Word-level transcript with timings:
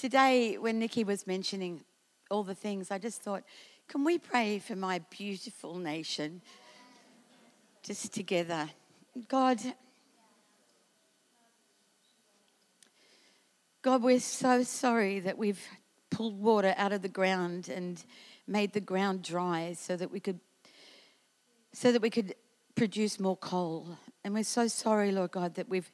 today, 0.00 0.56
when 0.56 0.78
Nikki 0.78 1.04
was 1.04 1.26
mentioning 1.26 1.82
all 2.30 2.42
the 2.42 2.54
things, 2.54 2.90
I 2.90 2.96
just 2.96 3.20
thought, 3.20 3.42
can 3.86 4.02
we 4.02 4.16
pray 4.16 4.58
for 4.58 4.74
my 4.74 5.00
beautiful 5.10 5.76
nation? 5.76 6.40
Just 7.82 8.14
together. 8.14 8.70
God, 9.28 9.60
God, 13.82 14.02
we're 14.02 14.20
so 14.20 14.62
sorry 14.62 15.20
that 15.20 15.36
we've 15.36 15.62
pulled 16.08 16.40
water 16.40 16.74
out 16.78 16.92
of 16.92 17.02
the 17.02 17.08
ground 17.08 17.68
and 17.68 18.02
made 18.46 18.72
the 18.72 18.80
ground 18.80 19.22
dry 19.22 19.74
so 19.76 19.96
that 19.96 20.10
we 20.10 20.18
could 20.18 20.40
so 21.72 21.92
that 21.92 22.00
we 22.00 22.10
could 22.10 22.34
produce 22.74 23.20
more 23.20 23.36
coal. 23.36 23.98
And 24.24 24.32
we're 24.34 24.44
so 24.44 24.66
sorry, 24.66 25.12
Lord 25.12 25.30
God, 25.30 25.54
that 25.56 25.68
we've 25.68 25.90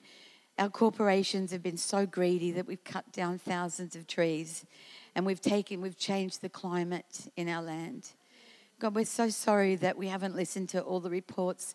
our 0.58 0.70
corporations 0.70 1.52
have 1.52 1.62
been 1.62 1.76
so 1.76 2.06
greedy 2.06 2.50
that 2.52 2.66
we've 2.66 2.84
cut 2.84 3.12
down 3.12 3.38
thousands 3.38 3.94
of 3.94 4.06
trees 4.06 4.64
and 5.14 5.26
we've 5.26 5.40
taken 5.40 5.80
we've 5.80 5.98
changed 5.98 6.40
the 6.40 6.48
climate 6.48 7.30
in 7.36 7.48
our 7.48 7.62
land. 7.62 8.08
God, 8.78 8.94
we're 8.94 9.04
so 9.04 9.28
sorry 9.28 9.76
that 9.76 9.96
we 9.96 10.08
haven't 10.08 10.36
listened 10.36 10.68
to 10.70 10.80
all 10.80 11.00
the 11.00 11.10
reports 11.10 11.74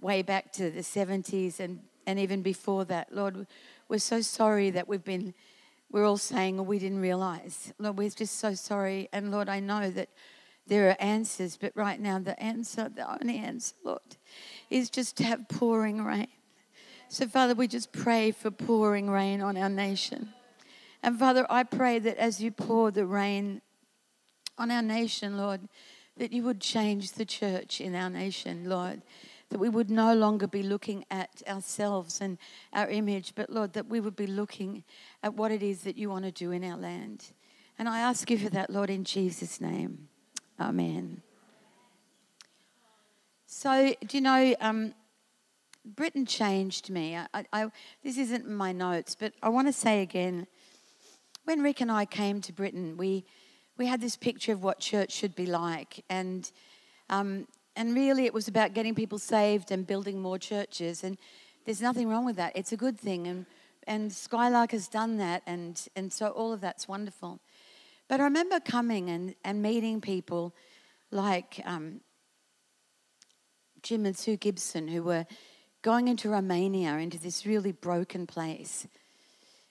way 0.00 0.22
back 0.22 0.52
to 0.52 0.70
the 0.70 0.80
70s 0.80 1.60
and, 1.60 1.80
and 2.06 2.18
even 2.18 2.42
before 2.42 2.84
that. 2.84 3.12
Lord, 3.14 3.46
we're 3.88 3.98
so 3.98 4.20
sorry 4.20 4.70
that 4.70 4.88
we've 4.88 5.04
been 5.04 5.34
we're 5.90 6.04
all 6.04 6.16
saying, 6.16 6.58
oh, 6.58 6.64
we 6.64 6.78
didn't 6.78 6.98
realize. 6.98 7.72
Lord, 7.78 7.96
we're 7.96 8.10
just 8.10 8.38
so 8.38 8.54
sorry. 8.54 9.08
And 9.12 9.30
Lord, 9.30 9.48
I 9.48 9.60
know 9.60 9.88
that 9.90 10.08
there 10.66 10.88
are 10.90 10.96
answers, 11.00 11.56
but 11.56 11.72
right 11.76 12.00
now 12.00 12.18
the 12.18 12.38
answer, 12.42 12.88
the 12.88 13.08
only 13.08 13.38
answer, 13.38 13.74
Lord, 13.84 14.00
is 14.68 14.90
just 14.90 15.16
to 15.18 15.24
have 15.24 15.48
pouring 15.48 16.02
rain. 16.02 16.26
So, 17.08 17.28
Father, 17.28 17.54
we 17.54 17.68
just 17.68 17.92
pray 17.92 18.32
for 18.32 18.50
pouring 18.50 19.08
rain 19.08 19.40
on 19.40 19.56
our 19.56 19.68
nation. 19.68 20.30
And 21.02 21.16
Father, 21.18 21.46
I 21.48 21.62
pray 21.62 22.00
that 22.00 22.16
as 22.18 22.40
you 22.40 22.50
pour 22.50 22.90
the 22.90 23.06
rain 23.06 23.62
on 24.58 24.72
our 24.72 24.82
nation, 24.82 25.36
Lord, 25.36 25.68
that 26.16 26.32
you 26.32 26.42
would 26.42 26.60
change 26.60 27.12
the 27.12 27.24
church 27.24 27.80
in 27.80 27.94
our 27.94 28.10
nation, 28.10 28.68
Lord. 28.68 29.02
That 29.50 29.58
we 29.58 29.68
would 29.68 29.88
no 29.88 30.14
longer 30.14 30.48
be 30.48 30.64
looking 30.64 31.04
at 31.08 31.42
ourselves 31.46 32.20
and 32.20 32.38
our 32.72 32.88
image, 32.88 33.34
but 33.36 33.50
Lord, 33.50 33.74
that 33.74 33.86
we 33.86 34.00
would 34.00 34.16
be 34.16 34.26
looking 34.26 34.82
at 35.22 35.34
what 35.34 35.52
it 35.52 35.62
is 35.62 35.82
that 35.82 35.96
you 35.96 36.10
want 36.10 36.24
to 36.24 36.32
do 36.32 36.50
in 36.50 36.64
our 36.64 36.76
land. 36.76 37.26
And 37.78 37.88
I 37.88 38.00
ask 38.00 38.28
you 38.28 38.38
for 38.38 38.48
that, 38.50 38.70
Lord, 38.70 38.90
in 38.90 39.04
Jesus' 39.04 39.60
name. 39.60 40.08
Amen. 40.58 41.22
So, 43.46 43.94
do 44.04 44.16
you 44.16 44.22
know, 44.22 44.56
um, 44.60 44.94
Britain 45.86 46.26
changed 46.26 46.90
me. 46.90 47.16
I, 47.16 47.44
I, 47.52 47.70
this 48.02 48.18
isn't 48.18 48.48
my 48.48 48.72
notes, 48.72 49.14
but 49.14 49.32
I 49.42 49.48
want 49.48 49.68
to 49.68 49.72
say 49.72 50.02
again 50.02 50.46
when 51.44 51.62
Rick 51.62 51.80
and 51.80 51.92
I 51.92 52.04
came 52.04 52.40
to 52.42 52.52
Britain, 52.52 52.96
we, 52.96 53.24
we 53.78 53.86
had 53.86 54.00
this 54.00 54.16
picture 54.16 54.52
of 54.52 54.64
what 54.64 54.80
church 54.80 55.12
should 55.12 55.36
be 55.36 55.46
like. 55.46 56.04
And, 56.10 56.50
um, 57.08 57.46
and 57.76 57.94
really, 57.94 58.26
it 58.26 58.34
was 58.34 58.48
about 58.48 58.74
getting 58.74 58.96
people 58.96 59.18
saved 59.20 59.70
and 59.70 59.86
building 59.86 60.20
more 60.20 60.38
churches. 60.38 61.04
And 61.04 61.16
there's 61.64 61.80
nothing 61.80 62.08
wrong 62.08 62.24
with 62.24 62.36
that, 62.36 62.56
it's 62.56 62.72
a 62.72 62.76
good 62.76 62.98
thing. 62.98 63.28
And, 63.28 63.46
and 63.86 64.12
Skylark 64.12 64.72
has 64.72 64.88
done 64.88 65.18
that, 65.18 65.42
and, 65.46 65.80
and 65.94 66.12
so 66.12 66.28
all 66.28 66.52
of 66.52 66.60
that's 66.60 66.88
wonderful. 66.88 67.38
But 68.08 68.20
I 68.20 68.24
remember 68.24 68.58
coming 68.58 69.08
and, 69.08 69.36
and 69.44 69.62
meeting 69.62 70.00
people 70.00 70.52
like 71.12 71.60
um, 71.64 72.00
Jim 73.82 74.04
and 74.04 74.16
Sue 74.16 74.36
Gibson, 74.36 74.88
who 74.88 75.04
were 75.04 75.26
going 75.86 76.08
into 76.08 76.28
Romania, 76.28 76.96
into 76.96 77.16
this 77.16 77.46
really 77.46 77.70
broken 77.70 78.26
place, 78.26 78.88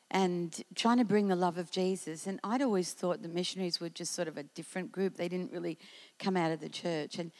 and 0.09 0.63
trying 0.73 0.97
to 0.97 1.03
bring 1.03 1.27
the 1.27 1.35
love 1.35 1.57
of 1.57 1.69
Jesus. 1.71 2.25
And 2.25 2.39
I'd 2.41 2.61
always 2.61 2.93
thought 2.93 3.21
the 3.21 3.27
missionaries 3.27 3.81
were 3.81 3.89
just 3.89 4.15
sort 4.15 4.29
of 4.29 4.37
a 4.37 4.43
different 4.43 4.93
group. 4.93 5.17
They 5.17 5.27
didn't 5.27 5.51
really 5.51 5.77
come 6.17 6.37
out 6.37 6.53
of 6.53 6.61
the 6.61 6.69
church. 6.69 7.19
And, 7.19 7.33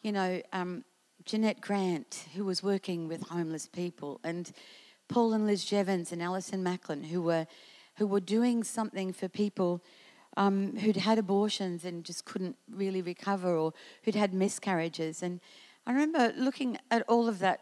you 0.00 0.10
know, 0.10 0.40
um, 0.54 0.84
Jeanette 1.26 1.60
Grant, 1.60 2.24
who 2.34 2.46
was 2.46 2.62
working 2.62 3.08
with 3.08 3.28
homeless 3.28 3.68
people, 3.68 4.20
and 4.24 4.50
Paul 5.06 5.34
and 5.34 5.46
Liz 5.46 5.62
Jevons 5.62 6.10
and 6.10 6.22
Alison 6.22 6.62
Macklin, 6.62 7.02
who 7.02 7.20
were, 7.20 7.46
who 7.96 8.06
were 8.06 8.20
doing 8.20 8.64
something 8.64 9.12
for 9.12 9.28
people 9.28 9.84
um, 10.38 10.76
who'd 10.78 10.96
had 10.96 11.18
abortions 11.18 11.84
and 11.84 12.02
just 12.04 12.24
couldn't 12.24 12.56
really 12.70 13.02
recover 13.02 13.54
or 13.54 13.74
who'd 14.04 14.14
had 14.14 14.32
miscarriages. 14.32 15.22
And 15.22 15.40
I 15.86 15.92
remember 15.92 16.32
looking 16.38 16.78
at 16.90 17.02
all 17.06 17.28
of 17.28 17.38
that, 17.40 17.60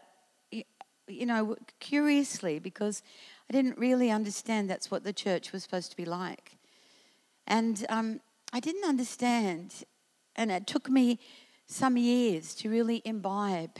you 1.07 1.25
know, 1.25 1.55
curiously 1.79 2.59
because 2.59 3.01
I 3.49 3.53
didn't 3.53 3.77
really 3.77 4.09
understand 4.09 4.69
that's 4.69 4.89
what 4.89 5.03
the 5.03 5.13
church 5.13 5.51
was 5.51 5.63
supposed 5.63 5.91
to 5.91 5.97
be 5.97 6.05
like. 6.05 6.57
And 7.47 7.85
um, 7.89 8.21
I 8.53 8.59
didn't 8.59 8.87
understand, 8.87 9.83
and 10.35 10.51
it 10.51 10.67
took 10.67 10.89
me 10.89 11.19
some 11.65 11.97
years 11.97 12.55
to 12.55 12.69
really 12.69 13.01
imbibe 13.03 13.77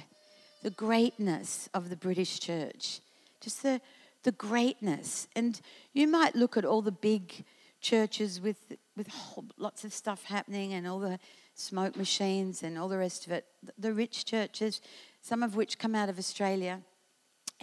the 0.64 0.70
greatness 0.70 1.70
of 1.74 1.90
the 1.90 1.96
British 1.96 2.40
church, 2.40 3.00
just 3.42 3.64
the, 3.64 3.82
the 4.24 4.32
greatness. 4.32 5.28
And 5.36 5.60
you 5.94 6.08
might 6.08 6.36
look 6.36 6.58
at 6.58 6.66
all 6.66 6.82
the 6.82 6.92
big 6.92 7.46
churches 7.82 8.40
with 8.40 8.58
with 8.96 9.08
lots 9.58 9.84
of 9.84 9.94
stuff 9.94 10.26
happening 10.26 10.74
and 10.74 10.88
all 10.88 11.00
the 11.00 11.20
smoke 11.56 11.96
machines 11.96 12.64
and 12.64 12.78
all 12.78 12.88
the 12.88 12.98
rest 12.98 13.26
of 13.26 13.32
it. 13.32 13.46
The 13.78 13.94
rich 13.94 14.26
churches, 14.26 14.82
some 15.22 15.44
of 15.44 15.56
which 15.56 15.80
come 15.80 15.96
out 15.96 16.10
of 16.10 16.20
Australia, 16.20 16.82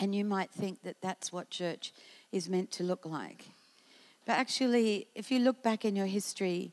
and 0.00 0.14
you 0.14 0.24
might 0.24 0.50
think 0.50 0.82
that 0.82 0.96
that's 1.02 1.30
what 1.30 1.50
church 1.50 1.92
is 2.32 2.48
meant 2.48 2.70
to 2.72 2.82
look 2.82 3.04
like. 3.04 3.50
But 4.26 4.32
actually, 4.32 5.06
if 5.14 5.30
you 5.30 5.38
look 5.38 5.62
back 5.62 5.84
in 5.84 5.94
your 5.94 6.06
history 6.06 6.72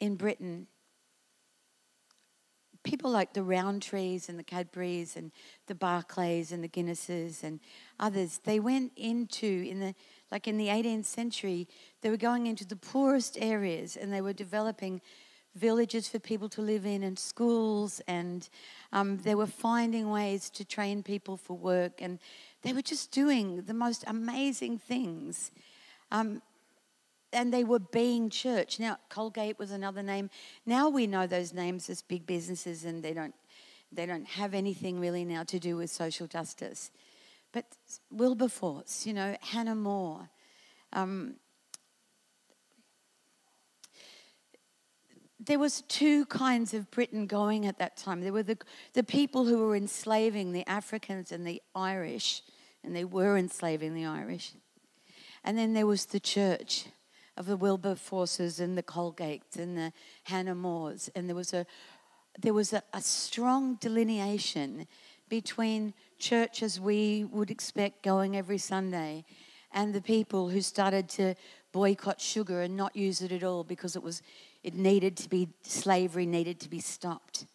in 0.00 0.16
Britain, 0.16 0.66
people 2.82 3.10
like 3.10 3.34
the 3.34 3.40
Rowntrees 3.40 4.28
and 4.28 4.38
the 4.38 4.44
Cadburys 4.44 5.16
and 5.16 5.30
the 5.66 5.74
Barclays 5.74 6.50
and 6.50 6.64
the 6.64 6.68
Guinnesses 6.68 7.42
and 7.42 7.60
others, 8.00 8.40
they 8.44 8.58
went 8.58 8.92
into, 8.96 9.46
in 9.68 9.80
the 9.80 9.94
like 10.32 10.48
in 10.48 10.56
the 10.56 10.66
18th 10.66 11.04
century, 11.04 11.68
they 12.00 12.10
were 12.10 12.16
going 12.16 12.48
into 12.48 12.66
the 12.66 12.74
poorest 12.74 13.38
areas 13.40 13.96
and 13.96 14.12
they 14.12 14.20
were 14.20 14.32
developing 14.32 15.00
villages 15.56 16.06
for 16.08 16.18
people 16.18 16.48
to 16.50 16.60
live 16.60 16.84
in 16.86 17.02
and 17.02 17.18
schools 17.18 18.00
and 18.06 18.48
um, 18.92 19.18
they 19.18 19.34
were 19.34 19.46
finding 19.46 20.10
ways 20.10 20.50
to 20.50 20.64
train 20.64 21.02
people 21.02 21.36
for 21.36 21.56
work 21.56 22.00
and 22.00 22.18
they 22.62 22.72
were 22.72 22.82
just 22.82 23.10
doing 23.10 23.62
the 23.62 23.74
most 23.74 24.04
amazing 24.06 24.78
things. 24.78 25.50
Um, 26.10 26.42
and 27.32 27.52
they 27.52 27.64
were 27.64 27.78
being 27.78 28.30
church. 28.30 28.78
Now 28.78 28.98
colgate 29.08 29.58
was 29.58 29.70
another 29.70 30.02
name. 30.02 30.30
Now 30.64 30.88
we 30.88 31.06
know 31.06 31.26
those 31.26 31.52
names 31.52 31.90
as 31.90 32.02
big 32.02 32.26
businesses 32.26 32.84
and 32.84 33.02
they 33.02 33.14
don't 33.14 33.34
they 33.92 34.04
don't 34.04 34.26
have 34.26 34.52
anything 34.52 35.00
really 35.00 35.24
now 35.24 35.44
to 35.44 35.58
do 35.58 35.76
with 35.76 35.90
social 35.90 36.26
justice. 36.26 36.90
But 37.52 37.64
Wilberforce, 38.10 39.06
you 39.06 39.14
know, 39.14 39.36
Hannah 39.40 39.76
More. 39.76 40.28
Um, 40.92 41.36
there 45.46 45.58
was 45.58 45.82
two 45.82 46.26
kinds 46.26 46.74
of 46.74 46.90
Britain 46.90 47.26
going 47.26 47.66
at 47.66 47.78
that 47.78 47.96
time. 47.96 48.20
There 48.20 48.32
were 48.32 48.42
the, 48.42 48.58
the 48.92 49.02
people 49.02 49.46
who 49.46 49.58
were 49.58 49.76
enslaving 49.76 50.52
the 50.52 50.68
Africans 50.68 51.32
and 51.32 51.46
the 51.46 51.62
Irish, 51.74 52.42
and 52.84 52.94
they 52.94 53.04
were 53.04 53.36
enslaving 53.36 53.94
the 53.94 54.04
Irish. 54.04 54.52
And 55.44 55.56
then 55.56 55.72
there 55.72 55.86
was 55.86 56.06
the 56.06 56.20
church 56.20 56.86
of 57.36 57.46
the 57.46 57.56
Wilberforces 57.56 58.60
and 58.60 58.76
the 58.76 58.82
Colgates 58.82 59.56
and 59.56 59.76
the 59.76 59.92
Hannah 60.24 60.54
Mores. 60.54 61.10
And 61.14 61.28
there 61.28 61.36
was 61.36 61.52
a 61.52 61.66
there 62.38 62.52
was 62.52 62.72
a, 62.74 62.82
a 62.92 63.00
strong 63.00 63.76
delineation 63.76 64.86
between 65.28 65.94
church 66.18 66.62
as 66.62 66.78
we 66.78 67.24
would 67.24 67.50
expect 67.50 68.02
going 68.02 68.36
every 68.36 68.58
Sunday 68.58 69.24
and 69.72 69.94
the 69.94 70.02
people 70.02 70.50
who 70.50 70.60
started 70.60 71.08
to 71.08 71.34
boycott 71.72 72.20
sugar 72.20 72.62
and 72.62 72.76
not 72.76 72.96
use 72.96 73.20
it 73.20 73.32
at 73.32 73.42
all 73.42 73.64
because 73.64 73.96
it 73.96 74.02
was 74.02 74.22
it 74.66 74.74
needed 74.74 75.16
to 75.16 75.28
be 75.28 75.48
slavery 75.62 76.26
needed 76.26 76.58
to 76.58 76.68
be 76.68 76.80
stopped. 76.80 77.46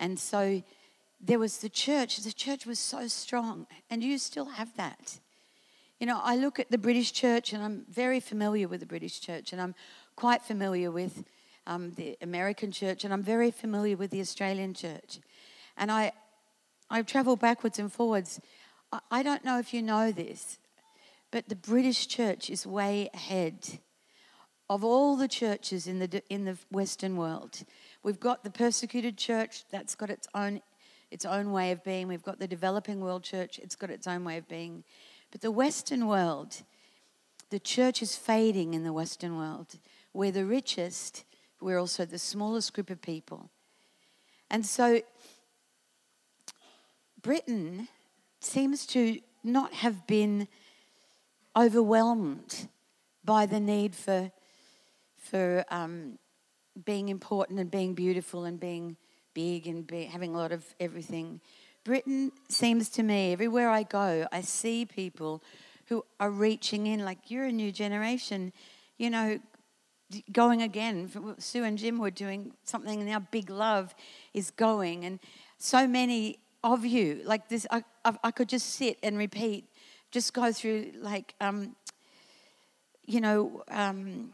And 0.00 0.18
so 0.18 0.64
there 1.20 1.38
was 1.38 1.58
the 1.58 1.68
church. 1.68 2.16
The 2.16 2.32
church 2.32 2.66
was 2.66 2.80
so 2.80 3.06
strong, 3.06 3.68
and 3.88 4.02
you 4.02 4.18
still 4.18 4.46
have 4.46 4.76
that. 4.76 5.20
You 6.00 6.08
know, 6.08 6.20
I 6.20 6.34
look 6.34 6.58
at 6.58 6.68
the 6.68 6.76
British 6.76 7.12
church, 7.12 7.52
and 7.52 7.62
I'm 7.62 7.84
very 7.88 8.18
familiar 8.18 8.66
with 8.66 8.80
the 8.80 8.86
British 8.86 9.20
church, 9.20 9.52
and 9.52 9.62
I'm 9.62 9.76
quite 10.16 10.42
familiar 10.42 10.90
with 10.90 11.22
um, 11.68 11.92
the 11.92 12.18
American 12.20 12.72
church, 12.72 13.04
and 13.04 13.12
I'm 13.12 13.22
very 13.22 13.52
familiar 13.52 13.96
with 13.96 14.10
the 14.10 14.20
Australian 14.20 14.74
church. 14.74 15.20
And 15.76 15.88
I, 15.92 16.10
I've 16.90 17.06
traveled 17.06 17.38
backwards 17.38 17.78
and 17.78 17.92
forwards. 17.92 18.40
I 19.08 19.22
don't 19.22 19.44
know 19.44 19.60
if 19.60 19.72
you 19.72 19.82
know 19.82 20.10
this, 20.10 20.58
but 21.30 21.48
the 21.48 21.54
British 21.54 22.08
church 22.08 22.50
is 22.50 22.66
way 22.66 23.08
ahead 23.14 23.78
of 24.70 24.84
all 24.84 25.16
the 25.16 25.26
churches 25.26 25.88
in 25.88 25.98
the, 25.98 26.22
in 26.30 26.44
the 26.44 26.56
Western 26.70 27.16
world. 27.16 27.64
We've 28.04 28.20
got 28.20 28.44
the 28.44 28.50
persecuted 28.50 29.18
church, 29.18 29.64
that's 29.68 29.96
got 29.96 30.10
its 30.10 30.28
own, 30.32 30.62
its 31.10 31.24
own 31.24 31.50
way 31.50 31.72
of 31.72 31.82
being. 31.82 32.06
We've 32.06 32.22
got 32.22 32.38
the 32.38 32.46
developing 32.46 33.00
world 33.00 33.24
church, 33.24 33.58
it's 33.58 33.74
got 33.74 33.90
its 33.90 34.06
own 34.06 34.24
way 34.24 34.38
of 34.38 34.46
being. 34.46 34.84
But 35.32 35.40
the 35.40 35.50
Western 35.50 36.06
world, 36.06 36.62
the 37.50 37.58
church 37.58 38.00
is 38.00 38.16
fading 38.16 38.72
in 38.72 38.84
the 38.84 38.92
Western 38.92 39.36
world. 39.36 39.76
We're 40.14 40.30
the 40.30 40.46
richest, 40.46 41.24
we're 41.60 41.78
also 41.78 42.04
the 42.04 42.18
smallest 42.18 42.72
group 42.72 42.90
of 42.90 43.02
people. 43.02 43.50
And 44.52 44.64
so 44.64 45.00
Britain 47.20 47.88
seems 48.38 48.86
to 48.86 49.18
not 49.42 49.74
have 49.74 50.06
been 50.06 50.46
overwhelmed 51.56 52.68
by 53.24 53.46
the 53.46 53.58
need 53.58 53.96
for, 53.96 54.30
for 55.30 55.64
um, 55.70 56.18
being 56.84 57.08
important 57.08 57.60
and 57.60 57.70
being 57.70 57.94
beautiful 57.94 58.44
and 58.44 58.58
being 58.58 58.96
big 59.32 59.66
and 59.66 59.86
be, 59.86 60.04
having 60.04 60.34
a 60.34 60.38
lot 60.38 60.52
of 60.52 60.64
everything. 60.80 61.40
Britain 61.84 62.32
seems 62.48 62.88
to 62.90 63.02
me, 63.02 63.32
everywhere 63.32 63.70
I 63.70 63.84
go, 63.84 64.26
I 64.32 64.40
see 64.40 64.84
people 64.84 65.42
who 65.86 66.04
are 66.18 66.30
reaching 66.30 66.86
in, 66.86 67.04
like, 67.04 67.30
you're 67.30 67.46
a 67.46 67.52
new 67.52 67.72
generation, 67.72 68.52
you 68.98 69.08
know, 69.08 69.38
going 70.32 70.62
again. 70.62 71.10
Sue 71.38 71.64
and 71.64 71.78
Jim 71.78 71.98
were 71.98 72.10
doing 72.10 72.52
something, 72.64 73.00
and 73.00 73.08
now 73.08 73.20
Big 73.30 73.50
Love 73.50 73.94
is 74.34 74.50
going. 74.50 75.04
And 75.04 75.20
so 75.58 75.86
many 75.86 76.38
of 76.62 76.84
you, 76.84 77.22
like 77.24 77.48
this, 77.48 77.66
I, 77.70 77.84
I, 78.04 78.16
I 78.24 78.30
could 78.30 78.48
just 78.48 78.74
sit 78.74 78.98
and 79.02 79.16
repeat, 79.16 79.64
just 80.10 80.34
go 80.34 80.52
through, 80.52 80.92
like, 80.98 81.34
um, 81.40 81.76
you 83.06 83.20
know, 83.20 83.62
um, 83.68 84.32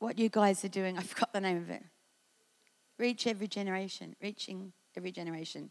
what 0.00 0.18
you 0.18 0.28
guys 0.28 0.64
are 0.64 0.68
doing. 0.68 0.98
I 0.98 1.02
forgot 1.02 1.32
the 1.32 1.40
name 1.40 1.58
of 1.58 1.70
it. 1.70 1.84
Reach 2.98 3.26
every 3.26 3.46
generation, 3.46 4.16
reaching 4.20 4.72
every 4.96 5.12
generation. 5.12 5.70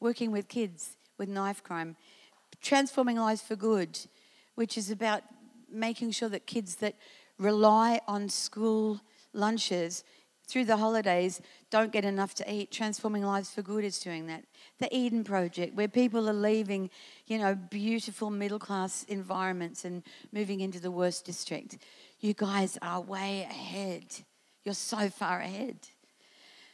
Working 0.00 0.32
with 0.32 0.48
kids 0.48 0.96
with 1.16 1.28
knife 1.28 1.62
crime, 1.62 1.96
transforming 2.60 3.16
lives 3.16 3.40
for 3.40 3.54
good, 3.54 3.98
which 4.56 4.76
is 4.76 4.90
about 4.90 5.22
making 5.70 6.10
sure 6.10 6.28
that 6.28 6.46
kids 6.46 6.76
that 6.76 6.96
rely 7.38 8.00
on 8.08 8.28
school 8.28 9.00
lunches 9.32 10.04
through 10.46 10.64
the 10.64 10.76
holidays 10.76 11.40
don't 11.70 11.90
get 11.90 12.04
enough 12.04 12.34
to 12.34 12.52
eat. 12.52 12.70
Transforming 12.70 13.22
Lives 13.22 13.50
for 13.50 13.62
Good 13.62 13.84
is 13.84 13.98
doing 13.98 14.26
that. 14.26 14.44
The 14.78 14.94
Eden 14.94 15.24
Project, 15.24 15.74
where 15.74 15.88
people 15.88 16.28
are 16.28 16.34
leaving, 16.34 16.90
you 17.26 17.38
know, 17.38 17.54
beautiful 17.54 18.30
middle 18.30 18.58
class 18.58 19.04
environments 19.04 19.84
and 19.84 20.02
moving 20.32 20.60
into 20.60 20.80
the 20.80 20.90
worst 20.90 21.24
district. 21.24 21.78
You 22.24 22.32
guys 22.32 22.78
are 22.80 23.02
way 23.02 23.42
ahead. 23.42 24.06
You're 24.64 24.72
so 24.72 25.10
far 25.10 25.40
ahead. 25.40 25.76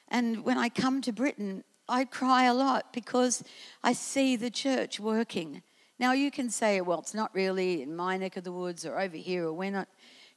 And 0.06 0.44
when 0.44 0.56
I 0.56 0.69
come 0.69 1.00
to 1.02 1.12
Britain, 1.12 1.64
I 1.88 2.05
cry 2.05 2.44
a 2.44 2.55
lot 2.55 2.93
because 2.93 3.43
I 3.82 3.93
see 3.93 4.37
the 4.37 4.50
church 4.50 5.00
working. 5.00 5.62
Now, 5.99 6.12
you 6.12 6.31
can 6.31 6.50
say, 6.50 6.81
well, 6.81 7.00
it's 7.00 7.14
not 7.14 7.35
really 7.35 7.82
in 7.82 7.97
my 7.97 8.17
neck 8.17 8.37
of 8.37 8.44
the 8.44 8.52
woods 8.52 8.87
or 8.87 9.00
over 9.00 9.17
here, 9.17 9.47
or 9.47 9.52
we're 9.52 9.73
not. 9.73 9.88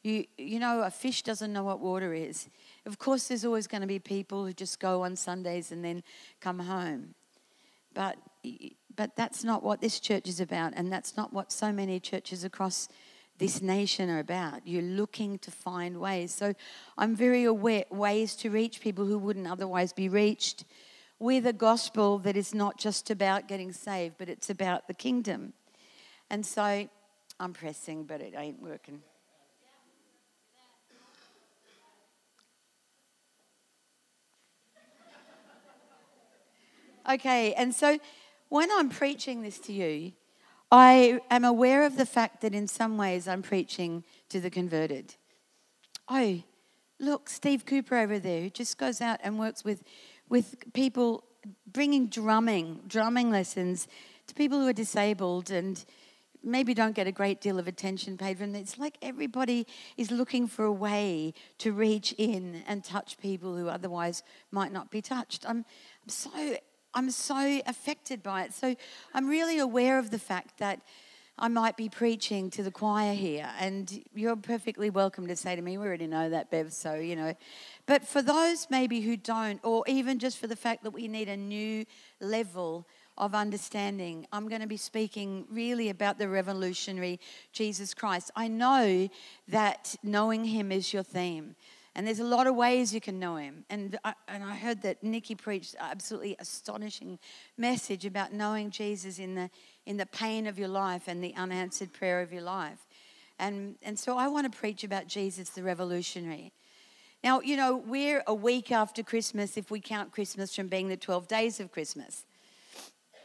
You, 0.02 0.26
you 0.36 0.58
know, 0.58 0.82
a 0.82 0.90
fish 0.90 1.22
doesn't 1.22 1.54
know 1.54 1.64
what 1.64 1.80
water 1.80 2.16
is. 2.16 2.50
Of 2.88 2.98
course, 2.98 3.28
there's 3.28 3.46
always 3.46 3.68
going 3.68 3.82
to 3.82 3.88
be 3.88 4.00
people 4.00 4.48
who 4.48 4.52
just 4.52 4.80
go 4.80 5.04
on 5.04 5.16
Sundays 5.16 5.72
and 5.72 5.86
then 5.86 6.02
come 6.42 6.58
home. 6.58 7.14
But, 7.94 8.18
but 8.96 9.16
that's 9.16 9.44
not 9.44 9.62
what 9.62 9.80
this 9.80 10.00
church 10.00 10.28
is 10.28 10.40
about, 10.40 10.74
and 10.76 10.92
that's 10.92 11.16
not 11.16 11.34
what 11.34 11.52
so 11.52 11.72
many 11.72 12.00
churches 12.00 12.44
across 12.44 12.90
this 13.38 13.62
nation 13.62 14.10
are 14.10 14.20
about. 14.20 14.68
You're 14.68 14.82
looking 14.82 15.40
to 15.40 15.52
find 15.52 16.00
ways. 16.00 16.34
So 16.34 16.54
I'm 16.98 17.16
very 17.16 17.44
aware 17.44 17.86
ways 17.90 18.36
to 18.38 18.50
reach 18.50 18.80
people 18.80 19.06
who 19.06 19.18
wouldn't 19.18 19.48
otherwise 19.48 19.94
be 19.94 20.10
reached 20.10 20.66
with 21.20 21.48
a 21.48 21.54
gospel 21.54 22.20
that 22.20 22.36
is 22.36 22.54
not 22.54 22.78
just 22.78 23.10
about 23.10 23.48
getting 23.48 23.72
saved, 23.72 24.16
but 24.18 24.30
it's 24.30 24.50
about 24.50 24.88
the 24.88 24.94
kingdom. 24.94 25.54
And 26.30 26.46
so 26.46 26.88
I'm 27.40 27.54
pressing, 27.54 28.06
but 28.06 28.22
it 28.22 28.34
ain't 28.36 28.62
working. 28.62 29.02
Okay, 37.10 37.54
and 37.54 37.76
so 37.76 38.00
when 38.48 38.70
I'm 38.72 38.90
preaching 38.90 39.42
this 39.42 39.60
to 39.60 39.74
you, 39.74 40.14
I 40.76 41.20
am 41.30 41.44
aware 41.44 41.86
of 41.86 41.98
the 41.98 42.06
fact 42.06 42.42
that 42.42 42.56
in 42.56 42.68
some 42.68 42.98
ways 42.98 43.28
I'm 43.28 43.44
preaching 43.44 44.04
to 44.30 44.40
the 44.40 44.50
converted. 44.50 45.14
Oh, 46.10 46.42
look, 47.00 47.30
Steve 47.30 47.64
Cooper 47.64 47.96
over 47.96 48.18
there, 48.18 48.42
who 48.42 48.50
just 48.50 48.80
goes 48.80 49.00
out 49.00 49.20
and 49.24 49.38
works 49.38 49.64
with, 49.64 49.84
with 50.30 50.56
people, 50.74 51.26
bringing 51.72 52.08
drumming, 52.08 52.80
drumming 52.88 53.30
lessons 53.30 53.88
to 54.26 54.34
people 54.34 54.60
who 54.60 54.68
are 54.68 54.74
disabled 54.74 55.52
and 55.52 55.86
maybe 56.44 56.74
don't 56.74 56.96
get 56.96 57.06
a 57.06 57.12
great 57.12 57.40
deal 57.40 57.60
of 57.60 57.68
attention 57.68 58.18
paid 58.18 58.40
from 58.40 58.54
them. 58.54 58.64
It's 58.64 58.80
like 58.80 58.98
everybody 59.04 59.68
is 59.96 60.10
looking 60.10 60.48
for 60.48 60.66
a 60.66 60.72
way 60.72 61.36
to 61.60 61.72
reach 61.72 62.16
in 62.18 62.64
and 62.68 62.84
touch 62.84 63.20
people 63.20 63.56
who 63.56 63.68
otherwise 63.70 64.24
might 64.50 64.72
not 64.72 64.90
be 64.90 65.04
touched. 65.04 65.46
I'm, 65.48 65.66
I'm 66.02 66.10
so 66.10 66.58
I'm 66.94 67.10
so 67.12 67.62
affected 67.66 68.22
by 68.22 68.44
it. 68.44 68.54
So 68.54 68.76
I'm 69.14 69.28
really 69.28 69.60
aware 69.60 69.98
of 70.00 70.12
the 70.12 70.20
fact 70.20 70.60
that 70.60 70.82
I 71.38 71.48
might 71.48 71.76
be 71.76 71.90
preaching 71.90 72.52
to 72.52 72.62
the 72.62 72.70
choir 72.70 73.16
here, 73.16 73.50
and 73.60 74.04
you're 74.14 74.36
perfectly 74.36 74.92
welcome 74.92 75.26
to 75.28 75.36
say 75.36 75.56
to 75.56 75.62
me, 75.64 75.80
We 75.80 75.88
already 75.88 76.06
know 76.06 76.30
that, 76.30 76.52
Bev, 76.52 76.72
so 76.72 76.94
you 76.94 77.16
know. 77.16 77.34
But 77.88 78.08
for 78.08 78.22
those 78.22 78.68
maybe 78.70 79.02
who 79.02 79.18
don't, 79.18 79.60
or 79.64 79.84
even 79.88 80.20
just 80.20 80.38
for 80.38 80.46
the 80.46 80.56
fact 80.56 80.84
that 80.84 80.92
we 80.92 81.08
need 81.08 81.30
a 81.30 81.38
new 81.38 81.86
level 82.22 82.88
of 83.18 83.34
understanding, 83.34 84.28
I'm 84.32 84.48
going 84.48 84.62
to 84.62 84.68
be 84.68 84.78
speaking 84.78 85.46
really 85.50 85.90
about 85.90 86.20
the 86.20 86.30
revolutionary 86.30 87.20
Jesus 87.52 87.96
Christ. 87.96 88.30
I 88.36 88.48
know 88.48 89.10
that 89.48 89.96
knowing 90.04 90.46
him 90.46 90.72
is 90.72 90.94
your 90.94 91.04
theme. 91.04 91.56
And 91.96 92.08
there's 92.08 92.20
a 92.20 92.24
lot 92.24 92.48
of 92.48 92.56
ways 92.56 92.94
you 92.94 93.02
can 93.02 93.20
know 93.20 93.36
him. 93.36 93.66
And 93.70 94.00
I, 94.04 94.14
and 94.28 94.44
I 94.44 94.56
heard 94.56 94.82
that 94.82 95.04
Nikki 95.04 95.36
preached 95.36 95.76
absolutely 95.80 96.36
astonishing 96.40 97.20
message 97.58 98.06
about 98.06 98.34
knowing 98.34 98.72
Jesus 98.72 99.20
in 99.20 99.36
the, 99.36 99.50
in 99.86 99.98
the 99.98 100.08
pain 100.08 100.48
of 100.48 100.58
your 100.58 100.70
life 100.70 101.04
and 101.08 101.24
the 101.24 101.36
unanswered 101.36 101.94
prayer 101.94 102.22
of 102.22 102.34
your 102.34 102.42
life. 102.42 102.88
And, 103.38 103.76
and 103.84 103.98
so 103.98 104.18
I 104.18 104.28
want 104.28 104.52
to 104.52 104.58
preach 104.58 104.84
about 104.84 105.08
Jesus 105.08 105.52
the 105.52 105.62
revolutionary. 105.62 106.52
Now, 107.24 107.42
you 107.42 107.56
know, 107.56 107.78
we're 107.78 108.24
a 108.26 108.34
week 108.34 108.72
after 108.72 109.04
Christmas 109.04 109.56
if 109.56 109.70
we 109.70 109.80
count 109.80 110.12
Christmas 110.12 110.56
from 110.56 110.68
being 110.68 110.88
the 110.88 110.98
12 110.98 111.28
days 111.28 111.60
of 111.60 111.72
Christmas 111.72 112.26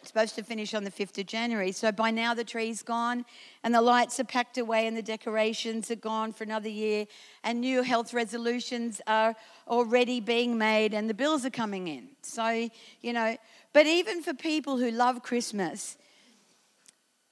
supposed 0.08 0.34
to 0.34 0.42
finish 0.42 0.74
on 0.74 0.84
the 0.84 0.90
5th 0.90 1.18
of 1.18 1.26
January. 1.26 1.70
So 1.72 1.92
by 1.92 2.10
now 2.10 2.34
the 2.34 2.44
tree's 2.44 2.82
gone 2.82 3.24
and 3.62 3.74
the 3.74 3.80
lights 3.80 4.18
are 4.18 4.24
packed 4.24 4.58
away 4.58 4.86
and 4.86 4.96
the 4.96 5.02
decorations 5.02 5.90
are 5.90 5.96
gone 5.96 6.32
for 6.32 6.44
another 6.44 6.68
year 6.68 7.06
and 7.44 7.60
new 7.60 7.82
health 7.82 8.12
resolutions 8.12 9.00
are 9.06 9.36
already 9.68 10.20
being 10.20 10.58
made 10.58 10.94
and 10.94 11.08
the 11.08 11.14
bills 11.14 11.44
are 11.44 11.50
coming 11.50 11.86
in. 11.86 12.08
So, 12.22 12.68
you 13.00 13.12
know, 13.12 13.36
but 13.72 13.86
even 13.86 14.22
for 14.22 14.34
people 14.34 14.78
who 14.78 14.90
love 14.90 15.22
Christmas, 15.22 15.96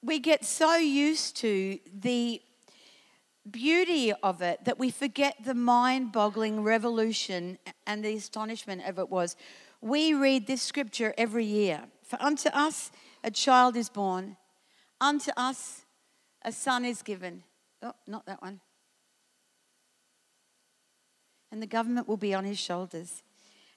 we 0.01 0.19
get 0.19 0.45
so 0.45 0.75
used 0.75 1.35
to 1.37 1.79
the 1.93 2.41
beauty 3.49 4.13
of 4.23 4.41
it 4.41 4.63
that 4.65 4.77
we 4.77 4.91
forget 4.91 5.35
the 5.43 5.53
mind 5.53 6.11
boggling 6.11 6.63
revolution 6.63 7.57
and 7.85 8.03
the 8.03 8.15
astonishment 8.15 8.83
of 8.85 8.99
it 8.99 9.09
was. 9.09 9.35
We 9.81 10.13
read 10.13 10.47
this 10.47 10.61
scripture 10.61 11.13
every 11.17 11.45
year. 11.45 11.83
For 12.07 12.17
unto 12.21 12.49
us 12.49 12.91
a 13.23 13.29
child 13.29 13.75
is 13.75 13.89
born, 13.89 14.37
unto 14.99 15.31
us 15.35 15.85
a 16.43 16.51
son 16.51 16.85
is 16.85 17.01
given. 17.01 17.43
Oh, 17.83 17.93
not 18.07 18.25
that 18.25 18.41
one. 18.41 18.61
And 21.51 21.61
the 21.61 21.67
government 21.67 22.07
will 22.07 22.17
be 22.17 22.33
on 22.33 22.45
his 22.45 22.57
shoulders. 22.57 23.23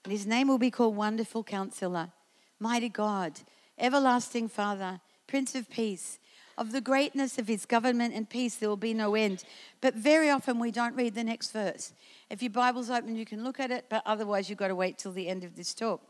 And 0.04 0.12
his 0.12 0.26
name 0.26 0.48
will 0.48 0.58
be 0.58 0.70
called 0.70 0.96
Wonderful 0.96 1.44
Counselor, 1.44 2.10
Mighty 2.58 2.88
God, 2.88 3.40
Everlasting 3.78 4.48
Father, 4.48 5.00
Prince 5.26 5.54
of 5.54 5.68
Peace. 5.68 6.18
Of 6.56 6.72
the 6.72 6.80
greatness 6.80 7.38
of 7.38 7.48
his 7.48 7.64
government 7.64 8.14
and 8.14 8.28
peace, 8.28 8.56
there 8.56 8.68
will 8.68 8.76
be 8.76 8.92
no 8.92 9.14
end. 9.14 9.44
But 9.80 9.94
very 9.94 10.30
often 10.30 10.58
we 10.58 10.70
don't 10.70 10.94
read 10.94 11.14
the 11.14 11.24
next 11.24 11.52
verse. 11.52 11.92
If 12.28 12.42
your 12.42 12.50
Bible's 12.50 12.90
open, 12.90 13.16
you 13.16 13.24
can 13.24 13.42
look 13.44 13.58
at 13.58 13.70
it, 13.70 13.86
but 13.88 14.02
otherwise 14.04 14.50
you've 14.50 14.58
got 14.58 14.68
to 14.68 14.74
wait 14.74 14.98
till 14.98 15.12
the 15.12 15.28
end 15.28 15.42
of 15.42 15.56
this 15.56 15.72
talk. 15.74 16.02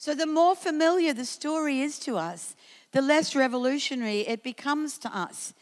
So, 0.00 0.14
the 0.14 0.24
more 0.24 0.56
familiar 0.56 1.12
the 1.12 1.26
story 1.26 1.82
is 1.82 1.98
to 1.98 2.16
us, 2.16 2.56
the 2.92 3.02
less 3.02 3.36
revolutionary 3.36 4.20
it 4.20 4.42
becomes 4.42 4.96
to 4.96 5.14
us. 5.14 5.52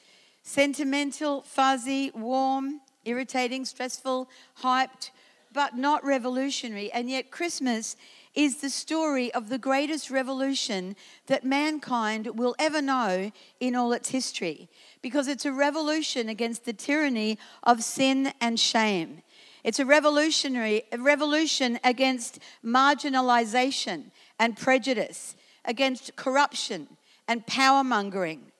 Sentimental, 0.44 1.42
fuzzy, 1.42 2.12
warm, 2.14 2.80
irritating, 3.04 3.64
stressful, 3.64 4.28
hyped, 4.62 5.10
but 5.52 5.76
not 5.76 6.04
revolutionary. 6.04 6.92
And 6.92 7.10
yet, 7.10 7.32
Christmas 7.32 7.96
is 8.32 8.60
the 8.60 8.70
story 8.70 9.34
of 9.34 9.48
the 9.48 9.58
greatest 9.58 10.08
revolution 10.08 10.94
that 11.26 11.42
mankind 11.42 12.38
will 12.38 12.54
ever 12.60 12.80
know 12.80 13.32
in 13.58 13.74
all 13.74 13.92
its 13.92 14.10
history 14.10 14.68
because 15.02 15.26
it's 15.26 15.46
a 15.46 15.52
revolution 15.52 16.28
against 16.28 16.64
the 16.64 16.72
tyranny 16.72 17.40
of 17.64 17.82
sin 17.82 18.32
and 18.40 18.60
shame. 18.60 19.22
It's 19.64 19.80
a 19.80 19.84
revolutionary 19.84 20.84
a 20.92 20.98
revolution 20.98 21.80
against 21.82 22.38
marginalization 22.64 24.12
and 24.38 24.56
prejudice, 24.56 25.36
against 25.64 26.16
corruption 26.16 26.88
and 27.26 27.46
power 27.46 27.84
mongering. 27.84 28.52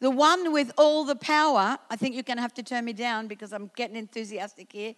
the 0.00 0.10
one 0.10 0.52
with 0.52 0.70
all 0.76 1.04
the 1.04 1.16
power. 1.16 1.78
I 1.88 1.96
think 1.96 2.14
you're 2.14 2.24
going 2.24 2.36
to 2.36 2.42
have 2.42 2.54
to 2.54 2.62
turn 2.62 2.84
me 2.84 2.92
down 2.92 3.26
because 3.26 3.52
I'm 3.52 3.70
getting 3.74 3.96
enthusiastic 3.96 4.72
here. 4.72 4.94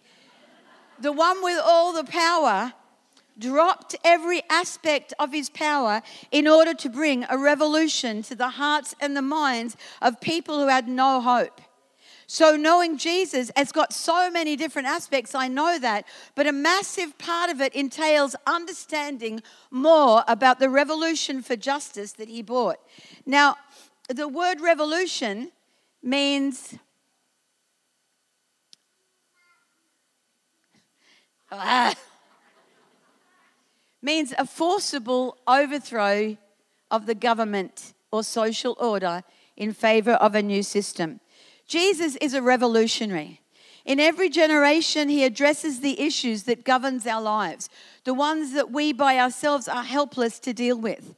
The 0.99 1.13
one 1.13 1.43
with 1.43 1.59
all 1.63 1.93
the 1.93 2.03
power 2.03 2.73
dropped 3.39 3.95
every 4.03 4.41
aspect 4.49 5.13
of 5.19 5.31
his 5.31 5.49
power 5.49 6.01
in 6.31 6.47
order 6.47 6.73
to 6.73 6.89
bring 6.89 7.23
a 7.29 7.37
revolution 7.37 8.23
to 8.23 8.35
the 8.35 8.49
hearts 8.49 8.95
and 8.99 9.15
the 9.15 9.21
minds 9.21 9.77
of 10.01 10.19
people 10.19 10.59
who 10.59 10.67
had 10.67 10.87
no 10.87 11.21
hope. 11.21 11.61
So, 12.29 12.57
knowing 12.57 12.97
Jesus 12.97 13.49
has 13.55 13.71
got 13.71 13.93
so 13.93 14.29
many 14.29 14.57
different 14.57 14.89
aspects, 14.89 15.33
I 15.33 15.47
know 15.47 15.79
that, 15.79 16.05
but 16.35 16.45
a 16.45 16.51
massive 16.51 17.17
part 17.17 17.49
of 17.49 17.61
it 17.61 17.73
entails 17.73 18.35
understanding 18.45 19.41
more 19.71 20.25
about 20.27 20.59
the 20.59 20.69
revolution 20.69 21.41
for 21.41 21.55
justice 21.55 22.11
that 22.13 22.27
he 22.27 22.41
brought. 22.41 22.79
Now, 23.25 23.55
the 24.09 24.27
word 24.27 24.59
revolution 24.59 25.53
means 26.03 26.75
ah, 31.49 31.95
means 34.01 34.33
a 34.37 34.45
forcible 34.45 35.37
overthrow 35.47 36.35
of 36.91 37.05
the 37.05 37.15
government 37.15 37.93
or 38.11 38.21
social 38.21 38.75
order 38.79 39.23
in 39.55 39.71
favor 39.71 40.13
of 40.13 40.35
a 40.35 40.41
new 40.41 40.61
system. 40.61 41.21
Jesus 41.67 42.15
is 42.17 42.33
a 42.33 42.41
revolutionary. 42.41 43.41
In 43.85 43.99
every 43.99 44.29
generation, 44.29 45.07
he 45.07 45.23
addresses 45.23 45.79
the 45.79 45.99
issues 46.01 46.43
that 46.43 46.65
governs 46.65 47.07
our 47.07 47.21
lives, 47.21 47.69
the 48.03 48.13
ones 48.13 48.53
that 48.53 48.71
we 48.71 48.91
by 48.91 49.17
ourselves 49.17 49.67
are 49.67 49.83
helpless 49.83 50.39
to 50.39 50.53
deal 50.53 50.77
with. 50.77 51.15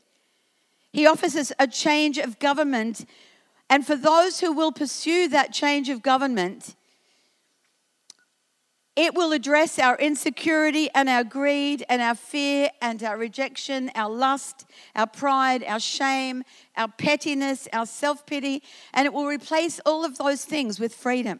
He 0.91 1.07
offers 1.07 1.35
us 1.35 1.51
a 1.59 1.67
change 1.67 2.17
of 2.17 2.39
government, 2.39 3.05
and 3.69 3.85
for 3.85 3.95
those 3.95 4.39
who 4.39 4.51
will 4.51 4.71
pursue 4.71 5.27
that 5.29 5.53
change 5.53 5.89
of 5.89 6.01
government, 6.01 6.75
it 8.99 9.15
will 9.15 9.31
address 9.31 9.79
our 9.79 9.95
insecurity 9.95 10.89
and 10.93 11.07
our 11.07 11.23
greed 11.23 11.85
and 11.87 12.01
our 12.01 12.15
fear 12.15 12.69
and 12.81 13.01
our 13.01 13.17
rejection, 13.17 13.89
our 13.95 14.09
lust, 14.09 14.65
our 14.93 15.07
pride, 15.07 15.63
our 15.63 15.79
shame, 15.79 16.43
our 16.75 16.89
pettiness, 16.89 17.69
our 17.71 17.85
self 17.85 18.25
pity, 18.25 18.61
and 18.93 19.05
it 19.05 19.13
will 19.13 19.25
replace 19.25 19.79
all 19.85 20.03
of 20.03 20.17
those 20.17 20.43
things 20.43 20.81
with 20.81 20.93
freedom. 20.93 21.39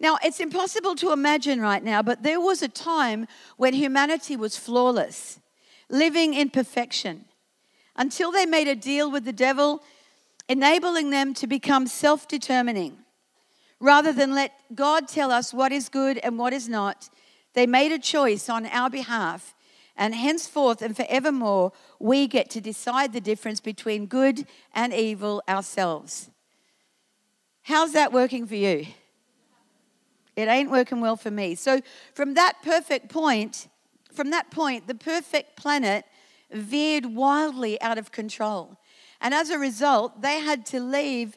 Now, 0.00 0.16
it's 0.24 0.40
impossible 0.40 0.94
to 0.96 1.12
imagine 1.12 1.60
right 1.60 1.84
now, 1.84 2.00
but 2.00 2.22
there 2.22 2.40
was 2.40 2.62
a 2.62 2.68
time 2.68 3.26
when 3.58 3.74
humanity 3.74 4.34
was 4.34 4.56
flawless, 4.56 5.40
living 5.90 6.32
in 6.32 6.48
perfection, 6.48 7.26
until 7.96 8.32
they 8.32 8.46
made 8.46 8.66
a 8.66 8.74
deal 8.74 9.10
with 9.10 9.26
the 9.26 9.32
devil, 9.32 9.82
enabling 10.48 11.10
them 11.10 11.34
to 11.34 11.46
become 11.46 11.86
self 11.86 12.26
determining. 12.26 13.03
Rather 13.84 14.14
than 14.14 14.34
let 14.34 14.50
God 14.74 15.06
tell 15.06 15.30
us 15.30 15.52
what 15.52 15.70
is 15.70 15.90
good 15.90 16.16
and 16.16 16.38
what 16.38 16.54
is 16.54 16.70
not, 16.70 17.10
they 17.52 17.66
made 17.66 17.92
a 17.92 17.98
choice 17.98 18.48
on 18.48 18.64
our 18.64 18.88
behalf. 18.88 19.54
And 19.94 20.14
henceforth 20.14 20.80
and 20.80 20.96
forevermore, 20.96 21.70
we 22.00 22.26
get 22.26 22.48
to 22.50 22.62
decide 22.62 23.12
the 23.12 23.20
difference 23.20 23.60
between 23.60 24.06
good 24.06 24.46
and 24.72 24.94
evil 24.94 25.42
ourselves. 25.46 26.30
How's 27.64 27.92
that 27.92 28.10
working 28.10 28.46
for 28.46 28.54
you? 28.54 28.86
It 30.34 30.48
ain't 30.48 30.70
working 30.70 31.02
well 31.02 31.16
for 31.16 31.30
me. 31.30 31.54
So, 31.54 31.82
from 32.14 32.32
that 32.34 32.54
perfect 32.62 33.10
point, 33.10 33.68
from 34.10 34.30
that 34.30 34.50
point, 34.50 34.86
the 34.86 34.94
perfect 34.94 35.56
planet 35.56 36.06
veered 36.50 37.04
wildly 37.04 37.78
out 37.82 37.98
of 37.98 38.12
control. 38.12 38.78
And 39.20 39.34
as 39.34 39.50
a 39.50 39.58
result, 39.58 40.22
they 40.22 40.40
had 40.40 40.64
to 40.66 40.80
leave 40.80 41.36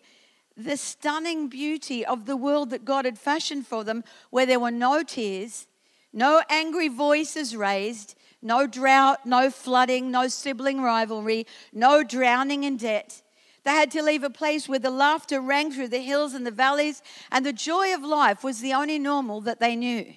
the 0.58 0.76
stunning 0.76 1.48
beauty 1.48 2.04
of 2.04 2.26
the 2.26 2.36
world 2.36 2.72
that 2.72 2.84
God 2.84 3.06
had 3.06 3.20
fashioned 3.20 3.68
for 3.68 3.84
them, 3.84 4.04
where 4.32 4.48
there 4.48 4.60
were 4.60 4.72
no 4.72 5.04
tears, 5.04 5.68
no 6.12 6.42
angry 6.50 6.88
voices 6.88 7.56
raised, 7.56 8.16
no 8.42 8.66
drought, 8.66 9.26
no 9.26 9.52
flooding, 9.52 10.10
no 10.10 10.28
sibling 10.28 10.82
rivalry, 10.82 11.46
no 11.72 12.04
drowning 12.04 12.64
in 12.64 12.78
debt. 12.78 13.22
They 13.64 13.72
had 13.72 13.92
to 13.92 14.02
leave 14.02 14.24
a 14.24 14.30
place 14.30 14.68
where 14.68 14.80
the 14.80 14.90
laughter 14.90 15.40
rang 15.42 15.72
through 15.72 15.90
the 15.90 16.00
hills 16.00 16.34
and 16.34 16.46
the 16.46 16.52
valleys, 16.52 17.04
and 17.32 17.46
the 17.46 17.54
joy 17.54 17.94
of 17.94 18.02
life 18.02 18.44
was 18.44 18.60
the 18.60 18.74
only 18.74 18.98
normal 18.98 19.42
that 19.42 19.60
they 19.60 19.76
knew. 19.76 20.14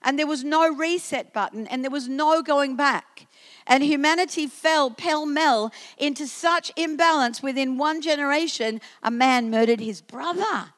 And 0.00 0.18
there 0.18 0.26
was 0.26 0.44
no 0.44 0.72
reset 0.72 1.32
button, 1.34 1.66
and 1.66 1.82
there 1.82 1.90
was 1.90 2.08
no 2.08 2.40
going 2.40 2.76
back. 2.76 3.26
And 3.68 3.84
humanity 3.84 4.46
fell 4.46 4.90
pell 4.90 5.26
mell 5.26 5.72
into 5.98 6.26
such 6.26 6.72
imbalance 6.74 7.42
within 7.42 7.76
one 7.76 8.00
generation, 8.00 8.80
a 9.02 9.10
man 9.10 9.50
murdered 9.50 9.78
his 9.78 10.00
brother. 10.00 10.72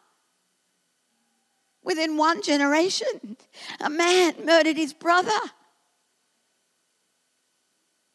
Within 1.85 2.17
one 2.17 2.43
generation, 2.43 3.37
a 3.81 3.89
man 3.89 4.35
murdered 4.45 4.77
his 4.77 4.93
brother. 4.93 5.39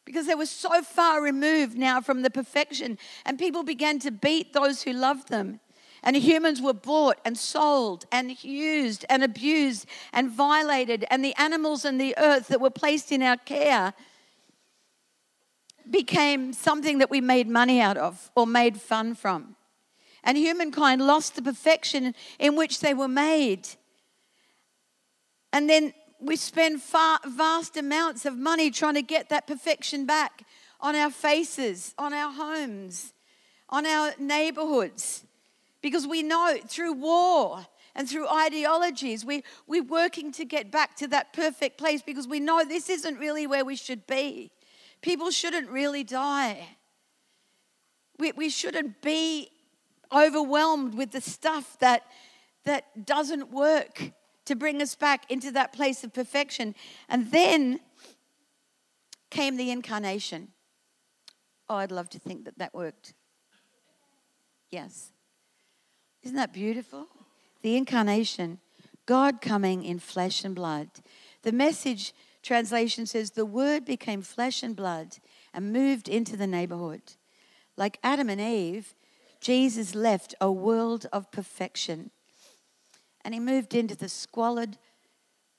Because 0.04 0.26
they 0.26 0.36
were 0.36 0.46
so 0.46 0.82
far 0.82 1.20
removed 1.22 1.76
now 1.76 2.00
from 2.00 2.22
the 2.22 2.30
perfection, 2.30 2.98
and 3.24 3.38
people 3.38 3.64
began 3.64 3.98
to 4.00 4.10
beat 4.12 4.52
those 4.52 4.82
who 4.82 4.92
loved 4.92 5.30
them. 5.30 5.58
And 6.02 6.14
humans 6.14 6.62
were 6.62 6.74
bought 6.74 7.18
and 7.24 7.36
sold 7.36 8.04
and 8.12 8.44
used 8.44 9.04
and 9.08 9.24
abused 9.24 9.86
and 10.12 10.30
violated, 10.30 11.06
and 11.10 11.24
the 11.24 11.34
animals 11.36 11.84
and 11.84 12.00
the 12.00 12.14
earth 12.18 12.48
that 12.48 12.60
were 12.60 12.70
placed 12.70 13.10
in 13.10 13.22
our 13.22 13.38
care 13.38 13.94
became 15.90 16.52
something 16.52 16.98
that 16.98 17.10
we 17.10 17.20
made 17.20 17.48
money 17.48 17.80
out 17.80 17.96
of 17.96 18.30
or 18.34 18.46
made 18.46 18.80
fun 18.80 19.14
from. 19.14 19.56
And 20.24 20.36
humankind 20.36 21.06
lost 21.06 21.36
the 21.36 21.42
perfection 21.42 22.14
in 22.38 22.56
which 22.56 22.80
they 22.80 22.94
were 22.94 23.08
made. 23.08 23.68
And 25.52 25.70
then 25.70 25.94
we 26.20 26.36
spend 26.36 26.82
far, 26.82 27.20
vast 27.24 27.76
amounts 27.76 28.26
of 28.26 28.36
money 28.36 28.70
trying 28.70 28.94
to 28.94 29.02
get 29.02 29.28
that 29.28 29.46
perfection 29.46 30.06
back 30.06 30.42
on 30.80 30.94
our 30.94 31.10
faces, 31.10 31.94
on 31.98 32.12
our 32.12 32.32
homes, 32.32 33.12
on 33.68 33.86
our 33.86 34.12
neighborhoods. 34.18 35.24
Because 35.82 36.06
we 36.06 36.22
know 36.22 36.58
through 36.66 36.94
war 36.94 37.66
and 37.94 38.08
through 38.08 38.28
ideologies, 38.28 39.24
we, 39.24 39.44
we're 39.66 39.84
working 39.84 40.32
to 40.32 40.44
get 40.44 40.70
back 40.70 40.96
to 40.96 41.08
that 41.08 41.32
perfect 41.32 41.78
place 41.78 42.02
because 42.02 42.26
we 42.26 42.40
know 42.40 42.64
this 42.64 42.90
isn't 42.90 43.18
really 43.18 43.46
where 43.46 43.64
we 43.64 43.76
should 43.76 44.06
be. 44.06 44.50
People 45.02 45.30
shouldn't 45.30 45.70
really 45.70 46.04
die. 46.04 46.68
We, 48.18 48.32
we 48.32 48.48
shouldn't 48.48 49.02
be 49.02 49.50
overwhelmed 50.12 50.94
with 50.94 51.12
the 51.12 51.20
stuff 51.20 51.78
that, 51.80 52.02
that 52.64 53.06
doesn't 53.06 53.50
work 53.50 54.12
to 54.46 54.54
bring 54.54 54.80
us 54.80 54.94
back 54.94 55.30
into 55.30 55.50
that 55.52 55.72
place 55.72 56.04
of 56.04 56.12
perfection. 56.14 56.74
And 57.08 57.30
then 57.30 57.80
came 59.30 59.56
the 59.56 59.70
incarnation. 59.70 60.48
Oh, 61.68 61.76
I'd 61.76 61.92
love 61.92 62.08
to 62.10 62.18
think 62.18 62.44
that 62.44 62.58
that 62.58 62.74
worked. 62.74 63.14
Yes. 64.70 65.12
Isn't 66.22 66.36
that 66.36 66.52
beautiful? 66.52 67.06
The 67.62 67.76
incarnation, 67.76 68.60
God 69.06 69.40
coming 69.40 69.84
in 69.84 69.98
flesh 69.98 70.44
and 70.44 70.54
blood. 70.54 70.88
The 71.42 71.52
message 71.52 72.12
translation 72.46 73.06
says, 73.06 73.32
The 73.32 73.44
Word 73.44 73.84
became 73.84 74.22
flesh 74.22 74.62
and 74.62 74.76
blood 74.76 75.18
and 75.52 75.72
moved 75.72 76.08
into 76.08 76.36
the 76.36 76.46
neighborhood. 76.46 77.02
Like 77.76 77.98
Adam 78.02 78.30
and 78.30 78.40
Eve, 78.40 78.94
Jesus 79.40 79.94
left 79.94 80.34
a 80.40 80.50
world 80.50 81.06
of 81.12 81.30
perfection 81.30 82.10
and 83.24 83.34
he 83.34 83.40
moved 83.40 83.74
into 83.74 83.96
the 83.96 84.08
squalid, 84.08 84.78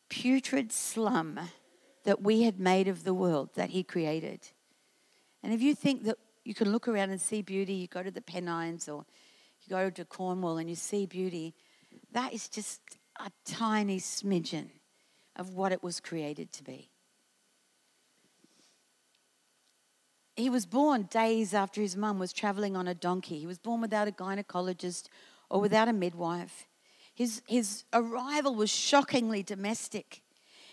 putrid 0.10 0.72
slum 0.72 1.40
that 2.06 2.22
we 2.22 2.44
had 2.44 2.60
made 2.60 2.88
of 2.88 3.04
the 3.04 3.14
world 3.14 3.50
that 3.56 3.72
he 3.72 3.84
created. 3.84 4.40
And 5.44 5.54
if 5.54 5.62
you 5.62 5.76
think 5.76 6.06
that 6.06 6.18
you 6.46 6.54
can 6.54 6.72
look 6.72 6.88
around 6.88 7.10
and 7.10 7.20
see 7.20 7.42
beauty, 7.42 7.74
you 7.74 7.88
go 7.88 8.02
to 8.02 8.10
the 8.10 8.22
Pennines 8.22 8.88
or 8.88 9.06
you 9.62 9.70
go 9.70 9.90
to 9.90 10.06
Cornwall 10.06 10.58
and 10.58 10.70
you 10.70 10.76
see 10.76 11.06
beauty, 11.06 11.54
that 12.14 12.34
is 12.34 12.48
just 12.48 12.80
a 13.20 13.30
tiny 13.46 14.00
smidgen 14.00 14.70
of 15.38 15.54
what 15.54 15.72
it 15.72 15.82
was 15.82 16.00
created 16.00 16.52
to 16.52 16.64
be. 16.64 16.90
He 20.36 20.50
was 20.50 20.66
born 20.66 21.04
days 21.04 21.54
after 21.54 21.82
his 21.82 21.96
mum 21.96 22.20
was 22.20 22.34
traveling 22.34 22.76
on 22.76 22.88
a 22.88 22.94
donkey. 22.94 23.40
He 23.40 23.48
was 23.48 23.58
born 23.58 23.82
without 23.82 24.08
a 24.08 24.12
gynecologist 24.12 25.08
or 25.50 25.62
without 25.62 25.88
a 25.88 25.94
midwife. 25.94 26.68
His, 27.16 27.42
his 27.48 27.86
arrival 27.94 28.54
was 28.54 28.70
shockingly 28.70 29.42
domestic. 29.42 30.22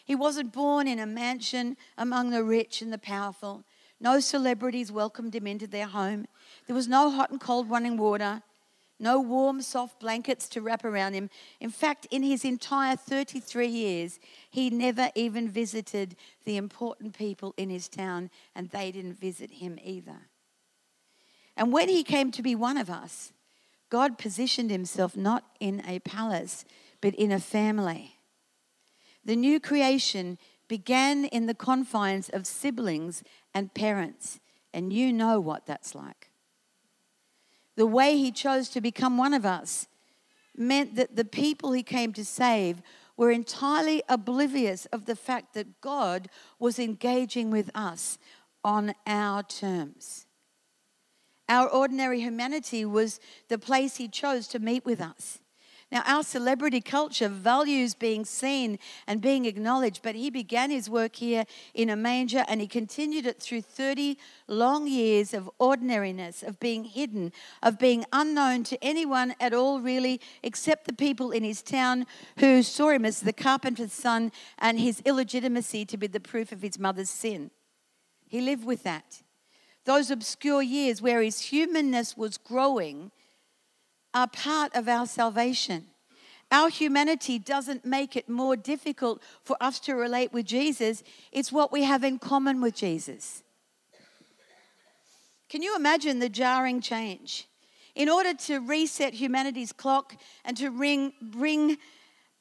He 0.05 0.15
wasn't 0.15 0.53
born 0.53 0.87
in 0.87 0.99
a 0.99 1.07
mansion 1.07 1.79
among 1.97 2.31
the 2.31 2.45
rich 2.45 2.83
and 2.83 2.93
the 2.93 2.99
powerful. 2.99 3.65
No 3.99 4.21
celebrities 4.21 4.93
welcomed 4.93 5.35
him 5.35 5.47
into 5.47 5.67
their 5.67 5.87
home. 5.87 6.27
There 6.67 6.77
was 6.77 6.89
no 6.89 7.11
hot 7.11 7.31
and 7.31 7.41
cold 7.41 7.71
running 7.71 7.97
water 7.97 8.43
no 8.99 9.21
warm, 9.21 9.61
soft 9.61 10.01
blankets 10.01 10.49
to 10.51 10.61
wrap 10.61 10.85
around 10.85 11.15
him. 11.15 11.29
In 11.61 11.71
fact, 11.71 12.07
in 12.11 12.23
his 12.23 12.45
entire 12.45 12.97
33 12.97 13.67
years, 13.67 14.21
he 14.51 14.71
never 14.71 15.11
even 15.15 15.49
visited 15.49 16.17
the 16.45 16.57
important 16.57 17.17
people 17.17 17.55
in 17.57 17.71
his 17.71 17.89
town, 17.89 18.31
and 18.55 18.71
they 18.71 18.93
didn't 18.93 19.19
visit 19.19 19.53
him 19.53 19.79
either. 19.83 20.29
And 21.57 21.73
when 21.73 21.89
he 21.89 22.03
came 22.03 22.31
to 22.33 22.43
be 22.43 22.55
one 22.55 22.77
of 22.77 22.91
us, 22.91 23.33
God 23.91 24.19
positioned 24.19 24.71
himself 24.71 25.17
not 25.17 25.45
in 25.61 25.83
a 25.87 25.99
palace, 26.01 26.65
but 27.01 27.15
in 27.15 27.31
a 27.31 27.41
family. 27.41 28.17
The 29.25 29.37
new 29.37 29.61
creation 29.61 30.39
began 30.69 31.25
in 31.27 31.47
the 31.47 31.55
confines 31.55 32.29
of 32.29 32.47
siblings 32.47 33.23
and 33.53 33.75
parents, 33.75 34.41
and 34.73 34.93
you 34.93 35.13
know 35.13 35.41
what 35.41 35.67
that's 35.67 35.95
like. 35.95 36.31
The 37.77 37.87
way 37.87 38.17
he 38.17 38.31
chose 38.31 38.69
to 38.71 38.81
become 38.81 39.17
one 39.17 39.35
of 39.35 39.45
us 39.45 39.89
meant 40.57 40.95
that 40.95 41.17
the 41.17 41.25
people 41.25 41.73
he 41.73 41.83
came 41.83 42.13
to 42.13 42.25
save 42.25 42.81
were 43.17 43.31
entirely 43.31 44.03
oblivious 44.09 44.87
of 44.87 45.07
the 45.07 45.17
fact 45.17 45.55
that 45.55 45.81
God 45.81 46.29
was 46.59 46.79
engaging 46.79 47.51
with 47.51 47.71
us 47.75 48.19
on 48.63 48.95
our 49.07 49.43
terms. 49.43 50.27
Our 51.49 51.69
ordinary 51.69 52.21
humanity 52.21 52.85
was 52.85 53.21
the 53.49 53.59
place 53.59 53.97
he 53.97 54.09
chose 54.09 54.49
to 54.49 54.59
meet 54.59 54.85
with 54.85 55.01
us. 55.01 55.41
Now, 55.93 56.03
our 56.07 56.23
celebrity 56.23 56.81
culture 56.81 57.29
values 57.29 57.95
being 57.95 58.25
seen 58.25 58.79
and 59.07 59.21
being 59.21 59.45
acknowledged, 59.45 60.01
but 60.03 60.15
he 60.15 60.31
began 60.31 60.71
his 60.71 60.91
work 60.91 61.17
here 61.17 61.45
in 61.73 61.91
a 61.91 61.97
manger 61.97 62.45
and 62.49 62.61
he 62.61 62.67
continued 62.67 63.27
it 63.27 63.41
through 63.41 63.63
30 63.63 64.19
long 64.49 64.89
years 64.89 65.35
of 65.35 65.51
ordinariness, 65.59 66.43
of 66.43 66.59
being 66.59 66.85
hidden, 66.85 67.33
of 67.63 67.79
being 67.79 68.05
unknown 68.13 68.65
to 68.65 68.83
anyone 68.83 69.35
at 69.39 69.55
all, 69.55 69.81
really, 69.81 70.21
except 70.43 70.87
the 70.87 70.93
people 70.93 71.31
in 71.31 71.45
his 71.45 71.63
town 71.63 72.07
who 72.39 72.63
saw 72.63 72.91
him 72.91 73.05
as 73.05 73.21
the 73.21 73.33
carpenter's 73.33 73.93
son 73.93 74.33
and 74.59 74.81
his 74.81 75.01
illegitimacy 75.05 75.85
to 75.85 75.97
be 75.97 76.07
the 76.07 76.21
proof 76.21 76.51
of 76.51 76.63
his 76.63 76.79
mother's 76.79 77.11
sin. 77.11 77.51
He 78.27 78.41
lived 78.41 78.65
with 78.65 78.83
that. 78.83 79.23
Those 79.85 80.11
obscure 80.11 80.63
years 80.63 81.03
where 81.03 81.21
his 81.21 81.41
humanness 81.41 82.17
was 82.17 82.39
growing 82.39 83.13
are 84.15 84.29
part 84.29 84.75
of 84.75 84.89
our 84.89 85.07
salvation. 85.07 85.87
Our 86.51 86.69
humanity 86.69 87.39
doesn't 87.39 87.85
make 87.85 88.17
it 88.17 88.29
more 88.29 88.57
difficult 88.57 89.23
for 89.43 89.57
us 89.61 89.81
to 89.81 89.95
relate 89.95 90.33
with 90.33 90.47
Jesus, 90.47 91.03
it's 91.33 91.51
what 91.51 91.73
we 91.73 91.83
have 91.83 92.05
in 92.05 92.19
common 92.19 92.61
with 92.61 92.77
Jesus. 92.77 93.43
Can 95.49 95.63
you 95.63 95.77
imagine 95.77 96.21
the 96.21 96.29
jarring 96.29 96.81
change? 96.81 97.49
In 97.95 98.09
order 98.09 98.35
to 98.35 98.59
reset 98.59 99.15
humanity's 99.15 99.73
clock 99.73 100.17
and 100.45 100.57
to 100.57 100.71
ring, 100.71 101.13
bring 101.21 101.79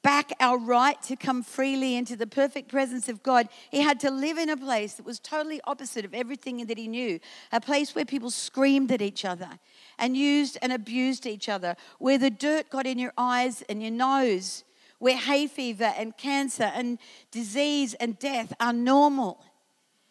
back 0.04 0.32
our 0.38 0.58
right 0.58 1.02
to 1.02 1.16
come 1.16 1.42
freely 1.42 1.96
into 1.96 2.14
the 2.14 2.26
perfect 2.26 2.68
presence 2.68 3.08
of 3.08 3.22
God, 3.22 3.48
he 3.70 3.80
had 3.80 3.98
to 4.00 4.10
live 4.10 4.38
in 4.38 4.50
a 4.50 4.56
place 4.56 4.94
that 4.94 5.06
was 5.06 5.18
totally 5.18 5.60
opposite 5.64 6.04
of 6.04 6.14
everything 6.14 6.66
that 6.66 6.78
he 6.78 6.86
knew. 6.86 7.18
A 7.50 7.60
place 7.60 7.94
where 7.94 8.04
people 8.04 8.30
screamed 8.30 8.92
at 8.92 9.02
each 9.02 9.24
other 9.24 9.58
and 9.98 10.16
used 10.16 10.58
and 10.62 10.72
abused 10.72 11.26
each 11.26 11.48
other, 11.48 11.74
where 11.98 12.18
the 12.18 12.30
dirt 12.30 12.70
got 12.70 12.86
in 12.86 12.98
your 12.98 13.14
eyes 13.18 13.62
and 13.62 13.82
your 13.82 13.90
nose, 13.90 14.62
where 14.98 15.16
hay 15.16 15.46
fever 15.46 15.92
and 15.96 16.16
cancer 16.16 16.70
and 16.74 16.98
disease 17.32 17.94
and 17.94 18.18
death 18.18 18.52
are 18.60 18.74
normal. 18.74 19.42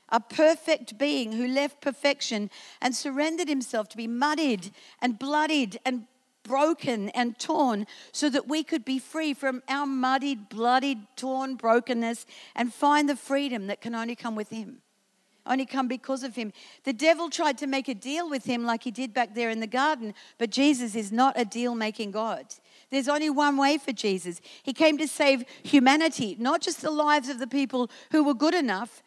A 0.10 0.20
perfect 0.20 0.98
being 0.98 1.32
who 1.34 1.48
left 1.48 1.82
perfection 1.82 2.50
and 2.82 2.96
surrendered 2.96 3.48
himself 3.48 3.90
to 3.90 3.98
be 3.98 4.08
muddied 4.08 4.72
and 5.02 5.18
bloodied 5.18 5.80
and 5.86 6.08
broken 6.44 7.10
and 7.10 7.38
torn 7.40 7.88
so 8.12 8.30
that 8.30 8.48
we 8.48 8.64
could 8.64 8.86
be 8.86 9.00
free 9.00 9.34
from 9.34 9.64
our 9.68 9.86
muddied, 9.86 10.50
bloodied, 10.50 11.00
torn 11.16 11.56
brokenness 11.56 12.26
and 12.56 12.74
find 12.74 13.10
the 13.10 13.16
freedom 13.16 13.68
that 13.68 13.82
can 13.82 13.96
only 13.96 14.16
come 14.16 14.36
with 14.36 14.50
Him. 14.50 14.80
Only 15.46 15.66
come 15.66 15.88
because 15.88 16.24
of 16.24 16.36
Him. 16.36 16.54
The 16.86 16.94
devil 16.94 17.30
tried 17.30 17.58
to 17.58 17.68
make 17.68 17.90
a 17.90 17.94
deal 17.94 18.30
with 18.30 18.46
Him 18.46 18.64
like 18.64 18.84
he 18.84 18.92
did 18.92 19.14
back 19.14 19.36
there 19.36 19.50
in 19.50 19.60
the 19.60 19.68
garden, 19.68 20.14
but 20.38 20.50
Jesus 20.50 20.96
is 20.96 21.12
not 21.12 21.38
a 21.38 21.44
deal 21.44 21.76
making 21.76 22.12
God. 22.12 22.46
There's 22.92 23.10
only 23.10 23.30
one 23.30 23.58
way 23.58 23.78
for 23.78 23.92
Jesus. 23.92 24.40
He 24.62 24.72
came 24.72 24.98
to 25.00 25.08
save 25.08 25.44
humanity, 25.64 26.38
not 26.40 26.62
just 26.62 26.82
the 26.82 26.92
lives 26.92 27.28
of 27.28 27.40
the 27.40 27.48
people 27.48 27.90
who 28.12 28.24
were 28.24 28.34
good 28.34 28.54
enough, 28.54 29.04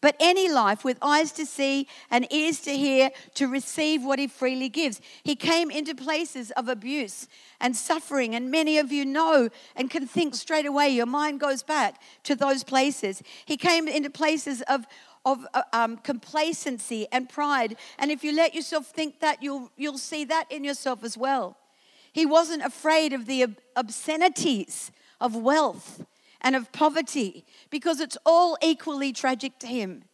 but 0.00 0.16
any 0.20 0.48
life 0.50 0.84
with 0.84 0.98
eyes 1.02 1.32
to 1.32 1.46
see 1.46 1.88
and 2.10 2.30
ears 2.32 2.60
to 2.60 2.76
hear 2.76 3.10
to 3.34 3.46
receive 3.46 4.04
what 4.04 4.18
he 4.18 4.26
freely 4.26 4.68
gives. 4.68 5.00
He 5.22 5.36
came 5.36 5.70
into 5.70 5.94
places 5.94 6.50
of 6.52 6.68
abuse 6.68 7.28
and 7.60 7.76
suffering, 7.76 8.34
and 8.34 8.50
many 8.50 8.78
of 8.78 8.92
you 8.92 9.04
know 9.04 9.48
and 9.74 9.90
can 9.90 10.06
think 10.06 10.34
straight 10.34 10.66
away. 10.66 10.88
Your 10.88 11.06
mind 11.06 11.40
goes 11.40 11.62
back 11.62 12.00
to 12.24 12.34
those 12.34 12.64
places. 12.64 13.22
He 13.44 13.56
came 13.56 13.88
into 13.88 14.10
places 14.10 14.62
of 14.62 14.86
of 15.24 15.46
uh, 15.52 15.62
um, 15.72 15.96
complacency 15.98 17.06
and 17.12 17.28
pride, 17.28 17.76
and 17.98 18.10
if 18.10 18.22
you 18.22 18.32
let 18.32 18.54
yourself 18.54 18.86
think 18.86 19.20
that, 19.20 19.42
you'll 19.42 19.70
you'll 19.76 19.98
see 19.98 20.24
that 20.24 20.50
in 20.50 20.64
yourself 20.64 21.04
as 21.04 21.18
well. 21.18 21.56
He 22.12 22.24
wasn't 22.24 22.62
afraid 22.62 23.12
of 23.12 23.26
the 23.26 23.46
obscenities 23.76 24.90
of 25.20 25.36
wealth 25.36 26.04
and 26.40 26.56
of 26.56 26.72
poverty 26.72 27.44
because 27.70 28.00
it's 28.00 28.18
all 28.24 28.56
equally 28.62 29.12
tragic 29.12 29.58
to 29.58 29.66
him. 29.66 30.04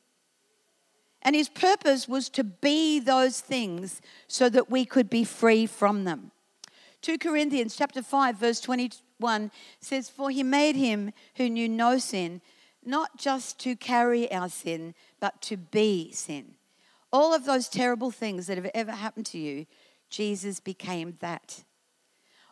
And 1.23 1.35
his 1.35 1.49
purpose 1.49 2.07
was 2.07 2.29
to 2.31 2.45
be 2.45 3.01
those 3.01 3.41
things 3.41 4.03
so 4.29 4.49
that 4.51 4.71
we 4.71 4.85
could 4.85 5.09
be 5.09 5.25
free 5.25 5.67
from 5.67 6.05
them. 6.05 6.31
2 7.01 7.19
Corinthians 7.19 7.77
chapter 7.77 8.03
5 8.03 8.37
verse 8.37 8.61
21 8.61 9.51
says 9.81 10.09
for 10.09 10.31
he 10.31 10.43
made 10.43 10.77
him 10.77 11.13
who 11.37 11.49
knew 11.49 11.69
no 11.69 11.99
sin 11.99 12.41
not 12.85 13.17
just 13.19 13.59
to 13.61 13.77
carry 13.77 14.31
our 14.33 14.49
sin 14.49 14.95
but 15.21 15.41
to 15.43 15.57
be 15.57 16.11
sin. 16.13 16.55
All 17.13 17.33
of 17.33 17.45
those 17.45 17.69
terrible 17.69 18.11
things 18.11 18.47
that 18.47 18.59
have 18.59 18.71
ever 18.75 18.93
happened 18.93 19.27
to 19.27 19.39
you, 19.39 19.67
Jesus 20.11 20.61
became 20.61 21.17
that. 21.21 21.63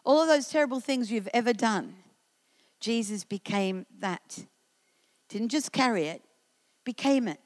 All 0.05 0.21
of 0.21 0.29
those 0.29 0.49
terrible 0.49 0.81
things 0.81 1.11
you've 1.11 1.29
ever 1.35 1.53
done, 1.53 1.97
Jesus 2.83 3.25
became 3.25 3.87
that. 4.01 4.45
Didn't 5.29 5.49
just 5.49 5.73
carry 5.73 6.07
it, 6.07 6.23
became 6.85 7.29
it. 7.29 7.39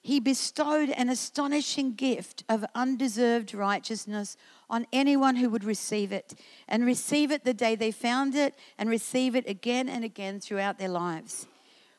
He 0.00 0.20
bestowed 0.20 0.88
an 0.90 1.10
astonishing 1.10 1.92
gift 1.94 2.44
of 2.48 2.64
undeserved 2.74 3.52
righteousness 3.52 4.36
on 4.70 4.86
anyone 4.90 5.36
who 5.36 5.50
would 5.50 5.64
receive 5.64 6.12
it, 6.12 6.34
and 6.66 6.86
receive 6.86 7.30
it 7.30 7.44
the 7.44 7.52
day 7.52 7.74
they 7.74 7.90
found 7.90 8.34
it, 8.34 8.54
and 8.78 8.88
receive 8.88 9.34
it 9.34 9.46
again 9.46 9.88
and 9.88 10.04
again 10.04 10.40
throughout 10.40 10.78
their 10.78 10.88
lives. 10.88 11.46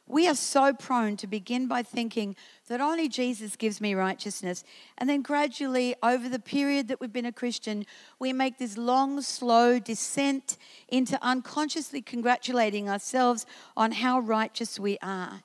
We 0.10 0.28
are 0.28 0.36
so 0.36 0.74
prone 0.74 1.18
to 1.18 1.28
begin 1.28 1.68
by 1.68 1.84
thinking 1.84 2.36
that 2.68 2.82
only 2.82 3.08
Jesus 3.08 3.56
gives 3.56 3.80
me 3.80 3.94
righteousness. 3.94 4.64
And 4.98 5.08
then 5.08 5.22
gradually, 5.22 5.96
over 6.02 6.28
the 6.28 6.40
period 6.40 6.88
that 6.88 7.00
we've 7.00 7.14
been 7.14 7.28
a 7.28 7.32
Christian, 7.32 7.86
we 8.18 8.34
make 8.34 8.58
this 8.58 8.76
long, 8.76 9.22
slow 9.22 9.78
descent 9.78 10.58
into 10.88 11.20
unconsciously 11.22 12.02
congratulating 12.02 12.90
ourselves 12.90 13.46
on 13.78 13.92
how 13.92 14.20
righteous 14.20 14.80
we 14.80 14.98
are. 15.04 15.44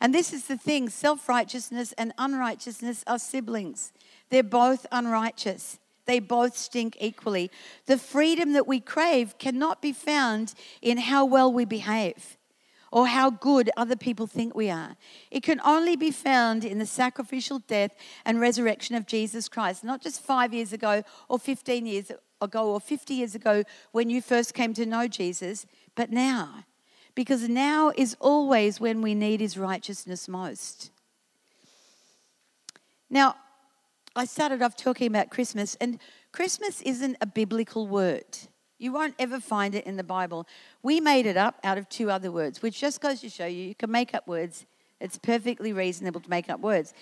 And 0.00 0.12
this 0.12 0.32
is 0.32 0.46
the 0.46 0.58
thing 0.58 0.88
self 0.88 1.28
righteousness 1.28 1.94
and 1.96 2.12
unrighteousness 2.18 3.04
are 3.06 3.20
siblings, 3.20 3.92
they're 4.30 4.42
both 4.42 4.84
unrighteous. 4.90 5.78
They 6.04 6.18
both 6.18 6.56
stink 6.56 6.96
equally. 6.98 7.48
The 7.86 7.96
freedom 7.96 8.54
that 8.54 8.66
we 8.66 8.80
crave 8.80 9.38
cannot 9.38 9.80
be 9.80 9.92
found 9.92 10.52
in 10.82 10.98
how 10.98 11.24
well 11.24 11.52
we 11.52 11.64
behave 11.64 12.36
or 12.92 13.06
how 13.06 13.30
good 13.30 13.70
other 13.76 13.96
people 13.96 14.26
think 14.26 14.54
we 14.54 14.70
are. 14.70 14.96
It 15.30 15.42
can 15.42 15.60
only 15.64 15.96
be 15.96 16.10
found 16.10 16.62
in 16.64 16.78
the 16.78 16.86
sacrificial 16.86 17.58
death 17.60 17.92
and 18.24 18.38
resurrection 18.38 18.94
of 18.94 19.06
Jesus 19.06 19.48
Christ, 19.48 19.82
not 19.82 20.02
just 20.02 20.20
five 20.20 20.52
years 20.52 20.72
ago 20.72 21.02
or 21.28 21.38
15 21.38 21.86
years 21.86 22.12
ago 22.40 22.70
or 22.70 22.80
50 22.80 23.14
years 23.14 23.34
ago 23.34 23.64
when 23.92 24.10
you 24.10 24.20
first 24.20 24.52
came 24.52 24.74
to 24.74 24.84
know 24.84 25.08
Jesus, 25.08 25.66
but 25.94 26.12
now. 26.12 26.64
Because 27.14 27.48
now 27.48 27.92
is 27.96 28.16
always 28.20 28.78
when 28.78 29.00
we 29.00 29.14
need 29.14 29.40
his 29.40 29.58
righteousness 29.58 30.28
most. 30.28 30.90
Now, 33.08 33.36
I 34.14 34.26
started 34.26 34.62
off 34.62 34.76
talking 34.76 35.06
about 35.06 35.30
Christmas, 35.30 35.74
and 35.76 35.98
Christmas 36.32 36.82
isn't 36.82 37.16
a 37.20 37.26
biblical 37.26 37.86
word. 37.86 38.38
You 38.82 38.92
won't 38.92 39.14
ever 39.16 39.38
find 39.38 39.76
it 39.76 39.86
in 39.86 39.96
the 39.96 40.02
Bible. 40.02 40.46
We 40.82 41.00
made 41.00 41.24
it 41.24 41.36
up 41.36 41.60
out 41.62 41.78
of 41.78 41.88
two 41.88 42.10
other 42.10 42.32
words, 42.32 42.62
which 42.62 42.80
just 42.80 43.00
goes 43.00 43.20
to 43.20 43.28
show 43.28 43.46
you 43.46 43.62
you 43.62 43.74
can 43.76 43.92
make 43.92 44.12
up 44.12 44.26
words. 44.26 44.66
It's 45.00 45.18
perfectly 45.18 45.72
reasonable 45.72 46.20
to 46.20 46.28
make 46.28 46.50
up 46.50 46.58
words. 46.58 46.92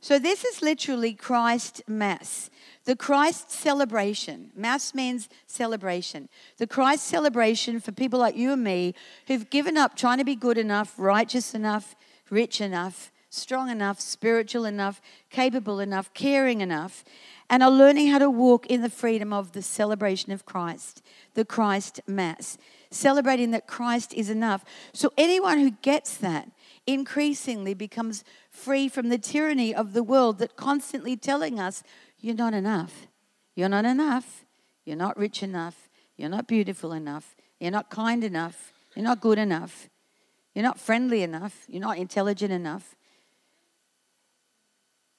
So, 0.00 0.18
this 0.18 0.44
is 0.44 0.62
literally 0.62 1.12
Christ 1.12 1.82
Mass, 1.86 2.50
the 2.86 2.96
Christ 2.96 3.52
celebration. 3.52 4.50
Mass 4.56 4.94
means 4.94 5.28
celebration. 5.46 6.28
The 6.56 6.66
Christ 6.66 7.04
celebration 7.04 7.78
for 7.80 7.92
people 7.92 8.18
like 8.18 8.36
you 8.36 8.52
and 8.52 8.62
me 8.62 8.94
who've 9.28 9.48
given 9.48 9.76
up 9.76 9.96
trying 9.96 10.18
to 10.18 10.24
be 10.24 10.36
good 10.36 10.58
enough, 10.58 10.94
righteous 10.98 11.54
enough, 11.54 11.94
rich 12.30 12.60
enough, 12.60 13.12
strong 13.30 13.70
enough, 13.70 14.00
spiritual 14.00 14.64
enough, 14.64 15.00
capable 15.30 15.80
enough, 15.80 16.12
caring 16.14 16.60
enough, 16.60 17.04
and 17.50 17.62
are 17.62 17.70
learning 17.70 18.08
how 18.08 18.18
to 18.18 18.30
walk 18.30 18.66
in 18.66 18.82
the 18.82 18.90
freedom 18.90 19.32
of 19.32 19.52
the 19.52 19.62
celebration 19.62 20.32
of 20.32 20.44
Christ, 20.44 21.02
the 21.34 21.44
Christ 21.44 22.00
Mass, 22.06 22.58
celebrating 22.90 23.50
that 23.50 23.66
Christ 23.66 24.12
is 24.14 24.30
enough. 24.30 24.64
So 24.92 25.12
anyone 25.16 25.58
who 25.58 25.70
gets 25.70 26.16
that 26.18 26.50
increasingly 26.86 27.74
becomes 27.74 28.24
free 28.50 28.88
from 28.88 29.08
the 29.08 29.18
tyranny 29.18 29.74
of 29.74 29.92
the 29.92 30.02
world 30.02 30.38
that 30.38 30.56
constantly 30.56 31.16
telling 31.16 31.60
us 31.60 31.82
You're 32.20 32.34
not 32.34 32.54
enough. 32.54 33.06
You're 33.54 33.68
not 33.68 33.84
enough. 33.84 34.44
You're 34.84 34.96
not 34.96 35.16
rich 35.16 35.42
enough. 35.42 35.88
You're 36.16 36.28
not 36.28 36.48
beautiful 36.48 36.92
enough. 36.92 37.36
You're 37.60 37.70
not 37.70 37.90
kind 37.90 38.24
enough. 38.24 38.72
You're 38.94 39.04
not 39.04 39.20
good 39.20 39.38
enough. 39.38 39.88
You're 40.54 40.64
not 40.64 40.80
friendly 40.80 41.22
enough. 41.22 41.64
You're 41.68 41.80
not 41.80 41.98
intelligent 41.98 42.52
enough. 42.52 42.96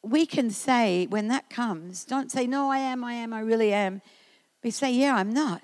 We 0.02 0.26
can 0.26 0.50
say 0.50 1.08
when 1.08 1.28
that 1.28 1.50
comes, 1.50 2.06
don't 2.06 2.32
say, 2.32 2.48
No, 2.48 2.72
I 2.72 2.78
am, 2.78 3.04
I 3.04 3.14
am, 3.14 3.34
I 3.34 3.42
really 3.42 3.74
am. 3.74 4.02
We 4.64 4.72
say, 4.72 4.92
Yeah, 4.92 5.16
I'm 5.16 5.32
not. 5.32 5.62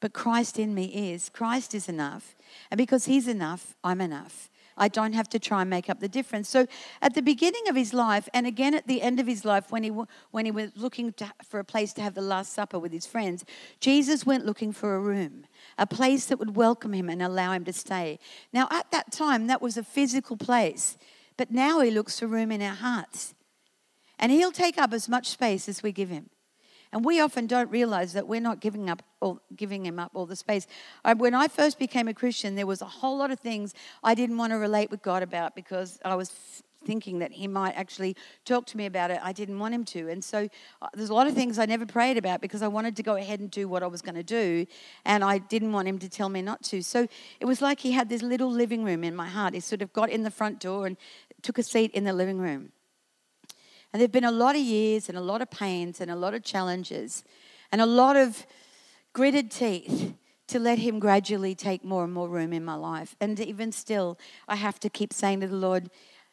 But 0.00 0.14
Christ 0.14 0.58
in 0.58 0.74
me 0.74 1.12
is. 1.12 1.28
Christ 1.28 1.74
is 1.74 1.88
enough. 1.88 2.34
And 2.70 2.78
because 2.78 3.04
He's 3.04 3.28
enough, 3.28 3.76
I'm 3.84 4.00
enough. 4.00 4.50
I 4.80 4.88
don't 4.88 5.12
have 5.12 5.28
to 5.28 5.38
try 5.38 5.60
and 5.60 5.68
make 5.68 5.90
up 5.90 6.00
the 6.00 6.08
difference. 6.08 6.48
So 6.48 6.66
at 7.02 7.14
the 7.14 7.20
beginning 7.20 7.68
of 7.68 7.76
his 7.76 7.92
life, 7.92 8.28
and 8.32 8.46
again 8.46 8.74
at 8.74 8.86
the 8.86 9.02
end 9.02 9.20
of 9.20 9.26
his 9.26 9.44
life, 9.44 9.70
when 9.70 9.82
he, 9.82 9.92
when 10.30 10.46
he 10.46 10.50
was 10.50 10.70
looking 10.74 11.12
to, 11.14 11.30
for 11.44 11.60
a 11.60 11.64
place 11.64 11.92
to 11.94 12.02
have 12.02 12.14
the 12.14 12.22
Last 12.22 12.54
Supper 12.54 12.78
with 12.78 12.90
his 12.90 13.04
friends, 13.04 13.44
Jesus 13.78 14.24
went 14.24 14.46
looking 14.46 14.72
for 14.72 14.94
a 14.94 15.00
room, 15.00 15.44
a 15.76 15.86
place 15.86 16.24
that 16.26 16.38
would 16.38 16.56
welcome 16.56 16.94
him 16.94 17.10
and 17.10 17.20
allow 17.20 17.52
him 17.52 17.64
to 17.66 17.74
stay. 17.74 18.18
Now, 18.54 18.68
at 18.70 18.90
that 18.90 19.12
time, 19.12 19.48
that 19.48 19.60
was 19.60 19.76
a 19.76 19.84
physical 19.84 20.38
place, 20.38 20.96
but 21.36 21.50
now 21.50 21.80
he 21.80 21.90
looks 21.90 22.18
for 22.18 22.26
room 22.26 22.50
in 22.50 22.62
our 22.62 22.74
hearts. 22.74 23.34
And 24.20 24.30
he'll 24.30 24.52
take 24.52 24.78
up 24.78 24.92
as 24.92 25.08
much 25.08 25.28
space 25.28 25.68
as 25.68 25.82
we 25.82 25.90
give 25.90 26.10
him. 26.10 26.30
And 26.92 27.04
we 27.04 27.20
often 27.20 27.46
don't 27.46 27.70
realize 27.70 28.12
that 28.12 28.26
we're 28.26 28.40
not 28.40 28.60
giving 28.60 28.90
up 28.90 29.02
all, 29.20 29.40
giving 29.56 29.86
him 29.86 29.98
up 29.98 30.10
all 30.14 30.26
the 30.26 30.36
space. 30.36 30.66
When 31.16 31.34
I 31.34 31.48
first 31.48 31.78
became 31.78 32.08
a 32.08 32.14
Christian, 32.14 32.54
there 32.54 32.66
was 32.66 32.82
a 32.82 32.86
whole 32.86 33.16
lot 33.16 33.30
of 33.30 33.40
things 33.40 33.74
I 34.02 34.14
didn't 34.14 34.36
want 34.36 34.52
to 34.52 34.56
relate 34.56 34.90
with 34.90 35.02
God 35.02 35.22
about 35.22 35.54
because 35.54 35.98
I 36.04 36.16
was 36.16 36.62
thinking 36.84 37.18
that 37.18 37.30
he 37.30 37.46
might 37.46 37.72
actually 37.76 38.16
talk 38.44 38.66
to 38.66 38.76
me 38.76 38.86
about 38.86 39.10
it. 39.10 39.20
I 39.22 39.32
didn't 39.32 39.58
want 39.58 39.74
him 39.74 39.84
to. 39.84 40.08
And 40.08 40.24
so 40.24 40.48
uh, 40.80 40.88
there's 40.94 41.10
a 41.10 41.14
lot 41.14 41.26
of 41.26 41.34
things 41.34 41.58
I 41.58 41.66
never 41.66 41.84
prayed 41.84 42.16
about 42.16 42.40
because 42.40 42.62
I 42.62 42.68
wanted 42.68 42.96
to 42.96 43.02
go 43.02 43.16
ahead 43.16 43.38
and 43.38 43.50
do 43.50 43.68
what 43.68 43.82
I 43.82 43.86
was 43.86 44.00
going 44.02 44.14
to 44.14 44.22
do. 44.22 44.66
And 45.04 45.22
I 45.22 45.38
didn't 45.38 45.72
want 45.72 45.88
him 45.88 45.98
to 45.98 46.08
tell 46.08 46.30
me 46.30 46.42
not 46.42 46.62
to. 46.64 46.82
So 46.82 47.06
it 47.38 47.44
was 47.44 47.60
like 47.60 47.80
he 47.80 47.92
had 47.92 48.08
this 48.08 48.22
little 48.22 48.50
living 48.50 48.82
room 48.82 49.04
in 49.04 49.14
my 49.14 49.28
heart. 49.28 49.54
He 49.54 49.60
sort 49.60 49.82
of 49.82 49.92
got 49.92 50.08
in 50.08 50.22
the 50.22 50.30
front 50.30 50.58
door 50.58 50.86
and 50.86 50.96
took 51.42 51.58
a 51.58 51.62
seat 51.62 51.90
in 51.92 52.04
the 52.04 52.14
living 52.14 52.38
room. 52.38 52.72
And 53.92 54.00
there 54.00 54.04
have 54.04 54.12
been 54.12 54.24
a 54.24 54.32
lot 54.32 54.54
of 54.54 54.62
years 54.62 55.08
and 55.08 55.18
a 55.18 55.20
lot 55.20 55.42
of 55.42 55.50
pains 55.50 56.00
and 56.00 56.10
a 56.10 56.16
lot 56.16 56.34
of 56.34 56.44
challenges 56.44 57.24
and 57.72 57.80
a 57.80 57.86
lot 57.86 58.16
of 58.16 58.46
gritted 59.12 59.50
teeth 59.50 60.14
to 60.48 60.58
let 60.58 60.78
Him 60.78 60.98
gradually 60.98 61.54
take 61.54 61.84
more 61.84 62.04
and 62.04 62.12
more 62.12 62.28
room 62.28 62.52
in 62.52 62.64
my 62.64 62.74
life. 62.74 63.16
And 63.20 63.38
even 63.40 63.72
still, 63.72 64.18
I 64.48 64.56
have 64.56 64.80
to 64.80 64.90
keep 64.90 65.12
saying 65.12 65.40
to 65.40 65.48
the 65.48 65.56
Lord, 65.56 65.90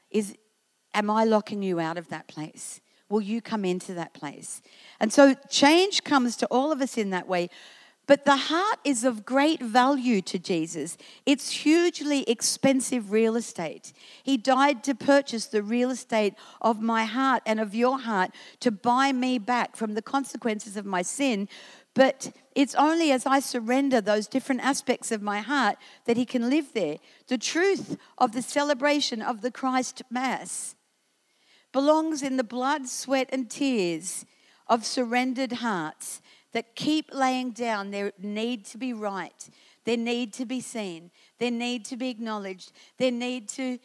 is, 0.09 0.35
Am 0.93 1.09
I 1.09 1.23
locking 1.23 1.61
you 1.61 1.79
out 1.79 1.97
of 1.97 2.09
that 2.09 2.27
place? 2.27 2.81
Will 3.09 3.21
you 3.21 3.41
come 3.41 3.63
into 3.63 3.93
that 3.93 4.13
place? 4.13 4.61
And 4.99 5.13
so 5.13 5.35
change 5.49 6.03
comes 6.03 6.35
to 6.37 6.47
all 6.47 6.71
of 6.71 6.81
us 6.81 6.97
in 6.97 7.11
that 7.11 7.27
way. 7.27 7.49
But 8.07 8.23
the 8.23 8.37
heart 8.37 8.79
is 8.85 9.03
of 9.03 9.25
great 9.25 9.61
value 9.61 10.21
to 10.21 10.39
Jesus. 10.39 10.97
It's 11.25 11.51
hugely 11.51 12.23
expensive 12.23 13.11
real 13.11 13.35
estate. 13.35 13.91
He 14.23 14.37
died 14.37 14.81
to 14.85 14.95
purchase 14.95 15.45
the 15.45 15.61
real 15.61 15.91
estate 15.91 16.33
of 16.61 16.81
my 16.81 17.03
heart 17.03 17.43
and 17.45 17.59
of 17.59 17.75
your 17.75 17.99
heart 17.99 18.31
to 18.61 18.71
buy 18.71 19.11
me 19.11 19.37
back 19.37 19.75
from 19.75 19.93
the 19.93 20.01
consequences 20.01 20.77
of 20.77 20.85
my 20.85 21.01
sin. 21.01 21.49
But 21.93 22.31
it's 22.55 22.75
only 22.75 23.11
as 23.11 23.25
I 23.25 23.41
surrender 23.41 23.99
those 23.99 24.27
different 24.27 24.61
aspects 24.61 25.11
of 25.11 25.21
my 25.21 25.41
heart 25.41 25.75
that 26.05 26.15
He 26.15 26.25
can 26.25 26.49
live 26.49 26.71
there. 26.73 26.99
The 27.27 27.37
truth 27.37 27.97
of 28.17 28.31
the 28.31 28.41
celebration 28.41 29.21
of 29.21 29.41
the 29.41 29.51
Christ 29.51 30.01
Mass 30.09 30.75
belongs 31.73 32.23
in 32.23 32.37
the 32.37 32.43
blood, 32.45 32.87
sweat, 32.87 33.27
and 33.33 33.49
tears 33.49 34.25
of 34.67 34.85
surrendered 34.85 35.53
hearts 35.53 36.21
that 36.53 36.75
keep 36.75 37.13
laying 37.13 37.51
down 37.51 37.91
their 37.91 38.11
need 38.19 38.65
to 38.65 38.77
be 38.77 38.93
right, 38.93 39.49
their 39.85 39.97
need 39.97 40.33
to 40.33 40.45
be 40.45 40.61
seen, 40.61 41.11
their 41.39 41.51
need 41.51 41.85
to 41.85 41.97
be 41.97 42.09
acknowledged, 42.09 42.71
their 42.97 43.11
need 43.11 43.47
to, 43.49 43.77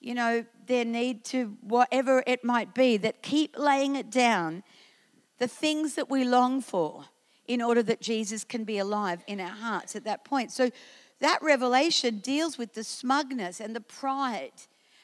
you 0.00 0.14
know, 0.14 0.44
their 0.66 0.84
need 0.84 1.24
to 1.24 1.56
whatever 1.60 2.22
it 2.26 2.44
might 2.44 2.74
be, 2.74 2.96
that 2.96 3.22
keep 3.22 3.58
laying 3.58 3.96
it 3.96 4.10
down, 4.10 4.62
the 5.38 5.48
things 5.48 5.94
that 5.94 6.10
we 6.10 6.24
long 6.24 6.60
for 6.60 7.04
in 7.46 7.62
order 7.62 7.82
that 7.82 8.00
Jesus 8.00 8.42
can 8.44 8.64
be 8.64 8.78
alive 8.78 9.22
in 9.26 9.40
our 9.40 9.48
hearts 9.48 9.94
at 9.94 10.04
that 10.04 10.24
point. 10.24 10.50
So 10.50 10.70
that 11.20 11.42
revelation 11.42 12.18
deals 12.18 12.58
with 12.58 12.74
the 12.74 12.84
smugness 12.84 13.60
and 13.60 13.74
the 13.74 13.80
pride 13.80 14.52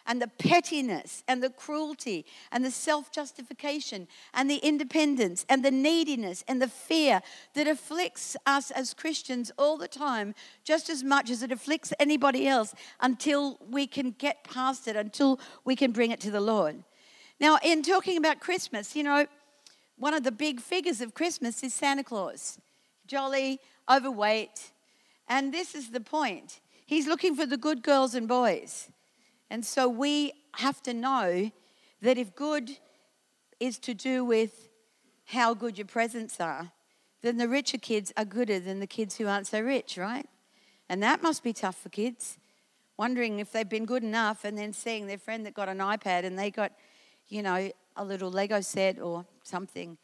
and 0.06 0.20
the 0.20 0.28
pettiness 0.28 1.22
and 1.28 1.42
the 1.42 1.50
cruelty 1.50 2.24
and 2.50 2.64
the 2.64 2.70
self 2.70 3.12
justification 3.12 4.08
and 4.34 4.50
the 4.50 4.56
independence 4.56 5.46
and 5.48 5.64
the 5.64 5.70
neediness 5.70 6.44
and 6.48 6.60
the 6.60 6.68
fear 6.68 7.20
that 7.54 7.66
afflicts 7.66 8.36
us 8.46 8.70
as 8.70 8.94
Christians 8.94 9.52
all 9.58 9.76
the 9.76 9.88
time, 9.88 10.34
just 10.64 10.88
as 10.88 11.02
much 11.02 11.30
as 11.30 11.42
it 11.42 11.52
afflicts 11.52 11.92
anybody 11.98 12.46
else, 12.46 12.74
until 13.00 13.58
we 13.70 13.86
can 13.86 14.12
get 14.12 14.44
past 14.44 14.88
it, 14.88 14.96
until 14.96 15.40
we 15.64 15.76
can 15.76 15.92
bring 15.92 16.10
it 16.10 16.20
to 16.20 16.30
the 16.30 16.40
Lord. 16.40 16.82
Now, 17.40 17.58
in 17.62 17.82
talking 17.82 18.16
about 18.16 18.40
Christmas, 18.40 18.94
you 18.94 19.02
know, 19.02 19.26
one 19.96 20.14
of 20.14 20.24
the 20.24 20.32
big 20.32 20.60
figures 20.60 21.00
of 21.00 21.14
Christmas 21.14 21.62
is 21.62 21.74
Santa 21.74 22.04
Claus. 22.04 22.58
Jolly, 23.06 23.60
overweight. 23.90 24.72
And 25.28 25.52
this 25.52 25.74
is 25.74 25.90
the 25.90 26.00
point. 26.00 26.60
He's 26.86 27.06
looking 27.06 27.34
for 27.34 27.46
the 27.46 27.56
good 27.56 27.82
girls 27.82 28.14
and 28.14 28.28
boys. 28.28 28.90
And 29.52 29.66
so 29.66 29.86
we 29.86 30.32
have 30.54 30.82
to 30.84 30.94
know 30.94 31.50
that 32.00 32.16
if 32.16 32.34
good 32.34 32.70
is 33.60 33.78
to 33.80 33.92
do 33.92 34.24
with 34.24 34.70
how 35.26 35.52
good 35.52 35.76
your 35.76 35.86
presents 35.86 36.40
are, 36.40 36.72
then 37.20 37.36
the 37.36 37.46
richer 37.46 37.76
kids 37.76 38.14
are 38.16 38.24
gooder 38.24 38.58
than 38.58 38.80
the 38.80 38.86
kids 38.86 39.18
who 39.18 39.26
aren't 39.26 39.46
so 39.46 39.60
rich, 39.60 39.98
right? 39.98 40.26
And 40.88 41.02
that 41.02 41.22
must 41.22 41.44
be 41.44 41.52
tough 41.52 41.76
for 41.76 41.90
kids, 41.90 42.38
wondering 42.96 43.40
if 43.40 43.52
they've 43.52 43.68
been 43.68 43.84
good 43.84 44.02
enough 44.02 44.46
and 44.46 44.56
then 44.56 44.72
seeing 44.72 45.06
their 45.06 45.18
friend 45.18 45.44
that 45.44 45.52
got 45.52 45.68
an 45.68 45.80
iPad 45.80 46.24
and 46.24 46.38
they 46.38 46.50
got, 46.50 46.72
you 47.28 47.42
know, 47.42 47.70
a 47.94 48.04
little 48.06 48.30
Lego 48.30 48.62
set 48.62 48.98
or 48.98 49.26
something. 49.42 49.98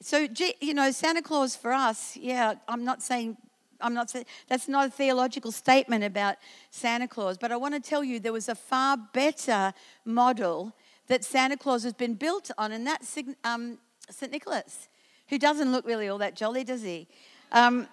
So, 0.00 0.28
you 0.60 0.72
know, 0.72 0.92
Santa 0.92 1.20
Claus 1.20 1.56
for 1.56 1.72
us, 1.72 2.16
yeah, 2.16 2.54
I'm 2.68 2.84
not 2.84 3.02
saying 3.02 3.38
I'm 3.80 3.94
not 3.94 4.14
that's 4.48 4.68
not 4.68 4.88
a 4.88 4.90
theological 4.90 5.52
statement 5.52 6.04
about 6.04 6.36
Santa 6.70 7.08
Claus, 7.08 7.38
but 7.38 7.52
I 7.52 7.56
want 7.56 7.74
to 7.74 7.80
tell 7.80 8.04
you 8.04 8.20
there 8.20 8.32
was 8.32 8.48
a 8.48 8.54
far 8.54 8.96
better 9.12 9.72
model 10.04 10.74
that 11.06 11.24
Santa 11.24 11.56
Claus 11.56 11.82
has 11.82 11.92
been 11.92 12.14
built 12.14 12.50
on, 12.56 12.72
and 12.72 12.86
that's 12.86 13.18
um, 13.44 13.78
St. 14.08 14.32
Nicholas, 14.32 14.88
who 15.28 15.38
doesn't 15.38 15.70
look 15.72 15.86
really 15.86 16.08
all 16.08 16.18
that 16.18 16.34
jolly, 16.34 16.64
does 16.64 16.82
he? 16.82 17.08
Um, 17.52 17.88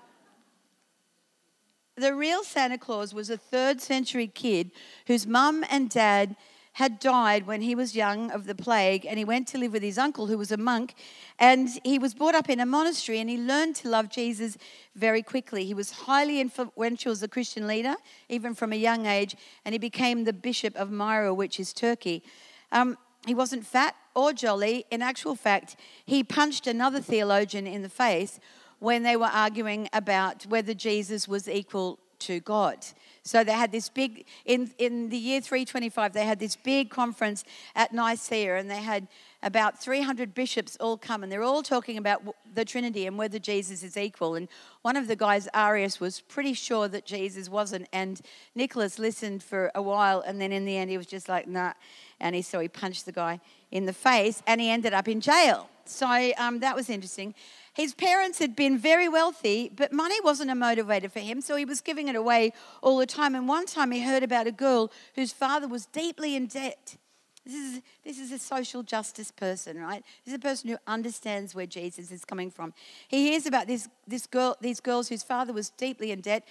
the 1.97 2.15
real 2.15 2.43
Santa 2.43 2.77
Claus 2.77 3.13
was 3.13 3.29
a 3.29 3.37
third 3.37 3.81
century 3.81 4.27
kid 4.27 4.71
whose 5.07 5.27
mum 5.27 5.65
and 5.69 5.89
dad 5.89 6.35
had 6.73 6.99
died 6.99 7.45
when 7.45 7.62
he 7.62 7.75
was 7.75 7.95
young 7.95 8.31
of 8.31 8.45
the 8.45 8.55
plague, 8.55 9.05
and 9.05 9.17
he 9.17 9.25
went 9.25 9.47
to 9.49 9.57
live 9.57 9.73
with 9.73 9.84
his 9.84 9.97
uncle, 9.97 10.27
who 10.27 10.38
was 10.38 10.51
a 10.51 10.57
monk. 10.57 10.95
And 11.38 11.69
he 11.84 11.99
was 11.99 12.13
brought 12.13 12.34
up 12.34 12.49
in 12.49 12.60
a 12.60 12.65
monastery, 12.65 13.19
and 13.19 13.29
he 13.29 13.38
learned 13.38 13.75
to 13.77 13.89
love 13.89 14.10
Jesus 14.10 14.57
very 14.95 15.21
quickly. 15.21 15.65
He 15.65 15.73
was 15.73 15.91
highly 15.91 16.39
influential 16.39 17.12
as 17.12 17.21
a 17.21 17.27
Christian 17.27 17.67
leader, 17.67 17.95
even 18.29 18.55
from 18.55 18.71
a 18.71 18.77
young 18.77 19.05
age, 19.05 19.36
and 19.65 19.73
he 19.73 19.79
became 19.79 20.23
the 20.23 20.34
bishop 20.34 20.75
of 20.75 20.91
Myra, 20.91 21.34
which 21.34 21.60
is 21.60 21.73
Turkey. 21.73 22.23
Um, 22.71 22.97
he 23.27 23.36
wasn't 23.36 23.65
fat 23.65 23.95
or 24.15 24.34
jolly. 24.34 24.86
In 24.89 25.01
actual 25.01 25.36
fact, 25.36 25.75
he 26.05 26.23
punched 26.23 26.67
another 26.67 27.01
theologian 27.01 27.67
in 27.67 27.81
the 27.81 27.89
face 27.89 28.39
when 28.79 29.03
they 29.03 29.15
were 29.15 29.25
arguing 29.25 29.88
about 29.93 30.45
whether 30.47 30.73
Jesus 30.73 31.27
was 31.27 31.47
equal 31.47 31.99
to 32.21 32.39
God. 32.39 32.86
So 33.23 33.43
they 33.43 33.51
had 33.51 33.71
this 33.71 33.88
big, 33.88 34.25
in, 34.45 34.71
in 34.79 35.10
the 35.10 35.17
year 35.17 35.41
325, 35.41 36.13
they 36.13 36.25
had 36.25 36.39
this 36.39 36.55
big 36.55 36.89
conference 36.89 37.43
at 37.75 37.93
Nicaea 37.93 38.57
and 38.57 38.69
they 38.69 38.81
had 38.81 39.07
about 39.43 39.79
300 39.79 40.34
bishops 40.34 40.75
all 40.79 40.97
come 40.97 41.21
and 41.21 41.31
they're 41.31 41.43
all 41.43 41.62
talking 41.62 41.97
about 41.97 42.23
the 42.51 42.65
Trinity 42.65 43.05
and 43.05 43.17
whether 43.17 43.38
Jesus 43.38 43.84
is 43.84 43.95
equal. 43.95 44.34
And 44.36 44.47
one 44.81 44.95
of 44.95 45.07
the 45.07 45.15
guys, 45.15 45.47
Arius, 45.53 45.99
was 45.99 46.21
pretty 46.21 46.53
sure 46.53 46.88
that 46.88 47.05
Jesus 47.05 47.47
wasn't. 47.47 47.88
And 47.93 48.19
Nicholas 48.55 48.97
listened 48.97 49.43
for 49.43 49.71
a 49.75 49.81
while 49.81 50.21
and 50.21 50.41
then 50.41 50.51
in 50.51 50.65
the 50.65 50.77
end 50.77 50.89
he 50.89 50.97
was 50.97 51.07
just 51.07 51.29
like, 51.29 51.47
nah. 51.47 51.73
And 52.19 52.36
he, 52.36 52.41
so 52.41 52.60
he 52.60 52.67
punched 52.67 53.05
the 53.05 53.12
guy 53.12 53.39
in 53.69 53.86
the 53.86 53.93
face 53.93 54.41
and 54.47 54.60
he 54.60 54.69
ended 54.69 54.93
up 54.93 55.07
in 55.07 55.21
jail. 55.21 55.69
So 55.86 56.31
um, 56.38 56.60
that 56.60 56.75
was 56.75 56.89
interesting. 56.89 57.36
His 57.73 57.93
parents 57.93 58.39
had 58.39 58.55
been 58.55 58.77
very 58.77 59.07
wealthy, 59.07 59.71
but 59.73 59.93
money 59.93 60.19
wasn't 60.21 60.51
a 60.51 60.55
motivator 60.55 61.10
for 61.10 61.19
him, 61.19 61.39
so 61.39 61.55
he 61.55 61.63
was 61.63 61.79
giving 61.79 62.10
it 62.10 62.15
away 62.15 62.51
all 62.81 62.97
the 62.97 63.05
time. 63.05 63.34
And 63.34 63.47
one 63.47 63.65
time 63.65 63.91
he 63.91 64.01
heard 64.01 64.23
about 64.23 64.45
a 64.45 64.51
girl 64.51 64.91
whose 65.15 65.31
father 65.31 65.67
was 65.67 65.86
deeply 65.86 66.36
in 66.36 66.47
debt. 66.47 66.97
This 67.45 67.55
is, 67.55 67.81
this 68.03 68.19
is 68.19 68.31
a 68.31 68.38
social 68.38 68.84
justice 68.84 69.31
person, 69.31 69.79
right? 69.79 70.03
This 70.25 70.34
is 70.34 70.38
a 70.38 70.39
person 70.39 70.69
who 70.69 70.77
understands 70.86 71.55
where 71.55 71.65
Jesus 71.65 72.12
is 72.12 72.25
coming 72.25 72.51
from. 72.51 72.73
He 73.07 73.29
hears 73.29 73.45
about 73.45 73.67
this, 73.67 73.88
this 74.05 74.27
girl, 74.27 74.57
these 74.62 74.79
girls 74.81 75.07
whose 75.10 75.23
father 75.23 75.53
was 75.53 75.69
deeply 75.69 76.12
in 76.12 76.21
debt, 76.21 76.43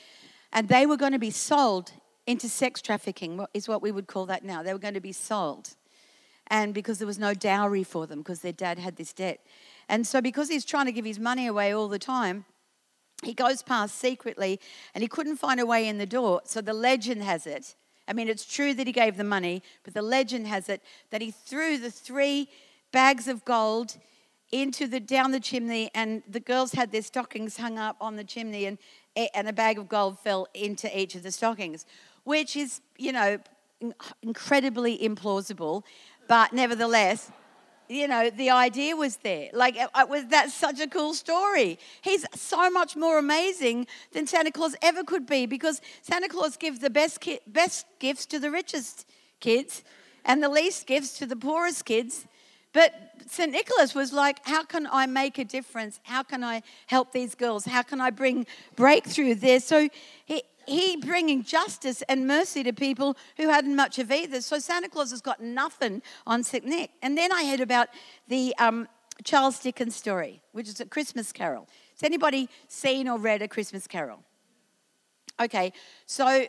and 0.53 0.69
they 0.69 0.87
were 0.87 0.97
going 0.97 1.13
to 1.13 1.19
be 1.19 1.31
sold 1.31 1.93
into 2.27 2.49
sex 2.49 2.81
trafficking, 2.81 3.45
is 3.55 3.69
what 3.69 3.83
we 3.83 3.93
would 3.93 4.07
call 4.07 4.27
that 4.27 4.45
now. 4.45 4.63
They 4.63 4.73
were 4.73 4.79
going 4.79 4.95
to 4.95 5.01
be 5.01 5.13
sold. 5.13 5.77
and 6.51 6.75
because 6.75 6.99
there 6.99 7.07
was 7.07 7.19
no 7.19 7.33
dowry 7.33 7.85
for 7.85 8.07
them 8.07 8.19
because 8.19 8.41
their 8.41 8.53
dad 8.53 8.79
had 8.79 8.97
this 8.97 9.13
debt. 9.13 9.41
And 9.91 10.07
so, 10.07 10.23
because 10.23 10.49
he's 10.49 10.65
trying 10.65 10.87
to 10.87 10.93
give 10.93 11.05
his 11.05 11.19
money 11.19 11.47
away 11.47 11.75
all 11.75 11.89
the 11.89 11.99
time, 11.99 12.47
he 13.23 13.35
goes 13.35 13.63
past 13.63 13.99
secretly 13.99 14.59
and 14.95 15.03
he 15.03 15.09
couldn't 15.09 15.37
find 15.37 15.61
a 15.61 15.67
way 15.67 15.87
in 15.87 15.99
the 15.99 16.07
door. 16.07 16.41
So, 16.45 16.63
the 16.63 16.73
legend 16.73 17.23
has 17.23 17.47
it 17.47 17.75
I 18.11 18.13
mean, 18.13 18.29
it's 18.29 18.45
true 18.45 18.75
that 18.75 18.89
he 18.89 18.93
gave 18.93 19.17
the 19.17 19.25
money, 19.25 19.63
but 19.85 19.95
the 19.95 20.03
legend 20.03 20.49
has 20.49 20.69
it 20.69 20.83
that 21.11 21.23
he 21.23 21.31
threw 21.31 21.79
the 21.79 21.93
three 21.93 22.49
bags 22.91 23.29
of 23.29 23.45
gold 23.45 23.99
into 24.51 24.89
the 24.89 24.99
down 24.99 25.31
the 25.31 25.39
chimney, 25.39 25.93
and 25.95 26.25
the 26.29 26.41
girls 26.41 26.73
had 26.73 26.91
their 26.91 27.03
stockings 27.03 27.57
hung 27.57 27.79
up 27.79 27.97
on 28.01 28.17
the 28.17 28.25
chimney, 28.25 28.67
and 28.67 28.79
eh, 29.15 29.29
and 29.33 29.49
a 29.49 29.53
bag 29.53 29.79
of 29.79 29.89
gold 29.89 30.19
fell 30.19 30.49
into 30.55 30.91
each 30.99 31.15
of 31.15 31.23
the 31.23 31.31
stockings, 31.31 31.87
which 32.25 32.57
is 32.57 32.81
you 32.99 33.13
know 33.13 33.39
incredibly 34.23 34.99
implausible, 34.99 35.85
but 36.27 36.53
nevertheless 36.53 37.31
you 37.91 38.07
know, 38.07 38.31
the 38.31 38.51
idea 38.51 38.95
was 38.95 39.17
there. 39.17 39.51
Like, 39.53 39.75
it, 39.77 39.91
was, 40.09 40.25
that's 40.27 40.55
such 40.55 40.79
a 40.81 40.87
cool 40.87 41.13
story. 41.13 41.79
He's 42.03 42.25
so 42.35 42.71
much 42.71 42.95
more 42.95 43.19
amazing 43.19 43.89
than 44.13 44.29
Santa 44.29 44.53
Claus 44.53 44.77
ever 44.81 45.03
could 45.03 45.27
be 45.27 45.47
because 45.47 45.81
Santa 46.01 46.29
Claus 46.29 46.57
gives 46.57 46.79
the 46.79 46.89
best, 46.89 47.21
ki- 47.21 47.41
best 47.49 47.87
gifts 47.99 48.27
to 48.27 48.39
the 48.39 48.51
richest 48.51 49.07
kids 49.41 49.83
and 50.25 50.41
the 50.41 50.49
least 50.49 50.87
gifts 50.87 51.19
to 51.19 51.27
the 51.27 51.35
poorest 51.35 51.85
kids. 51.85 52.27
But 52.73 52.95
St. 53.27 53.51
Nicholas 53.51 53.95
was 53.95 54.13
like, 54.13 54.39
How 54.47 54.63
can 54.63 54.87
I 54.91 55.07
make 55.07 55.39
a 55.39 55.45
difference? 55.45 55.99
How 56.05 56.23
can 56.23 56.45
I 56.45 56.63
help 56.87 57.11
these 57.11 57.35
girls? 57.35 57.65
How 57.65 57.83
can 57.83 58.01
I 58.01 58.11
bring 58.11 58.47
breakthrough 58.77 59.35
there? 59.35 59.59
So 59.59 59.89
he, 60.25 60.45
he 60.71 60.97
bringing 60.97 61.43
justice 61.43 62.03
and 62.09 62.27
mercy 62.27 62.63
to 62.63 62.73
people 62.73 63.17
who 63.37 63.49
hadn't 63.49 63.77
much 63.77 63.99
of 63.99 64.11
either. 64.11 64.41
So 64.41 64.59
Santa 64.59 64.89
Claus 64.89 65.11
has 65.11 65.21
got 65.21 65.43
nothing 65.43 66.03
on 66.27 66.43
St. 66.43 66.65
Nick. 66.65 66.91
And 67.03 67.19
then 67.19 67.33
I 67.33 67.45
heard 67.47 67.61
about 67.61 67.89
the 68.29 68.55
um, 68.59 68.89
Charles 69.25 69.59
Dickens 69.59 69.97
story, 69.97 70.41
which 70.53 70.69
is 70.69 70.81
a 70.81 70.87
Christmas 70.87 71.33
carol. 71.33 71.69
Has 71.95 72.03
anybody 72.03 72.49
seen 72.69 73.09
or 73.09 73.19
read 73.19 73.43
a 73.43 73.49
Christmas 73.49 73.87
carol? 73.87 74.23
Okay, 75.41 75.73
so 76.07 76.47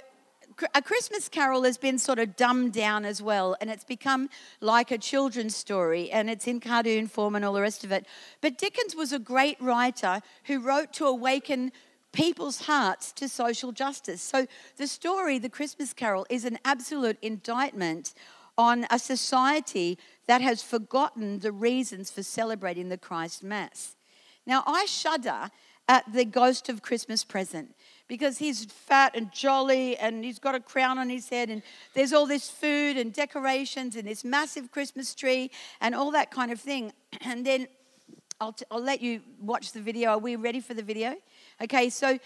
a 0.75 0.81
Christmas 0.81 1.29
carol 1.29 1.63
has 1.63 1.77
been 1.77 1.97
sort 1.97 2.19
of 2.19 2.35
dumbed 2.35 2.73
down 2.73 3.05
as 3.05 3.21
well, 3.21 3.55
and 3.61 3.69
it's 3.69 3.83
become 3.83 4.29
like 4.59 4.91
a 4.91 4.97
children's 4.97 5.55
story, 5.55 6.11
and 6.11 6.29
it's 6.29 6.47
in 6.47 6.59
cartoon 6.59 7.07
form 7.07 7.35
and 7.35 7.45
all 7.45 7.53
the 7.53 7.61
rest 7.61 7.83
of 7.83 7.91
it. 7.91 8.05
But 8.41 8.57
Dickens 8.57 8.95
was 8.95 9.13
a 9.13 9.19
great 9.19 9.59
writer 9.61 10.21
who 10.45 10.59
wrote 10.59 10.93
to 10.93 11.05
awaken 11.05 11.71
people's 12.11 12.61
hearts 12.61 13.11
to 13.13 13.29
social 13.29 13.71
justice. 13.71 14.21
So 14.21 14.47
the 14.77 14.87
story, 14.87 15.39
The 15.39 15.49
Christmas 15.49 15.93
Carol, 15.93 16.25
is 16.29 16.45
an 16.45 16.59
absolute 16.65 17.17
indictment 17.21 18.13
on 18.57 18.85
a 18.89 18.99
society 18.99 19.97
that 20.27 20.41
has 20.41 20.61
forgotten 20.61 21.39
the 21.39 21.51
reasons 21.51 22.11
for 22.11 22.23
celebrating 22.23 22.89
the 22.89 22.97
Christ 22.97 23.43
Mass. 23.43 23.95
Now, 24.45 24.63
I 24.67 24.85
shudder 24.85 25.49
at 25.87 26.11
the 26.13 26.25
ghost 26.25 26.69
of 26.69 26.81
Christmas 26.81 27.23
present 27.23 27.75
because 28.07 28.37
he's 28.37 28.65
fat 28.65 29.15
and 29.15 29.31
jolly 29.31 29.97
and 29.97 30.23
he's 30.23 30.39
got 30.39 30.55
a 30.55 30.59
crown 30.59 30.97
on 30.97 31.09
his 31.09 31.29
head 31.29 31.49
and 31.49 31.61
there's 31.93 32.13
all 32.13 32.25
this 32.25 32.49
food 32.49 32.97
and 32.97 33.13
decorations 33.13 33.95
and 33.95 34.07
this 34.07 34.23
massive 34.23 34.71
Christmas 34.71 35.15
tree 35.15 35.49
and 35.79 35.95
all 35.95 36.11
that 36.11 36.31
kind 36.31 36.51
of 36.51 36.59
thing. 36.59 36.93
And 37.25 37.45
then 37.45 37.67
I'll, 38.41 38.53
t- 38.53 38.65
I'll 38.71 38.81
let 38.81 39.01
you 39.01 39.21
watch 39.39 39.71
the 39.71 39.79
video. 39.79 40.09
Are 40.09 40.17
we 40.17 40.35
ready 40.35 40.59
for 40.59 40.73
the 40.73 40.81
video? 40.81 41.15
Okay, 41.61 41.91
so 41.91 42.17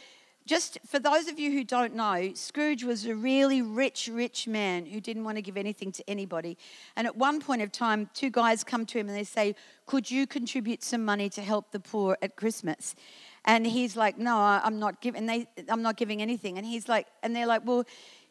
just 0.45 0.78
for 0.88 0.97
those 0.97 1.28
of 1.28 1.38
you 1.38 1.51
who 1.51 1.65
don't 1.65 1.93
know, 1.93 2.32
Scrooge 2.36 2.86
was 2.86 3.06
a 3.06 3.13
really 3.13 3.62
rich, 3.62 4.08
rich 4.08 4.47
man 4.47 4.86
who 4.86 5.01
didn't 5.01 5.25
want 5.25 5.38
to 5.38 5.41
give 5.41 5.58
anything 5.58 5.91
to 5.91 6.10
anybody. 6.10 6.58
And 6.95 7.06
at 7.06 7.17
one 7.17 7.41
point 7.41 7.62
of 7.63 7.71
time, 7.73 8.10
two 8.13 8.30
guys 8.30 8.63
come 8.63 8.86
to 8.86 8.97
him 8.97 9.10
and 9.10 9.17
they 9.17 9.25
say, 9.25 9.56
Could 9.88 10.10
you 10.10 10.25
contribute 10.25 10.84
some 10.84 11.04
money 11.04 11.30
to 11.32 11.41
help 11.41 11.71
the 11.71 11.82
poor 11.82 12.17
at 12.21 12.38
Christmas? 12.38 12.95
And 13.43 13.67
he's 13.67 13.97
like, 13.97 14.17
No, 14.17 14.38
I'm 14.38 14.80
not 14.80 15.01
giving 15.01 15.25
they 15.25 15.47
I'm 15.67 15.82
not 15.82 15.97
giving 15.97 16.21
anything. 16.21 16.58
And 16.58 16.65
he's 16.65 16.88
like, 16.88 17.08
and 17.23 17.36
they're 17.36 17.47
like, 17.47 17.63
Well, 17.65 17.84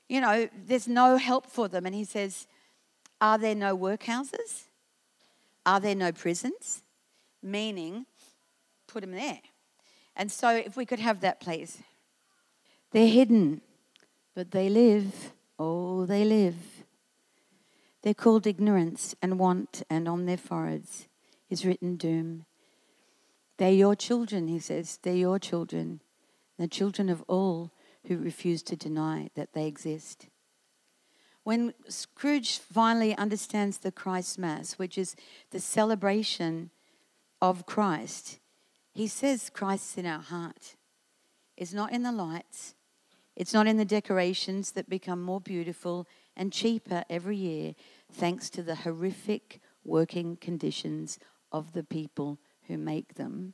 you 0.09 0.23
know, 0.23 0.49
there's 0.67 0.89
no 0.89 1.19
help 1.19 1.49
for 1.49 1.69
them. 1.69 1.85
And 1.85 1.95
he 1.95 2.05
says, 2.05 2.47
Are 3.21 3.37
there 3.37 3.55
no 3.55 3.77
workhouses? 3.77 4.69
Are 5.67 5.81
there 5.81 5.95
no 5.95 6.13
prisons? 6.13 6.84
Meaning, 7.45 8.07
put 8.87 9.03
them 9.03 9.13
there. 9.13 9.41
And 10.17 10.33
so, 10.33 10.57
if 10.57 10.77
we 10.77 10.87
could 10.87 10.99
have 10.99 11.21
that, 11.21 11.41
please. 11.41 11.83
They're 12.93 13.07
hidden, 13.07 13.61
but 14.35 14.53
they 14.53 14.71
live. 14.71 15.33
Oh, 15.59 16.07
they 16.07 16.25
live. 16.25 16.57
They're 18.03 18.15
called 18.15 18.47
ignorance 18.47 19.15
and 19.21 19.39
want, 19.39 19.83
and 19.91 20.09
on 20.09 20.25
their 20.25 20.39
foreheads 20.39 21.07
is 21.51 21.67
written 21.67 21.97
doom. 21.97 22.47
They're 23.59 23.73
your 23.73 23.95
children, 23.95 24.49
he 24.49 24.59
says. 24.59 24.99
They're 25.03 25.15
your 25.15 25.39
children, 25.39 26.01
the 26.59 26.69
children 26.69 27.09
of 27.09 27.23
all 27.29 27.73
who 28.07 28.17
refuse 28.19 28.63
to 28.65 28.77
deny 28.77 29.31
that 29.35 29.53
they 29.53 29.67
exist. 29.67 30.29
When 31.43 31.75
Scrooge 31.89 32.59
finally 32.59 33.15
understands 33.17 33.79
the 33.79 33.93
Christ 33.93 34.39
Mass, 34.39 34.75
which 34.75 34.97
is 34.97 35.15
the 35.51 35.61
celebration 35.61 36.71
of 37.51 37.67
Christ, 37.67 38.39
he 38.95 39.07
says 39.07 39.51
Christ's 39.51 39.99
in 39.99 40.07
our 40.07 40.23
heart. 40.23 40.77
It's 41.59 41.75
not 41.75 41.93
in 41.93 42.03
the 42.03 42.11
lights, 42.11 42.75
it's 43.37 43.53
not 43.53 43.67
in 43.67 43.77
the 43.77 43.85
decorations 43.85 44.73
that 44.73 44.89
become 44.89 45.21
more 45.21 45.43
beautiful 45.43 46.07
and 46.35 46.51
cheaper 46.51 47.05
every 47.11 47.37
year, 47.37 47.75
thanks 48.11 48.49
to 48.51 48.63
the 48.63 48.77
horrific 48.77 49.61
working 49.85 50.37
conditions 50.37 51.19
of 51.53 51.75
the 51.75 51.85
people 51.85 52.39
who 52.67 52.79
make 52.79 53.15
them. 53.15 53.53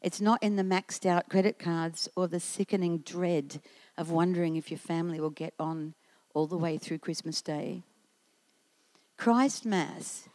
It's 0.00 0.20
not 0.20 0.40
in 0.40 0.54
the 0.54 0.62
maxed 0.62 1.06
out 1.06 1.28
credit 1.28 1.58
cards 1.58 2.08
or 2.14 2.28
the 2.28 2.38
sickening 2.38 2.98
dread 2.98 3.60
of 3.98 4.12
wondering 4.12 4.54
if 4.54 4.70
your 4.70 4.78
family 4.78 5.18
will 5.18 5.30
get 5.30 5.54
on 5.58 5.94
all 6.34 6.46
the 6.46 6.58
way 6.58 6.78
through 6.78 6.98
Christmas 6.98 7.42
Day. 7.42 7.82
Christ 9.16 9.66
Mass 9.66 10.28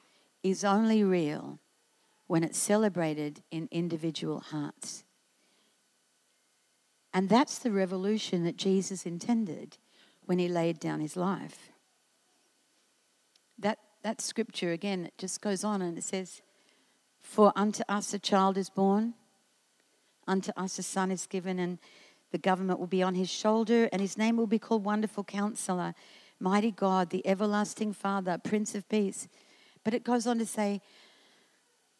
is 0.43 0.65
only 0.65 1.01
real 1.01 1.59
when 2.29 2.43
it's 2.43 2.59
celebrated 2.59 3.41
in 3.49 3.67
individual 3.71 4.39
hearts. 4.39 5.03
And 7.11 7.27
that's 7.27 7.57
the 7.57 7.71
revolution 7.71 8.43
that 8.43 8.55
Jesus 8.55 9.03
intended 9.03 9.79
when 10.27 10.37
he 10.37 10.47
laid 10.47 10.79
down 10.79 10.99
his 10.99 11.17
life. 11.17 11.71
That, 13.57 13.79
that 14.03 14.21
scripture, 14.21 14.71
again, 14.71 15.05
it 15.05 15.17
just 15.17 15.41
goes 15.41 15.63
on 15.63 15.81
and 15.81 15.97
it 15.97 16.03
says, 16.03 16.43
For 17.19 17.51
unto 17.55 17.81
us 17.89 18.13
a 18.13 18.19
child 18.19 18.59
is 18.59 18.69
born, 18.69 19.15
unto 20.27 20.51
us 20.55 20.77
a 20.77 20.83
son 20.83 21.09
is 21.09 21.25
given, 21.25 21.57
and 21.57 21.79
the 22.29 22.37
government 22.37 22.77
will 22.79 22.85
be 22.85 23.01
on 23.01 23.15
his 23.15 23.31
shoulder, 23.31 23.89
and 23.91 24.03
his 24.03 24.19
name 24.19 24.37
will 24.37 24.45
be 24.45 24.59
called 24.59 24.83
Wonderful 24.83 25.23
Counselor, 25.23 25.95
Mighty 26.39 26.69
God, 26.69 27.09
the 27.09 27.25
Everlasting 27.25 27.91
Father, 27.91 28.37
Prince 28.37 28.75
of 28.75 28.87
Peace. 28.87 29.27
But 29.83 29.95
it 29.95 30.03
goes 30.03 30.27
on 30.27 30.37
to 30.37 30.45
say, 30.45 30.81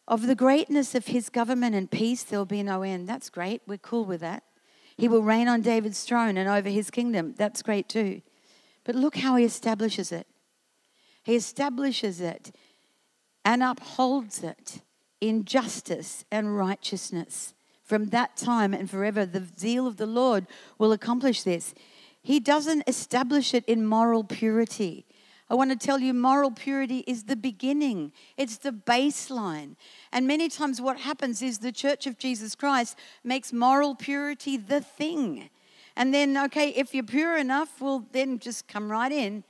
of 0.10 0.26
the 0.26 0.36
greatness 0.36 0.96
of 0.96 1.08
his 1.08 1.30
government 1.30 1.76
and 1.76 1.90
peace, 1.90 2.24
there 2.24 2.40
will 2.40 2.46
be 2.46 2.64
no 2.64 2.82
end. 2.82 3.08
That's 3.08 3.30
great. 3.30 3.62
We're 3.68 3.78
cool 3.78 4.06
with 4.06 4.22
that. 4.22 4.44
He 4.98 5.08
will 5.08 5.22
reign 5.22 5.48
on 5.48 5.62
David's 5.62 6.04
throne 6.04 6.36
and 6.36 6.50
over 6.50 6.68
his 6.68 6.90
kingdom. 6.90 7.36
That's 7.38 7.62
great 7.62 7.88
too. 7.88 8.22
But 8.84 8.96
look 8.96 9.18
how 9.18 9.36
he 9.36 9.46
establishes 9.46 10.12
it. 10.12 10.28
He 11.24 11.36
establishes 11.36 12.20
it 12.20 12.52
and 13.46 13.62
upholds 13.62 14.44
it 14.44 14.82
in 15.22 15.46
justice 15.46 16.26
and 16.32 16.58
righteousness. 16.58 17.54
From 17.84 18.08
that 18.08 18.36
time 18.36 18.74
and 18.74 18.90
forever, 18.90 19.26
the 19.26 19.46
zeal 19.58 19.88
of 19.88 19.98
the 19.98 20.06
Lord 20.06 20.48
will 20.78 20.92
accomplish 20.92 21.44
this. 21.44 21.74
He 22.22 22.40
doesn't 22.40 22.84
establish 22.88 23.54
it 23.54 23.64
in 23.66 23.86
moral 23.86 24.24
purity. 24.24 25.06
I 25.50 25.56
want 25.56 25.72
to 25.72 25.88
tell 25.88 26.00
you, 26.00 26.14
moral 26.14 26.52
purity 26.52 27.04
is 27.08 27.24
the 27.24 27.36
beginning, 27.36 28.12
it's 28.38 28.58
the 28.58 28.72
baseline. 28.72 29.76
And 30.12 30.28
many 30.28 30.48
times, 30.48 30.80
what 30.80 31.00
happens 31.00 31.42
is 31.42 31.60
the 31.60 31.72
Church 31.72 32.06
of 32.06 32.20
Jesus 32.20 32.54
Christ 32.54 32.98
makes 33.24 33.52
moral 33.52 33.96
purity 33.96 34.58
the 34.58 34.82
thing. 34.82 35.50
And 35.96 36.14
then, 36.14 36.38
okay, 36.38 36.70
if 36.70 36.94
you're 36.94 37.04
pure 37.04 37.38
enough, 37.38 37.82
well, 37.82 38.06
then 38.12 38.40
just 38.40 38.68
come 38.68 38.92
right 38.92 39.12
in. 39.12 39.44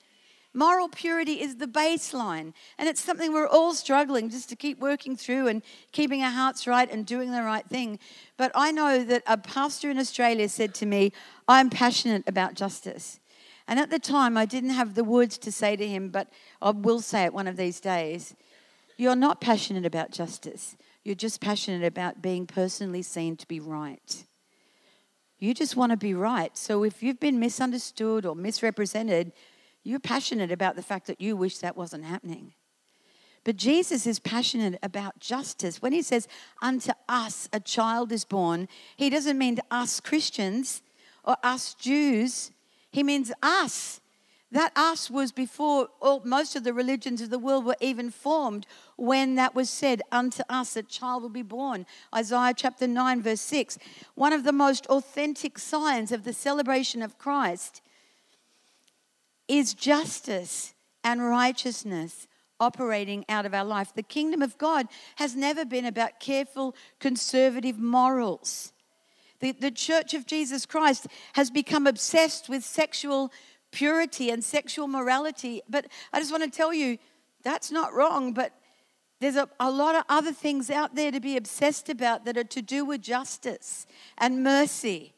Moral 0.53 0.89
purity 0.89 1.41
is 1.41 1.57
the 1.57 1.67
baseline. 1.67 2.53
And 2.77 2.89
it's 2.89 3.01
something 3.01 3.31
we're 3.31 3.47
all 3.47 3.73
struggling 3.73 4.29
just 4.29 4.49
to 4.49 4.55
keep 4.55 4.79
working 4.79 5.15
through 5.15 5.47
and 5.47 5.61
keeping 5.91 6.23
our 6.23 6.31
hearts 6.31 6.65
right 6.65 6.89
and 6.91 7.05
doing 7.05 7.31
the 7.31 7.43
right 7.43 7.67
thing. 7.67 7.99
But 8.35 8.51
I 8.55 8.71
know 8.71 9.03
that 9.03 9.21
a 9.27 9.37
pastor 9.37 9.91
in 9.91 9.99
Australia 9.99 10.49
said 10.49 10.73
to 10.75 10.87
me, 10.87 11.11
I'm 11.47 11.69
passionate 11.69 12.23
about 12.25 12.55
justice. 12.55 13.19
And 13.69 13.77
at 13.79 13.91
the 13.91 13.99
time, 13.99 14.35
I 14.35 14.45
didn't 14.45 14.71
have 14.71 14.95
the 14.95 15.03
words 15.03 15.37
to 15.37 15.51
say 15.51 15.75
to 15.75 15.87
him, 15.87 16.09
but 16.09 16.27
I 16.59 16.71
will 16.71 17.01
say 17.01 17.25
it 17.25 17.33
one 17.35 17.47
of 17.47 17.55
these 17.55 17.79
days. 17.79 18.35
You're 18.97 19.15
not 19.15 19.39
passionate 19.39 19.85
about 19.85 20.09
justice. 20.09 20.75
You're 21.03 21.13
just 21.13 21.39
passionate 21.39 21.85
about 21.85 22.19
being 22.19 22.47
personally 22.47 23.03
seen 23.03 23.37
to 23.37 23.47
be 23.47 23.59
right. 23.59 24.25
You 25.37 25.53
just 25.53 25.75
want 25.75 25.91
to 25.91 25.97
be 25.97 26.15
right. 26.15 26.57
So 26.57 26.83
if 26.83 27.03
you've 27.03 27.19
been 27.19 27.39
misunderstood 27.39 28.25
or 28.25 28.35
misrepresented, 28.35 29.33
you're 29.83 29.99
passionate 29.99 30.51
about 30.51 30.75
the 30.75 30.81
fact 30.81 31.05
that 31.05 31.21
you 31.21 31.37
wish 31.37 31.59
that 31.59 31.77
wasn't 31.77 32.05
happening. 32.05 32.53
But 33.43 33.55
Jesus 33.55 34.07
is 34.07 34.17
passionate 34.17 34.79
about 34.81 35.19
justice. 35.19 35.79
When 35.79 35.93
he 35.93 36.01
says, 36.01 36.27
Unto 36.59 36.93
us 37.07 37.47
a 37.53 37.59
child 37.59 38.11
is 38.11 38.25
born, 38.25 38.67
he 38.97 39.11
doesn't 39.11 39.37
mean 39.37 39.57
to 39.57 39.63
us 39.69 39.99
Christians 39.99 40.81
or 41.23 41.37
us 41.43 41.75
Jews. 41.75 42.49
He 42.91 43.03
means 43.03 43.31
us. 43.41 44.01
That 44.51 44.71
us 44.75 45.11
was 45.11 45.31
before 45.31 45.89
all, 46.01 46.23
most 46.25 46.55
of 46.55 46.63
the 46.63 46.73
religions 46.73 47.21
of 47.21 47.29
the 47.29 47.37
world 47.37 47.65
were 47.65 47.75
even 47.79 48.09
formed 48.09 48.65
when 48.95 49.35
that 49.35 49.53
was 49.53 49.69
said, 49.69 50.01
Unto 50.11 50.41
us 50.49 50.75
a 50.75 50.81
child 50.81 51.21
will 51.21 51.29
be 51.29 51.43
born. 51.43 51.85
Isaiah 52.15 52.55
chapter 52.55 52.87
9, 52.87 53.21
verse 53.21 53.41
6. 53.41 53.77
One 54.15 54.33
of 54.33 54.43
the 54.43 54.51
most 54.51 54.87
authentic 54.87 55.59
signs 55.59 56.11
of 56.11 56.23
the 56.23 56.33
celebration 56.33 57.03
of 57.03 57.19
Christ 57.19 57.83
is 59.47 59.75
justice 59.75 60.73
and 61.03 61.21
righteousness 61.21 62.27
operating 62.59 63.25
out 63.29 63.45
of 63.45 63.53
our 63.53 63.63
life. 63.63 63.93
The 63.93 64.03
kingdom 64.03 64.41
of 64.41 64.57
God 64.57 64.87
has 65.17 65.35
never 65.35 65.63
been 65.63 65.85
about 65.85 66.19
careful, 66.19 66.75
conservative 66.99 67.77
morals. 67.77 68.73
The, 69.39 69.53
the 69.53 69.71
church 69.71 70.13
of 70.13 70.25
Jesus 70.25 70.65
Christ 70.65 71.07
has 71.33 71.49
become 71.49 71.87
obsessed 71.87 72.49
with 72.49 72.63
sexual 72.63 73.31
purity 73.71 74.29
and 74.29 74.43
sexual 74.43 74.87
morality. 74.87 75.61
But 75.69 75.87
I 76.11 76.19
just 76.19 76.31
want 76.31 76.43
to 76.43 76.49
tell 76.49 76.73
you, 76.73 76.97
that's 77.43 77.71
not 77.71 77.93
wrong, 77.93 78.33
but 78.33 78.53
there's 79.19 79.35
a, 79.35 79.49
a 79.59 79.69
lot 79.69 79.95
of 79.95 80.03
other 80.09 80.31
things 80.31 80.69
out 80.69 80.95
there 80.95 81.11
to 81.11 81.19
be 81.19 81.37
obsessed 81.37 81.89
about 81.89 82.25
that 82.25 82.37
are 82.37 82.43
to 82.45 82.61
do 82.61 82.85
with 82.85 83.01
justice 83.01 83.85
and 84.17 84.43
mercy. 84.43 85.13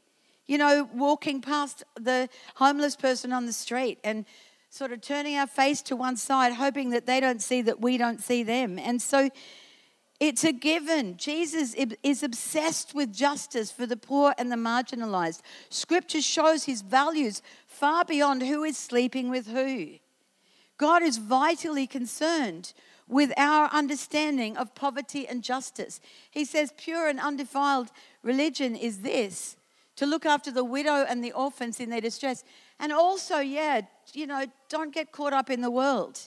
You 0.48 0.58
know, 0.58 0.90
walking 0.94 1.42
past 1.42 1.84
the 1.96 2.28
homeless 2.56 2.96
person 2.96 3.32
on 3.32 3.46
the 3.46 3.54
street 3.54 4.00
and 4.04 4.26
sort 4.70 4.92
of 4.92 5.02
turning 5.02 5.38
our 5.38 5.48
face 5.48 5.82
to 5.84 5.96
one 5.96 6.18
side, 6.18 6.54
hoping 6.54 6.90
that 6.92 7.06
they 7.06 7.20
don't 7.20 7.42
see 7.42 7.62
that 7.62 7.80
we 7.80 7.98
don't 7.98 8.22
see 8.22 8.44
them. 8.44 8.80
And 8.80 9.02
so 9.02 9.30
it's 10.22 10.44
a 10.44 10.54
given. 10.54 11.18
Jesus 11.18 11.74
is 12.04 12.22
obsessed 12.22 12.94
with 12.94 13.12
justice 13.12 13.72
for 13.72 13.88
the 13.88 13.98
poor 13.98 14.36
and 14.38 14.52
the 14.52 14.56
marginalized. 14.56 15.42
Scripture 15.72 16.22
shows 16.22 16.66
his 16.66 16.84
values 16.84 17.42
far 17.66 18.06
beyond 18.06 18.44
who 18.44 18.64
is 18.64 18.78
sleeping 18.78 19.32
with 19.32 19.48
who. 19.48 19.94
God 20.78 21.02
is 21.02 21.18
vitally 21.18 21.88
concerned 21.88 22.74
with 23.08 23.34
our 23.36 23.68
understanding 23.74 24.58
of 24.58 24.76
poverty 24.76 25.28
and 25.28 25.44
justice. 25.44 26.00
He 26.30 26.46
says, 26.46 26.72
pure 26.78 27.08
and 27.08 27.20
undefiled 27.20 27.90
religion 28.22 28.76
is 28.76 29.00
this 29.00 29.58
to 29.96 30.06
look 30.06 30.28
after 30.28 30.52
the 30.52 30.64
widow 30.64 31.04
and 31.04 31.24
the 31.24 31.32
orphans 31.32 31.80
in 31.80 31.90
their 31.90 32.00
distress. 32.00 32.44
And 32.80 32.92
also, 32.92 33.40
yeah, 33.40 33.82
you 34.14 34.28
know, 34.28 34.46
don't 34.70 34.94
get 34.94 35.12
caught 35.12 35.34
up 35.34 35.50
in 35.50 35.62
the 35.62 35.72
world. 35.72 36.20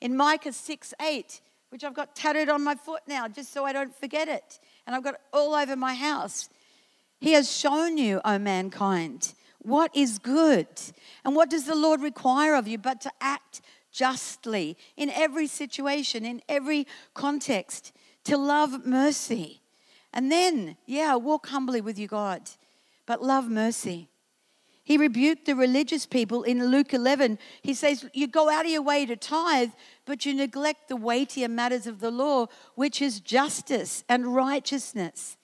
In 0.00 0.16
Micah 0.16 0.54
6 0.54 0.94
8, 1.02 1.42
which 1.70 1.84
I've 1.84 1.94
got 1.94 2.14
tattooed 2.14 2.48
on 2.48 2.62
my 2.62 2.74
foot 2.74 3.02
now 3.06 3.28
just 3.28 3.52
so 3.52 3.64
I 3.64 3.72
don't 3.72 3.94
forget 3.94 4.28
it. 4.28 4.58
And 4.86 4.94
I've 4.94 5.02
got 5.02 5.14
it 5.14 5.20
all 5.32 5.54
over 5.54 5.76
my 5.76 5.94
house. 5.94 6.48
He 7.20 7.32
has 7.32 7.50
shown 7.50 7.98
you, 7.98 8.20
O 8.24 8.38
mankind, 8.38 9.34
what 9.58 9.94
is 9.96 10.18
good. 10.18 10.68
And 11.24 11.34
what 11.34 11.50
does 11.50 11.64
the 11.64 11.74
Lord 11.74 12.00
require 12.00 12.54
of 12.54 12.68
you 12.68 12.78
but 12.78 13.00
to 13.02 13.10
act 13.20 13.60
justly 13.90 14.76
in 14.96 15.10
every 15.10 15.46
situation, 15.46 16.24
in 16.24 16.42
every 16.48 16.86
context, 17.14 17.92
to 18.24 18.36
love 18.36 18.84
mercy. 18.84 19.62
And 20.12 20.30
then, 20.30 20.76
yeah, 20.86 21.14
walk 21.16 21.48
humbly 21.48 21.80
with 21.80 21.98
you, 21.98 22.06
God, 22.06 22.42
but 23.06 23.22
love 23.22 23.48
mercy. 23.48 24.08
He 24.86 24.96
rebuked 24.96 25.46
the 25.46 25.56
religious 25.56 26.06
people 26.06 26.44
in 26.44 26.68
Luke 26.68 26.94
11. 26.94 27.40
He 27.60 27.74
says, 27.74 28.08
You 28.12 28.28
go 28.28 28.48
out 28.48 28.66
of 28.66 28.70
your 28.70 28.82
way 28.82 29.04
to 29.04 29.16
tithe, 29.16 29.70
but 30.04 30.24
you 30.24 30.32
neglect 30.32 30.86
the 30.86 30.94
weightier 30.94 31.48
matters 31.48 31.88
of 31.88 31.98
the 31.98 32.12
law, 32.12 32.46
which 32.76 33.02
is 33.02 33.18
justice 33.18 34.04
and 34.08 34.32
righteousness. 34.32 35.36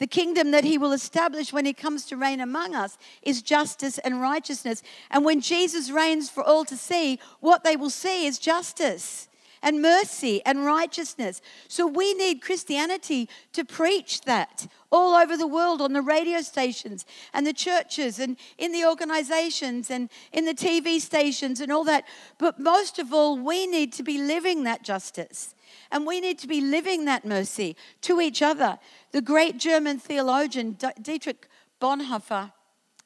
The 0.00 0.08
kingdom 0.08 0.50
that 0.50 0.64
he 0.64 0.78
will 0.78 0.90
establish 0.90 1.52
when 1.52 1.64
he 1.64 1.72
comes 1.72 2.06
to 2.06 2.16
reign 2.16 2.40
among 2.40 2.74
us 2.74 2.98
is 3.22 3.40
justice 3.40 3.98
and 3.98 4.20
righteousness. 4.20 4.82
And 5.12 5.24
when 5.24 5.40
Jesus 5.40 5.92
reigns 5.92 6.28
for 6.28 6.42
all 6.42 6.64
to 6.64 6.76
see, 6.76 7.20
what 7.38 7.62
they 7.62 7.76
will 7.76 7.88
see 7.88 8.26
is 8.26 8.40
justice 8.40 9.28
and 9.62 9.80
mercy 9.80 10.42
and 10.44 10.64
righteousness. 10.64 11.40
So 11.68 11.86
we 11.86 12.14
need 12.14 12.42
Christianity 12.42 13.28
to 13.52 13.64
preach 13.64 14.22
that 14.22 14.66
all 14.90 15.14
over 15.14 15.36
the 15.36 15.46
world 15.46 15.80
on 15.80 15.92
the 15.92 16.02
radio 16.02 16.40
stations 16.40 17.06
and 17.32 17.46
the 17.46 17.52
churches 17.52 18.18
and 18.18 18.36
in 18.58 18.72
the 18.72 18.84
organizations 18.84 19.90
and 19.90 20.10
in 20.32 20.44
the 20.44 20.54
TV 20.54 21.00
stations 21.00 21.60
and 21.60 21.72
all 21.72 21.84
that. 21.84 22.04
But 22.38 22.58
most 22.58 22.98
of 22.98 23.12
all, 23.12 23.38
we 23.38 23.66
need 23.66 23.92
to 23.94 24.02
be 24.02 24.18
living 24.18 24.64
that 24.64 24.82
justice. 24.82 25.54
And 25.90 26.06
we 26.06 26.20
need 26.20 26.38
to 26.40 26.48
be 26.48 26.60
living 26.60 27.04
that 27.06 27.24
mercy 27.24 27.76
to 28.02 28.20
each 28.20 28.42
other. 28.42 28.78
The 29.12 29.22
great 29.22 29.58
German 29.58 29.98
theologian 29.98 30.76
Dietrich 31.00 31.48
Bonhoeffer 31.80 32.52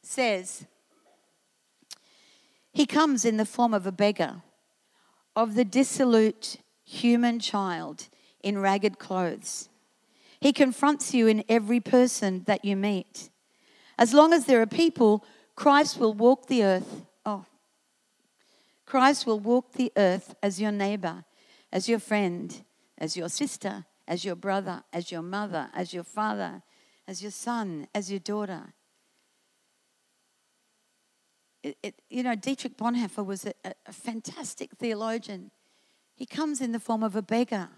says, 0.03 0.67
He 2.73 2.87
comes 2.87 3.25
in 3.25 3.37
the 3.37 3.45
form 3.45 3.75
of 3.75 3.87
a 3.87 3.93
beggar 3.93 4.43
of 5.37 5.55
the 5.55 5.65
dissolute 5.65 6.57
human 6.85 7.39
child 7.39 8.09
in 8.43 8.59
ragged 8.59 8.99
clothes. 8.99 9.69
He 10.41 10.53
confronts 10.53 11.13
you 11.15 11.27
in 11.27 11.45
every 11.49 11.81
person 11.81 12.43
that 12.47 12.65
you 12.65 12.75
meet. 12.75 13.31
As 13.99 14.13
long 14.13 14.33
as 14.33 14.47
there 14.47 14.61
are 14.63 14.67
people, 14.67 15.25
Christ 15.55 15.99
will 15.99 16.15
walk 16.15 16.47
the 16.47 16.65
earth. 16.65 17.07
Oh, 17.25 17.45
Christ 18.87 19.27
will 19.27 19.41
walk 19.41 19.73
the 19.73 19.93
earth 19.97 20.35
as 20.43 20.61
your 20.61 20.73
neighbor, 20.73 21.25
as 21.73 21.89
your 21.89 21.99
friend, 21.99 22.65
as 22.99 23.17
your 23.17 23.29
sister, 23.29 23.85
as 24.07 24.25
your 24.25 24.37
brother, 24.37 24.85
as 24.93 25.11
your 25.11 25.23
mother, 25.23 25.69
as 25.75 25.93
your 25.93 26.05
father, 26.05 26.63
as 27.09 27.23
your 27.23 27.31
son, 27.31 27.89
as 27.95 28.11
your 28.11 28.21
daughter. 28.21 28.73
It, 31.83 32.01
you 32.11 32.23
know, 32.23 32.35
Dietrich 32.35 32.77
Bonhoeffer 32.77 33.25
was 33.25 33.47
a, 33.47 33.53
a 33.87 33.93
fantastic 33.93 34.73
theologian. 34.79 35.51
He 36.15 36.27
comes 36.27 36.61
in 36.61 36.73
the 36.73 36.81
form 36.81 37.03
of 37.03 37.17
a 37.17 37.23
beggar. 37.23 37.69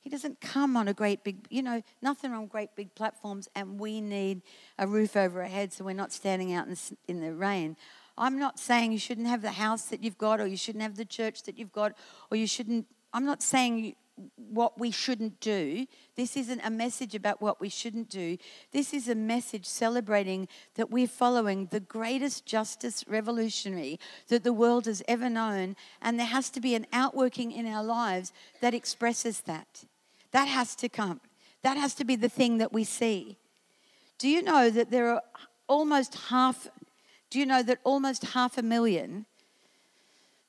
He 0.00 0.10
doesn't 0.10 0.40
come 0.40 0.76
on 0.76 0.88
a 0.88 0.94
great 0.94 1.24
big, 1.24 1.46
you 1.50 1.62
know, 1.62 1.82
nothing 2.00 2.32
on 2.32 2.46
great 2.46 2.76
big 2.76 2.94
platforms, 2.94 3.48
and 3.54 3.80
we 3.80 4.00
need 4.00 4.42
a 4.78 4.86
roof 4.86 5.16
over 5.16 5.42
our 5.42 5.48
heads 5.48 5.76
so 5.76 5.84
we're 5.84 5.92
not 5.92 6.12
standing 6.12 6.52
out 6.52 6.66
in 6.66 6.74
the, 6.74 6.96
in 7.08 7.20
the 7.20 7.34
rain. 7.34 7.76
I'm 8.16 8.38
not 8.38 8.58
saying 8.58 8.92
you 8.92 8.98
shouldn't 8.98 9.26
have 9.26 9.42
the 9.42 9.52
house 9.52 9.84
that 9.86 10.02
you've 10.02 10.18
got, 10.18 10.40
or 10.40 10.46
you 10.46 10.56
shouldn't 10.56 10.82
have 10.82 10.96
the 10.96 11.04
church 11.04 11.42
that 11.44 11.58
you've 11.58 11.72
got, 11.72 11.96
or 12.30 12.36
you 12.36 12.46
shouldn't. 12.46 12.86
I'm 13.12 13.24
not 13.24 13.42
saying 13.42 13.96
what 14.36 14.78
we 14.78 14.90
shouldn't 14.90 15.40
do. 15.40 15.86
This 16.16 16.36
isn't 16.36 16.60
a 16.64 16.70
message 16.70 17.14
about 17.14 17.40
what 17.40 17.60
we 17.60 17.68
shouldn't 17.68 18.08
do. 18.08 18.38
This 18.72 18.92
is 18.92 19.08
a 19.08 19.14
message 19.14 19.66
celebrating 19.66 20.48
that 20.74 20.90
we're 20.90 21.06
following 21.06 21.66
the 21.66 21.80
greatest 21.80 22.46
justice 22.46 23.04
revolutionary 23.08 24.00
that 24.28 24.44
the 24.44 24.52
world 24.52 24.86
has 24.86 25.02
ever 25.08 25.28
known. 25.28 25.76
And 26.02 26.18
there 26.18 26.26
has 26.26 26.50
to 26.50 26.60
be 26.60 26.74
an 26.74 26.86
outworking 26.92 27.52
in 27.52 27.66
our 27.66 27.84
lives 27.84 28.32
that 28.60 28.74
expresses 28.74 29.40
that. 29.42 29.84
That 30.32 30.46
has 30.46 30.74
to 30.76 30.88
come. 30.88 31.20
That 31.62 31.76
has 31.76 31.94
to 31.96 32.04
be 32.04 32.16
the 32.16 32.28
thing 32.28 32.58
that 32.58 32.72
we 32.72 32.84
see. 32.84 33.38
Do 34.18 34.28
you 34.28 34.42
know 34.42 34.70
that 34.70 34.90
there 34.90 35.10
are 35.10 35.22
almost 35.68 36.14
half, 36.14 36.68
do 37.30 37.38
you 37.38 37.46
know 37.46 37.62
that 37.62 37.78
almost 37.84 38.24
half 38.26 38.58
a 38.58 38.62
million 38.62 39.26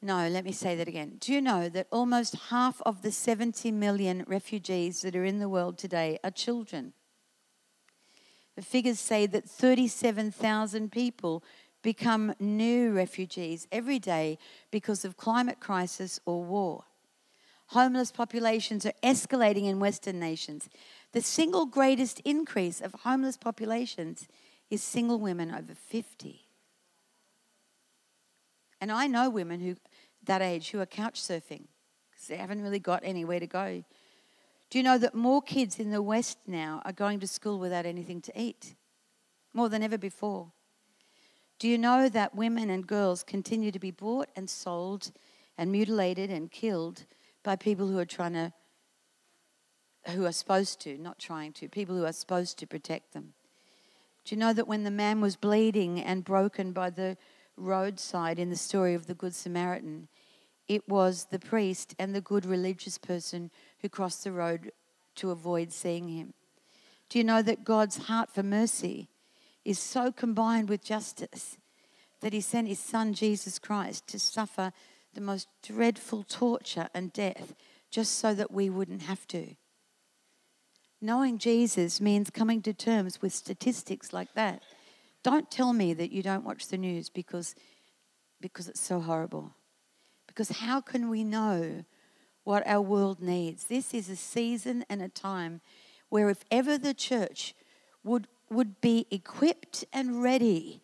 no, 0.02 0.30
let 0.30 0.46
me 0.46 0.54
say 0.54 0.76
that 0.76 0.88
again. 0.88 1.18
Do 1.20 1.34
you 1.34 1.42
know 1.42 1.68
that 1.68 1.88
almost 1.92 2.36
half 2.50 2.82
of 2.86 3.02
the 3.02 3.12
70 3.12 3.72
million 3.72 4.24
refugees 4.28 5.02
that 5.02 5.16
are 5.16 5.26
in 5.26 5.40
the 5.40 5.50
world 5.50 5.78
today 5.78 6.20
are 6.24 6.32
children? 6.32 6.94
The 8.56 8.62
figures 8.62 9.00
say 9.00 9.26
that 9.26 9.50
37,000 9.50 10.92
people 10.92 11.44
become 11.82 12.34
new 12.40 12.92
refugees 12.92 13.68
every 13.72 14.00
day 14.00 14.38
because 14.72 15.04
of 15.04 15.18
climate 15.18 15.60
crisis 15.60 16.20
or 16.26 16.44
war. 16.44 16.86
Homeless 17.68 18.12
populations 18.12 18.86
are 18.86 18.94
escalating 19.04 19.66
in 19.66 19.80
Western 19.80 20.20
nations. 20.20 20.70
The 21.12 21.22
single 21.22 21.66
greatest 21.66 22.20
increase 22.22 22.82
of 22.82 22.94
homeless 23.04 23.38
populations 23.38 24.28
is 24.70 24.82
single 24.82 25.20
women 25.20 25.54
over 25.54 25.74
50. 25.74 26.46
And 28.82 28.92
I 28.92 29.08
know 29.08 29.30
women 29.30 29.60
who 29.60 29.76
that 30.30 30.44
age 30.44 30.70
who 30.70 30.80
are 30.80 30.86
couch 30.86 31.20
surfing 31.20 31.64
because 32.12 32.28
they 32.28 32.38
haven't 32.38 32.62
really 32.62 32.78
got 32.78 33.02
anywhere 33.04 33.40
to 33.40 33.48
go. 33.48 33.84
Do 34.70 34.78
you 34.78 34.84
know 34.84 35.00
that 35.00 35.16
more 35.16 35.42
kids 35.42 35.80
in 35.80 35.90
the 35.90 36.04
West 36.04 36.38
now 36.46 36.84
are 36.86 36.92
going 36.92 37.20
to 37.22 37.28
school 37.28 37.58
without 37.58 37.88
anything 37.88 38.22
to 38.22 38.40
eat? 38.40 38.76
More 39.54 39.70
than 39.70 39.82
ever 39.82 39.98
before. 39.98 40.52
Do 41.58 41.68
you 41.68 41.80
know 41.80 42.10
that 42.10 42.36
women 42.36 42.70
and 42.70 42.86
girls 42.86 43.24
continue 43.24 43.72
to 43.72 43.80
be 43.80 43.90
bought 43.90 44.30
and 44.36 44.48
sold 44.48 45.12
and 45.58 45.72
mutilated 45.72 46.30
and 46.30 46.52
killed 46.52 47.06
by 47.42 47.56
people 47.56 47.88
who 47.88 47.98
are 47.98 48.06
trying 48.06 48.34
to, 48.34 48.54
who 50.12 50.26
are 50.26 50.32
supposed 50.32 50.80
to, 50.82 51.00
not 51.00 51.18
trying 51.18 51.54
to, 51.54 51.68
people 51.68 51.96
who 51.96 52.06
are 52.06 52.14
supposed 52.14 52.60
to 52.60 52.68
protect 52.68 53.14
them? 53.14 53.34
Do 54.26 54.36
you 54.36 54.40
know 54.40 54.54
that 54.54 54.68
when 54.68 54.84
the 54.84 54.92
man 54.92 55.22
was 55.22 55.36
bleeding 55.36 56.00
and 56.00 56.24
broken 56.24 56.72
by 56.72 56.92
the 56.92 57.18
roadside 57.58 58.40
in 58.40 58.50
the 58.50 58.56
story 58.56 58.94
of 58.94 59.08
the 59.08 59.14
Good 59.14 59.36
Samaritan, 59.36 60.08
it 60.70 60.88
was 60.88 61.26
the 61.26 61.40
priest 61.40 61.96
and 61.98 62.14
the 62.14 62.22
good 62.22 62.46
religious 62.46 63.00
person 63.00 63.50
who 63.82 63.90
crossed 63.90 64.24
the 64.24 64.32
road 64.32 64.72
to 65.16 65.32
avoid 65.32 65.74
seeing 65.74 66.08
him. 66.08 66.34
Do 67.10 67.18
you 67.18 67.24
know 67.24 67.42
that 67.42 67.66
God's 67.66 67.98
heart 68.06 68.30
for 68.30 68.44
mercy 68.44 69.10
is 69.66 69.80
so 69.80 70.12
combined 70.12 70.70
with 70.70 70.84
justice 70.84 71.58
that 72.22 72.34
he 72.34 72.40
sent 72.40 72.68
his 72.68 72.80
son 72.80 73.14
Jesus 73.14 73.58
Christ 73.58 74.08
to 74.08 74.20
suffer 74.20 74.72
the 75.16 75.22
most 75.22 75.48
dreadful 75.64 76.24
torture 76.24 76.88
and 76.94 77.12
death 77.12 77.56
just 77.90 78.20
so 78.20 78.36
that 78.36 78.52
we 78.52 78.70
wouldn't 78.70 79.02
have 79.02 79.28
to? 79.30 79.56
Knowing 81.02 81.40
Jesus 81.40 82.00
means 82.00 82.30
coming 82.30 82.62
to 82.62 82.74
terms 82.74 83.22
with 83.22 83.34
statistics 83.34 84.14
like 84.14 84.34
that. 84.36 84.62
Don't 85.24 85.50
tell 85.50 85.74
me 85.74 85.94
that 85.96 86.12
you 86.12 86.22
don't 86.22 86.46
watch 86.46 86.68
the 86.68 86.78
news 86.78 87.10
because, 87.10 87.56
because 88.40 88.68
it's 88.68 88.82
so 88.82 89.00
horrible. 89.00 89.56
Because 90.40 90.60
how 90.60 90.80
can 90.80 91.10
we 91.10 91.26
know 91.26 91.84
what 92.46 92.66
our 92.66 92.80
world 92.80 93.22
needs? 93.22 93.66
This 93.66 93.94
is 93.94 94.10
a 94.10 94.16
season 94.16 94.86
and 94.90 95.02
a 95.02 95.10
time 95.10 95.60
where 96.08 96.30
if 96.30 96.46
ever 96.50 96.78
the 96.78 96.94
church 96.94 97.54
would, 98.06 98.26
would 98.50 98.80
be 98.80 99.06
equipped 99.12 99.84
and 99.92 100.24
ready 100.24 100.82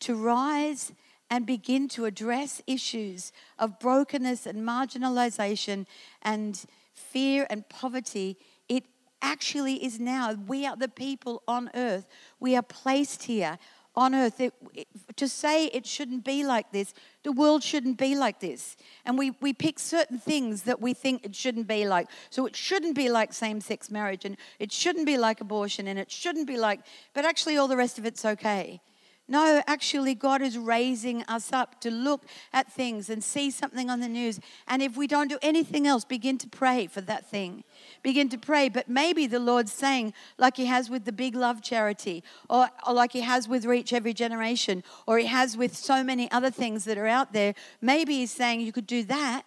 to 0.00 0.16
rise 0.16 0.90
and 1.30 1.46
begin 1.46 1.86
to 1.90 2.04
address 2.04 2.60
issues 2.66 3.30
of 3.60 3.78
brokenness 3.78 4.44
and 4.44 4.66
marginalization 4.66 5.86
and 6.22 6.64
fear 6.92 7.46
and 7.48 7.68
poverty, 7.68 8.36
it 8.68 8.86
actually 9.22 9.84
is 9.84 10.00
now. 10.00 10.32
We 10.32 10.66
are 10.66 10.76
the 10.76 10.88
people 10.88 11.44
on 11.46 11.70
earth. 11.76 12.08
We 12.40 12.56
are 12.56 12.62
placed 12.62 13.22
here 13.22 13.56
on 13.96 14.14
earth. 14.14 14.40
It, 14.40 14.52
it, 14.74 14.88
to 15.16 15.28
say 15.28 15.66
it 15.66 15.86
shouldn't 15.86 16.24
be 16.24 16.44
like 16.44 16.70
this, 16.72 16.92
the 17.22 17.32
world 17.32 17.62
shouldn't 17.62 17.98
be 17.98 18.14
like 18.14 18.40
this. 18.40 18.76
And 19.04 19.16
we, 19.16 19.32
we 19.40 19.52
pick 19.52 19.78
certain 19.78 20.18
things 20.18 20.62
that 20.62 20.80
we 20.80 20.92
think 20.92 21.24
it 21.24 21.34
shouldn't 21.34 21.66
be 21.66 21.86
like. 21.86 22.08
So 22.30 22.46
it 22.46 22.54
shouldn't 22.54 22.94
be 22.94 23.08
like 23.08 23.32
same 23.32 23.60
sex 23.60 23.90
marriage, 23.90 24.24
and 24.24 24.36
it 24.58 24.72
shouldn't 24.72 25.06
be 25.06 25.16
like 25.16 25.40
abortion, 25.40 25.88
and 25.88 25.98
it 25.98 26.10
shouldn't 26.10 26.46
be 26.46 26.58
like, 26.58 26.80
but 27.14 27.24
actually, 27.24 27.56
all 27.56 27.68
the 27.68 27.76
rest 27.76 27.98
of 27.98 28.04
it's 28.04 28.24
okay. 28.24 28.80
No, 29.28 29.60
actually, 29.66 30.14
God 30.14 30.40
is 30.40 30.56
raising 30.56 31.24
us 31.24 31.52
up 31.52 31.80
to 31.80 31.90
look 31.90 32.24
at 32.52 32.72
things 32.72 33.10
and 33.10 33.24
see 33.24 33.50
something 33.50 33.90
on 33.90 33.98
the 33.98 34.08
news. 34.08 34.38
And 34.68 34.80
if 34.82 34.96
we 34.96 35.08
don't 35.08 35.26
do 35.26 35.38
anything 35.42 35.84
else, 35.84 36.04
begin 36.04 36.38
to 36.38 36.48
pray 36.48 36.86
for 36.86 37.00
that 37.00 37.28
thing. 37.28 37.64
Begin 38.04 38.28
to 38.28 38.38
pray. 38.38 38.68
But 38.68 38.88
maybe 38.88 39.26
the 39.26 39.40
Lord's 39.40 39.72
saying, 39.72 40.14
like 40.38 40.56
He 40.56 40.66
has 40.66 40.88
with 40.88 41.06
the 41.06 41.12
Big 41.12 41.34
Love 41.34 41.60
charity, 41.60 42.22
or, 42.48 42.68
or 42.86 42.94
like 42.94 43.12
He 43.12 43.22
has 43.22 43.48
with 43.48 43.64
Reach 43.64 43.92
Every 43.92 44.14
Generation, 44.14 44.84
or 45.08 45.18
He 45.18 45.26
has 45.26 45.56
with 45.56 45.76
so 45.76 46.04
many 46.04 46.30
other 46.30 46.50
things 46.50 46.84
that 46.84 46.96
are 46.96 47.08
out 47.08 47.32
there, 47.32 47.54
maybe 47.80 48.18
He's 48.18 48.30
saying 48.30 48.60
you 48.60 48.72
could 48.72 48.86
do 48.86 49.02
that. 49.04 49.42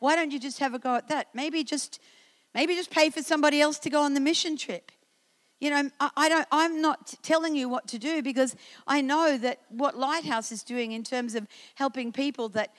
Why 0.00 0.16
don't 0.16 0.32
you 0.32 0.40
just 0.40 0.58
have 0.58 0.74
a 0.74 0.80
go 0.80 0.96
at 0.96 1.06
that? 1.10 1.28
Maybe 1.32 1.62
just, 1.62 2.00
maybe 2.56 2.74
just 2.74 2.90
pay 2.90 3.08
for 3.08 3.22
somebody 3.22 3.60
else 3.60 3.78
to 3.80 3.90
go 3.90 4.02
on 4.02 4.14
the 4.14 4.20
mission 4.20 4.56
trip 4.56 4.90
you 5.62 5.70
know, 5.70 5.88
I 6.16 6.28
don't, 6.28 6.48
I'm 6.50 6.82
not 6.82 7.14
telling 7.22 7.54
you 7.54 7.68
what 7.68 7.86
to 7.88 7.98
do 7.98 8.20
because 8.20 8.56
I 8.84 9.00
know 9.00 9.38
that 9.38 9.60
what 9.68 9.96
Lighthouse 9.96 10.50
is 10.50 10.64
doing 10.64 10.90
in 10.90 11.04
terms 11.04 11.36
of 11.36 11.46
helping 11.76 12.10
people 12.10 12.48
that 12.48 12.74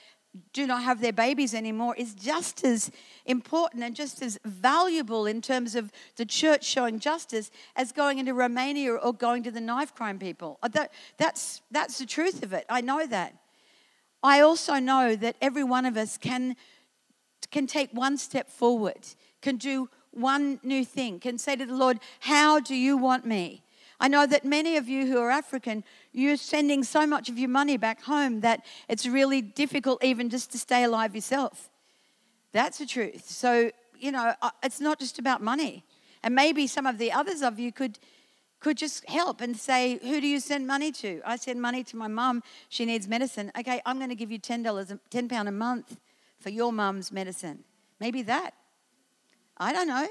do 0.52 0.66
not 0.66 0.82
have 0.82 1.00
their 1.00 1.12
babies 1.12 1.54
anymore 1.54 1.94
is 1.96 2.12
just 2.12 2.62
as 2.62 2.90
important 3.24 3.82
and 3.82 3.96
just 3.96 4.20
as 4.20 4.38
valuable 4.44 5.24
in 5.24 5.40
terms 5.40 5.74
of 5.74 5.90
the 6.16 6.26
church 6.26 6.62
showing 6.62 6.98
justice 6.98 7.50
as 7.74 7.90
going 7.90 8.18
into 8.18 8.34
Romania 8.34 8.92
or 8.92 9.14
going 9.14 9.42
to 9.44 9.50
the 9.50 9.62
knife 9.62 9.94
crime 9.94 10.18
people. 10.18 10.58
Uh, 10.62 10.68
that, 10.68 10.92
that's, 11.16 11.62
that's 11.70 11.96
the 11.96 12.04
truth 12.04 12.42
of 12.42 12.52
it. 12.52 12.66
I 12.68 12.82
know 12.82 13.06
that. 13.06 13.34
I 14.22 14.40
also 14.40 14.74
know 14.74 15.16
that 15.16 15.36
every 15.40 15.64
one 15.64 15.86
of 15.86 15.96
us 15.96 16.18
can, 16.18 16.54
can 17.50 17.66
take 17.66 17.88
one 17.94 18.18
step 18.18 18.50
forward, 18.50 19.06
can 19.40 19.56
do 19.56 19.88
one 20.14 20.60
new 20.62 20.84
thing, 20.84 21.20
can 21.20 21.38
say 21.38 21.56
to 21.56 21.66
the 21.66 21.74
Lord, 21.74 22.00
How 22.20 22.60
do 22.60 22.74
you 22.74 22.96
want 22.96 23.26
me? 23.26 23.62
I 24.00 24.08
know 24.08 24.26
that 24.26 24.44
many 24.44 24.76
of 24.76 24.88
you 24.88 25.06
who 25.06 25.18
are 25.18 25.30
African, 25.30 25.84
you're 26.12 26.36
sending 26.36 26.82
so 26.84 27.06
much 27.06 27.28
of 27.28 27.38
your 27.38 27.48
money 27.48 27.76
back 27.76 28.02
home 28.02 28.40
that 28.40 28.64
it's 28.88 29.06
really 29.06 29.40
difficult 29.40 30.02
even 30.04 30.30
just 30.30 30.52
to 30.52 30.58
stay 30.58 30.84
alive 30.84 31.14
yourself. 31.14 31.70
That's 32.52 32.78
the 32.78 32.86
truth. 32.86 33.28
So, 33.28 33.70
you 33.98 34.12
know, 34.12 34.34
uh, 34.42 34.50
it's 34.62 34.80
not 34.80 34.98
just 34.98 35.18
about 35.18 35.42
money. 35.42 35.84
And 36.22 36.34
maybe 36.34 36.66
some 36.66 36.86
of 36.86 36.98
the 36.98 37.12
others 37.12 37.42
of 37.42 37.58
you 37.58 37.72
could 37.72 37.98
could 38.64 38.78
just 38.78 39.06
help 39.10 39.42
and 39.42 39.54
say, 39.54 39.98
Who 40.02 40.22
do 40.22 40.26
you 40.26 40.40
send 40.40 40.66
money 40.66 40.90
to? 40.92 41.20
I 41.26 41.36
send 41.36 41.60
money 41.60 41.84
to 41.84 41.96
my 41.96 42.08
mum. 42.08 42.42
She 42.70 42.86
needs 42.86 43.06
medicine. 43.06 43.52
Okay, 43.58 43.82
I'm 43.84 43.98
going 43.98 44.08
to 44.08 44.14
give 44.14 44.32
you 44.32 44.38
$10, 44.38 44.98
£10 45.10 45.48
a 45.48 45.52
month 45.52 45.98
for 46.38 46.48
your 46.48 46.72
mum's 46.72 47.12
medicine. 47.12 47.64
Maybe 48.00 48.22
that. 48.22 48.54
I 49.56 49.72
don't 49.72 49.88
know. 49.88 50.08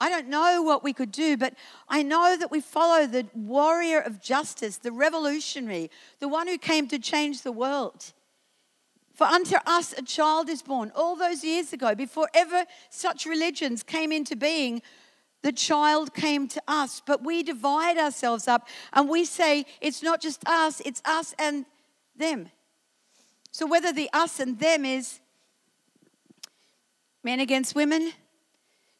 I 0.00 0.08
don't 0.08 0.28
know 0.28 0.62
what 0.62 0.84
we 0.84 0.92
could 0.92 1.10
do, 1.10 1.36
but 1.36 1.54
I 1.88 2.02
know 2.02 2.36
that 2.38 2.50
we 2.52 2.60
follow 2.60 3.06
the 3.06 3.26
warrior 3.34 3.98
of 3.98 4.22
justice, 4.22 4.76
the 4.76 4.92
revolutionary, 4.92 5.90
the 6.20 6.28
one 6.28 6.46
who 6.46 6.56
came 6.56 6.86
to 6.88 6.98
change 6.98 7.42
the 7.42 7.52
world. 7.52 8.12
For 9.12 9.24
unto 9.24 9.56
us 9.66 9.92
a 9.98 10.02
child 10.02 10.48
is 10.48 10.62
born. 10.62 10.92
All 10.94 11.16
those 11.16 11.42
years 11.42 11.72
ago, 11.72 11.96
before 11.96 12.28
ever 12.32 12.64
such 12.90 13.26
religions 13.26 13.82
came 13.82 14.12
into 14.12 14.36
being, 14.36 14.80
the 15.42 15.50
child 15.50 16.14
came 16.14 16.46
to 16.48 16.62
us. 16.68 17.02
But 17.04 17.24
we 17.24 17.42
divide 17.42 17.98
ourselves 17.98 18.46
up 18.46 18.68
and 18.92 19.08
we 19.08 19.24
say 19.24 19.66
it's 19.80 20.04
not 20.04 20.20
just 20.20 20.46
us, 20.46 20.80
it's 20.84 21.02
us 21.04 21.34
and 21.40 21.66
them. 22.16 22.50
So 23.50 23.66
whether 23.66 23.92
the 23.92 24.08
us 24.12 24.38
and 24.38 24.60
them 24.60 24.84
is 24.84 25.18
men 27.24 27.40
against 27.40 27.74
women, 27.74 28.12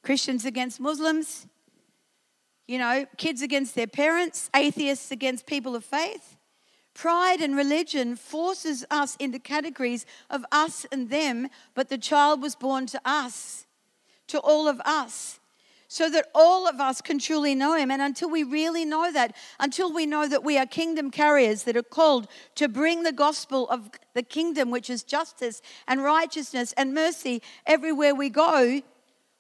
Christians 0.09 0.47
against 0.47 0.81
Muslims, 0.81 1.47
you 2.67 2.79
know, 2.79 3.05
kids 3.19 3.43
against 3.43 3.75
their 3.75 3.87
parents, 3.87 4.49
atheists 4.57 5.11
against 5.11 5.45
people 5.45 5.77
of 5.77 5.85
faith. 5.85 6.39
Pride 6.95 7.43
and 7.43 7.55
religion 7.55 8.17
forces 8.17 8.87
us 8.91 9.17
into 9.17 9.39
categories 9.39 10.07
of 10.31 10.47
us 10.51 10.87
and 10.91 11.11
them, 11.11 11.49
but 11.75 11.91
the 11.91 11.99
child 11.99 12.41
was 12.41 12.55
born 12.55 12.87
to 12.87 12.99
us, 13.05 13.67
to 14.29 14.39
all 14.39 14.67
of 14.67 14.81
us, 14.87 15.41
so 15.89 16.09
that 16.09 16.29
all 16.35 16.67
of 16.67 16.81
us 16.81 17.03
can 17.03 17.19
truly 17.19 17.55
know 17.55 17.77
him. 17.77 17.91
And 17.91 18.01
until 18.01 18.31
we 18.31 18.45
really 18.45 18.87
know 18.87 19.13
that, 19.13 19.37
until 19.61 19.93
we 19.93 20.07
know 20.07 20.27
that 20.27 20.43
we 20.43 20.57
are 20.57 20.65
kingdom 20.65 21.11
carriers 21.11 21.65
that 21.65 21.77
are 21.77 21.83
called 21.83 22.29
to 22.55 22.67
bring 22.67 23.03
the 23.03 23.13
gospel 23.13 23.69
of 23.69 23.91
the 24.15 24.23
kingdom, 24.23 24.71
which 24.71 24.89
is 24.89 25.03
justice 25.03 25.61
and 25.87 26.03
righteousness 26.03 26.73
and 26.79 26.95
mercy 26.95 27.43
everywhere 27.67 28.15
we 28.15 28.31
go, 28.31 28.81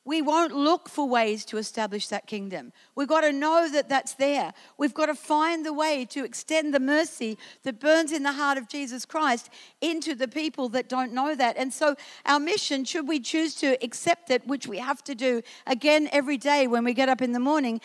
we 0.08 0.22
won't 0.22 0.56
look 0.56 0.88
for 0.88 1.06
ways 1.06 1.44
to 1.44 1.58
establish 1.58 2.08
that 2.08 2.26
kingdom. 2.26 2.72
We've 2.94 3.06
got 3.06 3.20
to 3.20 3.30
know 3.30 3.68
that 3.70 3.90
that's 3.90 4.14
there. 4.14 4.54
We've 4.78 4.94
got 4.94 5.06
to 5.06 5.14
find 5.14 5.66
the 5.66 5.72
way 5.74 6.06
to 6.06 6.24
extend 6.24 6.72
the 6.72 6.80
mercy 6.80 7.36
that 7.64 7.78
burns 7.78 8.10
in 8.10 8.22
the 8.22 8.32
heart 8.32 8.56
of 8.56 8.70
Jesus 8.70 9.04
Christ 9.04 9.50
into 9.82 10.14
the 10.14 10.26
people 10.26 10.70
that 10.70 10.88
don't 10.88 11.12
know 11.12 11.34
that. 11.34 11.58
And 11.58 11.70
so, 11.74 11.94
our 12.24 12.40
mission, 12.40 12.86
should 12.86 13.06
we 13.06 13.20
choose 13.20 13.54
to 13.56 13.76
accept 13.84 14.30
it, 14.30 14.46
which 14.46 14.66
we 14.66 14.78
have 14.78 15.04
to 15.04 15.14
do 15.14 15.42
again 15.66 16.08
every 16.10 16.38
day 16.38 16.66
when 16.66 16.84
we 16.84 16.94
get 16.94 17.10
up 17.10 17.20
in 17.20 17.32
the 17.32 17.38
morning, 17.38 17.78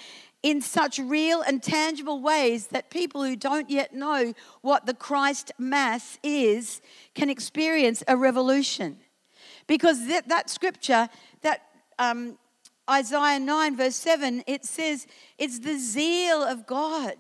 in 0.44 0.62
such 0.62 1.00
real 1.00 1.42
and 1.42 1.62
tangible 1.62 2.22
ways 2.22 2.68
that 2.68 2.90
people 2.90 3.26
who 3.26 3.36
don't 3.36 3.70
yet 3.70 3.94
know 3.94 4.34
what 4.62 4.86
the 4.86 4.94
Christ 4.94 5.52
Mass 5.60 6.18
is 6.24 6.82
can 7.16 7.30
experience 7.30 8.02
a 8.08 8.16
revolution. 8.16 9.00
Because 9.68 10.08
that, 10.08 10.30
that 10.30 10.50
scripture, 10.50 11.10
that 11.42 11.64
um, 12.04 12.38
Isaiah 12.90 13.40
9, 13.40 13.78
verse 13.78 13.96
7, 13.96 14.44
it 14.46 14.66
says, 14.66 15.08
it's 15.38 15.60
the 15.60 15.78
zeal 15.78 16.44
of 16.44 16.68
God. 16.68 17.16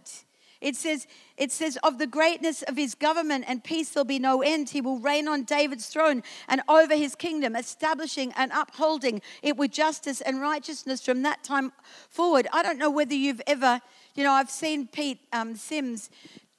It 0.59 0.75
says, 0.75 1.07
it 1.37 1.51
says, 1.51 1.77
of 1.83 1.97
the 1.97 2.07
greatness 2.07 2.61
of 2.63 2.77
his 2.77 2.95
government 2.95 3.45
and 3.47 3.63
peace 3.63 3.89
there'll 3.89 4.05
be 4.05 4.19
no 4.19 4.41
end. 4.41 4.69
He 4.69 4.81
will 4.81 4.99
reign 4.99 5.27
on 5.27 5.43
David's 5.43 5.87
throne 5.87 6.23
and 6.47 6.61
over 6.69 6.95
his 6.95 7.15
kingdom, 7.15 7.55
establishing 7.55 8.33
and 8.37 8.51
upholding 8.53 9.21
it 9.41 9.57
with 9.57 9.71
justice 9.71 10.21
and 10.21 10.41
righteousness 10.41 11.03
from 11.03 11.21
that 11.23 11.43
time 11.43 11.73
forward. 12.09 12.47
I 12.53 12.63
don't 12.63 12.77
know 12.77 12.89
whether 12.89 13.13
you've 13.13 13.41
ever, 13.45 13.81
you 14.15 14.23
know, 14.23 14.31
I've 14.31 14.49
seen 14.49 14.87
Pete 14.87 15.19
um, 15.33 15.55
Sims 15.55 16.09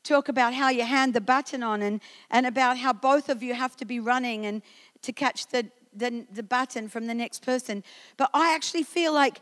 talk 0.02 0.28
about 0.28 0.52
how 0.52 0.68
you 0.68 0.84
hand 0.84 1.14
the 1.14 1.20
baton 1.20 1.62
on 1.62 1.80
and, 1.80 2.00
and 2.30 2.46
about 2.46 2.76
how 2.76 2.92
both 2.92 3.30
of 3.30 3.42
you 3.42 3.54
have 3.54 3.74
to 3.76 3.86
be 3.86 4.00
running 4.00 4.44
and 4.44 4.60
to 5.00 5.12
catch 5.12 5.46
the, 5.46 5.70
the, 5.94 6.26
the 6.32 6.42
baton 6.42 6.88
from 6.88 7.06
the 7.06 7.14
next 7.14 7.44
person. 7.44 7.82
But 8.16 8.30
I 8.34 8.54
actually 8.54 8.82
feel 8.82 9.12
like, 9.12 9.40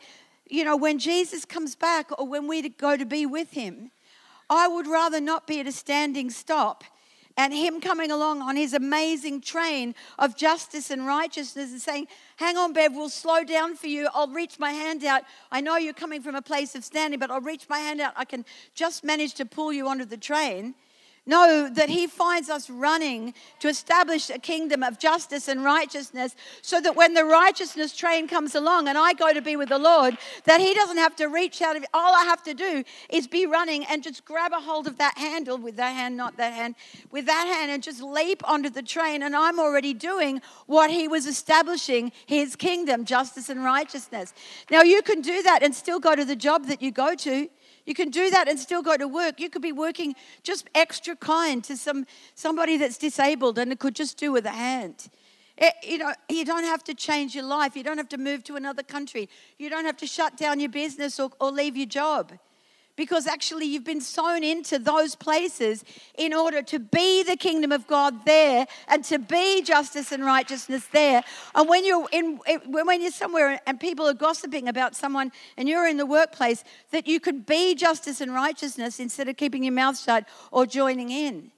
you 0.49 0.65
know, 0.65 0.77
when 0.77 0.99
Jesus 0.99 1.45
comes 1.45 1.75
back 1.75 2.11
or 2.19 2.27
when 2.27 2.47
we 2.47 2.69
go 2.69 2.97
to 2.97 3.07
be 3.07 3.27
with 3.27 3.53
him, 3.53 3.91
I 4.51 4.69
would 4.69 4.87
rather 4.87 5.21
not 5.21 5.47
be 5.47 5.61
at 5.61 5.67
a 5.67 5.73
standing 5.73 6.31
stop 6.31 6.85
and 7.37 7.53
him 7.53 7.81
coming 7.81 8.11
along 8.11 8.43
on 8.43 8.57
his 8.57 8.75
amazing 8.75 9.41
train 9.41 9.95
of 10.19 10.37
justice 10.37 10.91
and 10.91 11.07
righteousness 11.07 11.71
and 11.71 11.81
saying, 11.81 12.07
Hang 12.37 12.57
on, 12.57 12.73
Bev, 12.73 12.95
we'll 12.95 13.09
slow 13.09 13.45
down 13.45 13.77
for 13.77 13.87
you. 13.87 14.09
I'll 14.15 14.29
reach 14.29 14.59
my 14.59 14.73
hand 14.73 15.05
out. 15.05 15.23
I 15.51 15.61
know 15.61 15.77
you're 15.77 15.95
coming 15.95 16.23
from 16.23 16.35
a 16.35 16.43
place 16.43 16.75
of 16.75 16.85
standing, 16.85 17.19
but 17.19 17.31
I'll 17.31 17.41
reach 17.41 17.69
my 17.69 17.79
hand 17.79 18.01
out. 18.01 18.13
I 18.17 18.25
can 18.25 18.45
just 18.75 19.05
manage 19.05 19.35
to 19.35 19.47
pull 19.47 19.73
you 19.73 19.89
onto 19.89 20.05
the 20.05 20.17
train. 20.17 20.75
Know 21.25 21.71
that 21.73 21.89
He 21.89 22.09
finds 22.09 22.51
us 22.51 22.69
running 22.69 23.35
to 23.61 23.69
establish 23.69 24.29
a 24.29 24.41
kingdom 24.41 24.83
of 24.83 24.99
justice 24.99 25.47
and 25.47 25.63
righteousness 25.63 26.35
so 26.63 26.81
that 26.81 26.97
when 26.97 27.15
the 27.15 27.25
righteousness 27.25 27.97
train 27.97 28.27
comes 28.27 28.57
along 28.57 28.89
and 28.89 28.99
I 28.99 29.13
go 29.13 29.33
to 29.33 29.41
be 29.41 29.55
with 29.55 29.69
the 29.69 29.79
Lord, 29.79 30.19
that 30.47 30.61
He 30.61 30.75
doesn't 30.75 30.97
have 30.97 31.15
to 31.17 31.27
reach 31.27 31.63
out 31.63 31.77
of 31.77 31.85
All 31.95 32.13
I 32.13 32.25
have 32.25 32.43
to 32.43 32.55
do 32.55 32.83
is 33.09 33.29
be 33.29 33.47
running 33.47 33.85
and 33.85 34.03
just 34.03 34.25
grab 34.25 34.53
a 34.53 34.59
hold 34.59 34.89
of 34.89 34.99
that 34.99 35.17
handle 35.17 35.59
with 35.59 35.77
that 35.77 35.95
hand, 35.95 36.17
not 36.17 36.37
that 36.39 36.55
hand, 36.55 36.75
with 37.13 37.27
that 37.27 37.47
hand 37.47 37.71
and 37.71 37.85
just 37.85 38.03
leap 38.03 38.43
onto 38.49 38.69
the 38.69 38.83
train. 38.83 39.23
And 39.23 39.37
I'm 39.37 39.61
already 39.61 39.95
doing 39.95 40.43
what 40.67 40.91
He 40.91 41.07
was 41.07 41.27
establishing 41.27 42.11
His 42.27 42.57
kingdom, 42.57 43.05
justice 43.05 43.49
and 43.49 43.63
righteousness. 43.63 44.35
Now, 44.73 44.83
you 44.83 45.03
can 45.03 45.21
do 45.21 45.41
that 45.45 45.63
and 45.63 45.73
still 45.73 46.01
go 46.01 46.17
to 46.17 46.25
the 46.25 46.35
job 46.35 46.67
that 46.67 46.83
you 46.83 46.91
go 46.91 47.15
to. 47.15 47.49
You 47.87 47.95
can 47.95 48.11
do 48.11 48.31
that 48.31 48.49
and 48.49 48.59
still 48.59 48.83
go 48.83 48.97
to 48.97 49.09
work. 49.09 49.41
You 49.41 49.51
could 49.51 49.63
be 49.63 49.73
working 49.73 50.15
just 50.43 50.69
extra 50.75 51.17
kind 51.17 51.65
to 51.65 51.77
some 51.77 52.07
somebody 52.35 52.77
that's 52.77 52.99
disabled 52.99 53.59
and 53.59 53.73
it 53.73 53.79
could 53.79 53.95
just 53.95 54.19
do 54.19 54.33
with 54.33 54.47
a 54.47 54.51
hand. 54.51 55.09
It, 55.59 55.75
you 55.83 55.99
know, 55.99 56.13
you 56.29 56.45
don't 56.45 56.65
have 56.65 56.83
to 56.85 56.95
change 56.95 57.35
your 57.35 57.45
life. 57.45 57.77
You 57.77 57.83
don't 57.83 57.99
have 57.99 58.09
to 58.11 58.19
move 58.19 58.43
to 58.45 58.57
another 58.57 58.83
country. 58.83 59.29
You 59.59 59.69
don't 59.69 59.85
have 59.85 59.99
to 59.99 60.07
shut 60.07 60.37
down 60.37 60.61
your 60.61 60.71
business 60.71 61.21
or, 61.21 61.31
or 61.41 61.51
leave 61.51 61.77
your 61.77 61.87
job 61.87 62.33
because 62.97 63.27
actually 63.27 63.67
you've 63.67 63.85
been 63.85 64.01
sown 64.01 64.45
into 64.45 64.79
those 64.79 65.15
places 65.15 65.85
in 66.17 66.35
order 66.35 66.63
to 66.63 66.79
be 66.79 67.23
the 67.23 67.37
kingdom 67.37 67.73
of 67.73 67.87
God 67.87 68.25
there 68.27 68.67
and 68.89 69.05
to 69.05 69.19
be 69.19 69.63
justice 69.63 70.13
and 70.13 70.25
righteousness 70.25 70.87
there. 70.93 71.23
And 71.55 71.69
when 71.69 71.85
you're 71.85 72.09
in 72.13 72.39
when 72.67 73.03
you're 73.03 73.11
somewhere 73.11 73.61
and 73.67 73.81
people 73.81 74.07
are 74.07 74.15
gossiping 74.15 74.69
about 74.69 74.95
someone 74.95 75.33
and 75.57 75.69
you're 75.69 75.87
in 75.87 75.97
the 75.97 76.07
workplace 76.07 76.65
that 76.91 77.07
you 77.07 77.21
could 77.21 77.47
be 77.47 77.75
justice 77.75 78.21
and 78.21 78.33
righteousness 78.33 79.01
instead 79.01 79.29
of 79.29 79.37
keeping 79.37 79.65
your 79.65 79.73
mouth 79.73 79.99
shut 79.99 80.29
or 80.51 80.67
joining 80.67 81.11
in. 81.11 81.51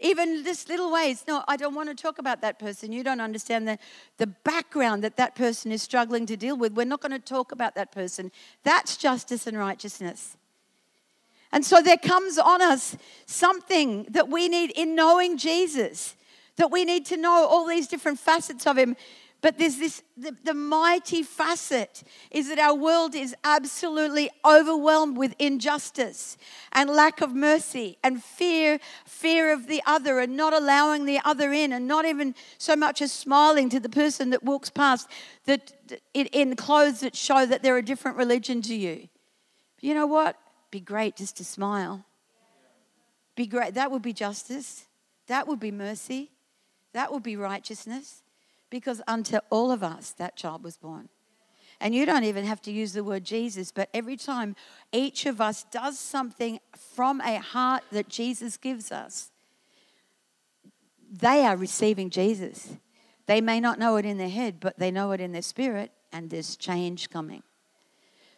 Even 0.00 0.44
this 0.44 0.68
little 0.68 0.92
ways, 0.92 1.24
no, 1.26 1.42
I 1.48 1.56
don't 1.56 1.74
want 1.74 1.88
to 1.88 1.94
talk 1.94 2.18
about 2.18 2.40
that 2.42 2.60
person. 2.60 2.92
You 2.92 3.02
don't 3.02 3.20
understand 3.20 3.66
the, 3.66 3.78
the 4.18 4.28
background 4.28 5.02
that 5.02 5.16
that 5.16 5.34
person 5.34 5.72
is 5.72 5.82
struggling 5.82 6.24
to 6.26 6.36
deal 6.36 6.56
with. 6.56 6.72
We're 6.74 6.86
not 6.86 7.00
going 7.00 7.12
to 7.12 7.18
talk 7.18 7.50
about 7.50 7.74
that 7.74 7.90
person. 7.90 8.30
That's 8.62 8.96
justice 8.96 9.48
and 9.48 9.58
righteousness. 9.58 10.36
And 11.52 11.64
so 11.64 11.80
there 11.80 11.96
comes 11.96 12.38
on 12.38 12.60
us 12.60 12.96
something 13.26 14.04
that 14.10 14.28
we 14.28 14.48
need 14.48 14.70
in 14.72 14.94
knowing 14.94 15.38
Jesus, 15.38 16.14
that 16.56 16.70
we 16.70 16.84
need 16.84 17.06
to 17.06 17.16
know 17.16 17.46
all 17.46 17.66
these 17.66 17.88
different 17.88 18.18
facets 18.18 18.66
of 18.66 18.76
Him. 18.76 18.96
But 19.40 19.56
there's 19.56 19.78
this 19.78 20.02
the, 20.16 20.36
the, 20.42 20.52
mighty 20.52 21.22
facet 21.22 22.02
is 22.32 22.48
that 22.48 22.58
our 22.58 22.74
world 22.74 23.14
is 23.14 23.36
absolutely 23.44 24.28
overwhelmed 24.44 25.16
with 25.16 25.36
injustice 25.38 26.36
and 26.72 26.90
lack 26.90 27.20
of 27.20 27.36
mercy 27.36 27.98
and 28.02 28.20
fear, 28.22 28.80
fear 29.06 29.52
of 29.52 29.68
the 29.68 29.80
other 29.86 30.18
and 30.18 30.36
not 30.36 30.52
allowing 30.52 31.04
the 31.04 31.20
other 31.24 31.52
in 31.52 31.72
and 31.72 31.86
not 31.86 32.04
even 32.04 32.34
so 32.58 32.74
much 32.74 33.00
as 33.00 33.12
smiling 33.12 33.68
to 33.68 33.78
the 33.78 33.88
person 33.88 34.30
that 34.30 34.42
walks 34.42 34.70
past 34.70 35.08
that 35.44 35.72
in 36.14 36.56
clothes 36.56 36.98
that 37.00 37.14
show 37.14 37.46
that 37.46 37.62
they're 37.62 37.78
a 37.78 37.82
different 37.82 38.16
religion 38.16 38.60
to 38.62 38.74
you. 38.74 39.08
You 39.80 39.94
know 39.94 40.06
what? 40.06 40.36
Be 40.70 40.80
great 40.80 41.16
just 41.16 41.36
to 41.38 41.44
smile. 41.44 42.04
Be 43.34 43.46
great. 43.46 43.74
That 43.74 43.90
would 43.90 44.02
be 44.02 44.12
justice. 44.12 44.86
That 45.28 45.46
would 45.46 45.60
be 45.60 45.70
mercy. 45.70 46.30
That 46.92 47.12
would 47.12 47.22
be 47.22 47.36
righteousness. 47.36 48.22
Because 48.70 49.00
unto 49.06 49.38
all 49.50 49.70
of 49.70 49.82
us 49.82 50.10
that 50.12 50.36
child 50.36 50.62
was 50.64 50.76
born. 50.76 51.08
And 51.80 51.94
you 51.94 52.04
don't 52.04 52.24
even 52.24 52.44
have 52.44 52.60
to 52.62 52.72
use 52.72 52.92
the 52.92 53.04
word 53.04 53.24
Jesus, 53.24 53.70
but 53.70 53.88
every 53.94 54.16
time 54.16 54.56
each 54.92 55.26
of 55.26 55.40
us 55.40 55.64
does 55.70 55.98
something 55.98 56.58
from 56.76 57.20
a 57.20 57.38
heart 57.38 57.84
that 57.92 58.08
Jesus 58.08 58.56
gives 58.56 58.90
us, 58.90 59.30
they 61.10 61.44
are 61.44 61.56
receiving 61.56 62.10
Jesus. 62.10 62.76
They 63.26 63.40
may 63.40 63.60
not 63.60 63.78
know 63.78 63.96
it 63.96 64.04
in 64.04 64.18
their 64.18 64.28
head, 64.28 64.56
but 64.58 64.78
they 64.78 64.90
know 64.90 65.12
it 65.12 65.20
in 65.20 65.32
their 65.32 65.42
spirit, 65.42 65.92
and 66.12 66.30
there's 66.30 66.56
change 66.56 67.10
coming. 67.10 67.42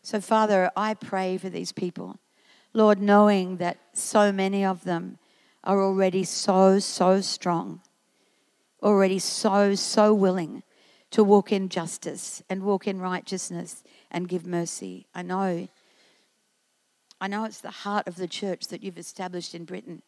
So, 0.02 0.20
Father, 0.20 0.70
I 0.76 0.94
pray 0.94 1.36
for 1.36 1.50
these 1.50 1.72
people. 1.72 2.18
Lord, 2.72 3.00
knowing 3.00 3.58
that 3.58 3.78
so 3.92 4.32
many 4.32 4.64
of 4.64 4.84
them 4.84 5.18
are 5.64 5.82
already 5.82 6.24
so, 6.24 6.78
so 6.78 7.20
strong, 7.20 7.80
already 8.82 9.18
so, 9.18 9.74
so 9.74 10.14
willing 10.14 10.62
to 11.10 11.24
walk 11.24 11.52
in 11.52 11.68
justice 11.68 12.42
and 12.48 12.62
walk 12.62 12.86
in 12.86 13.00
righteousness 13.00 13.82
and 14.10 14.28
give 14.28 14.46
mercy. 14.46 15.06
I 15.14 15.22
know. 15.22 15.68
I 17.20 17.26
know 17.26 17.44
it's 17.44 17.60
the 17.60 17.70
heart 17.70 18.08
of 18.08 18.16
the 18.16 18.28
church 18.28 18.68
that 18.68 18.82
you've 18.82 18.98
established 18.98 19.54
in 19.54 19.64
Britain. 19.64 20.02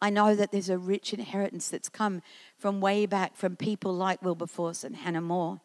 I 0.00 0.10
know 0.10 0.36
that 0.36 0.52
there's 0.52 0.68
a 0.68 0.78
rich 0.78 1.12
inheritance 1.12 1.68
that's 1.70 1.88
come 1.88 2.22
from 2.58 2.80
way 2.80 3.06
back 3.06 3.34
from 3.34 3.56
people 3.56 3.92
like 3.92 4.22
Wilberforce 4.22 4.84
and 4.84 4.96
Hannah 4.96 5.22
More 5.22 5.60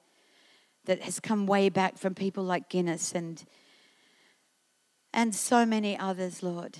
that 0.89 1.03
has 1.03 1.19
come 1.19 1.45
way 1.45 1.69
back 1.69 1.99
from 1.99 2.15
people 2.15 2.43
like 2.43 2.67
Guinness 2.67 3.11
and, 3.13 3.45
and 5.13 5.35
so 5.35 5.63
many 5.63 5.95
others, 5.95 6.41
Lord. 6.41 6.79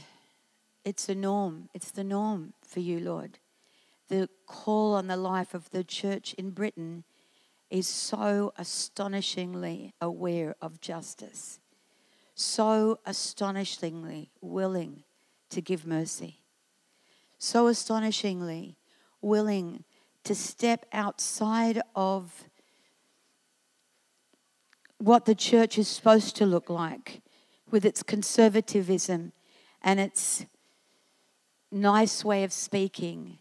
It's 0.84 1.06
the 1.06 1.14
norm. 1.14 1.70
It's 1.76 1.92
the 1.92 2.04
norm 2.04 2.54
for 2.64 2.80
you, 2.80 3.00
Lord. 3.00 3.38
The 4.08 4.28
call 4.48 4.96
on 4.96 5.06
the 5.06 5.16
life 5.16 5.54
of 5.54 5.70
the 5.70 5.84
church 5.84 6.34
in 6.40 6.50
Britain 6.50 7.04
is 7.70 7.88
so 7.88 8.52
astonishingly 8.58 9.94
aware 10.02 10.56
of 10.60 10.82
justice, 10.82 11.60
so 12.34 12.98
astonishingly 13.06 14.32
willing 14.42 15.04
to 15.52 15.62
give 15.62 15.86
mercy, 15.86 16.40
so 17.38 17.68
astonishingly 17.68 18.76
willing 19.22 19.84
to 20.24 20.34
step 20.34 20.88
outside 20.92 21.80
of 21.96 22.49
what 25.00 25.26
the 25.26 25.36
church 25.36 25.78
is 25.78 25.88
supposed 25.88 26.36
to 26.36 26.46
look 26.46 26.70
like 26.70 27.22
with 27.72 27.86
its 27.86 28.04
conservatism 28.04 29.32
and 29.82 30.00
its 30.00 30.46
nice 31.72 32.24
way 32.24 32.44
of 32.44 32.52
speaking. 32.52 33.38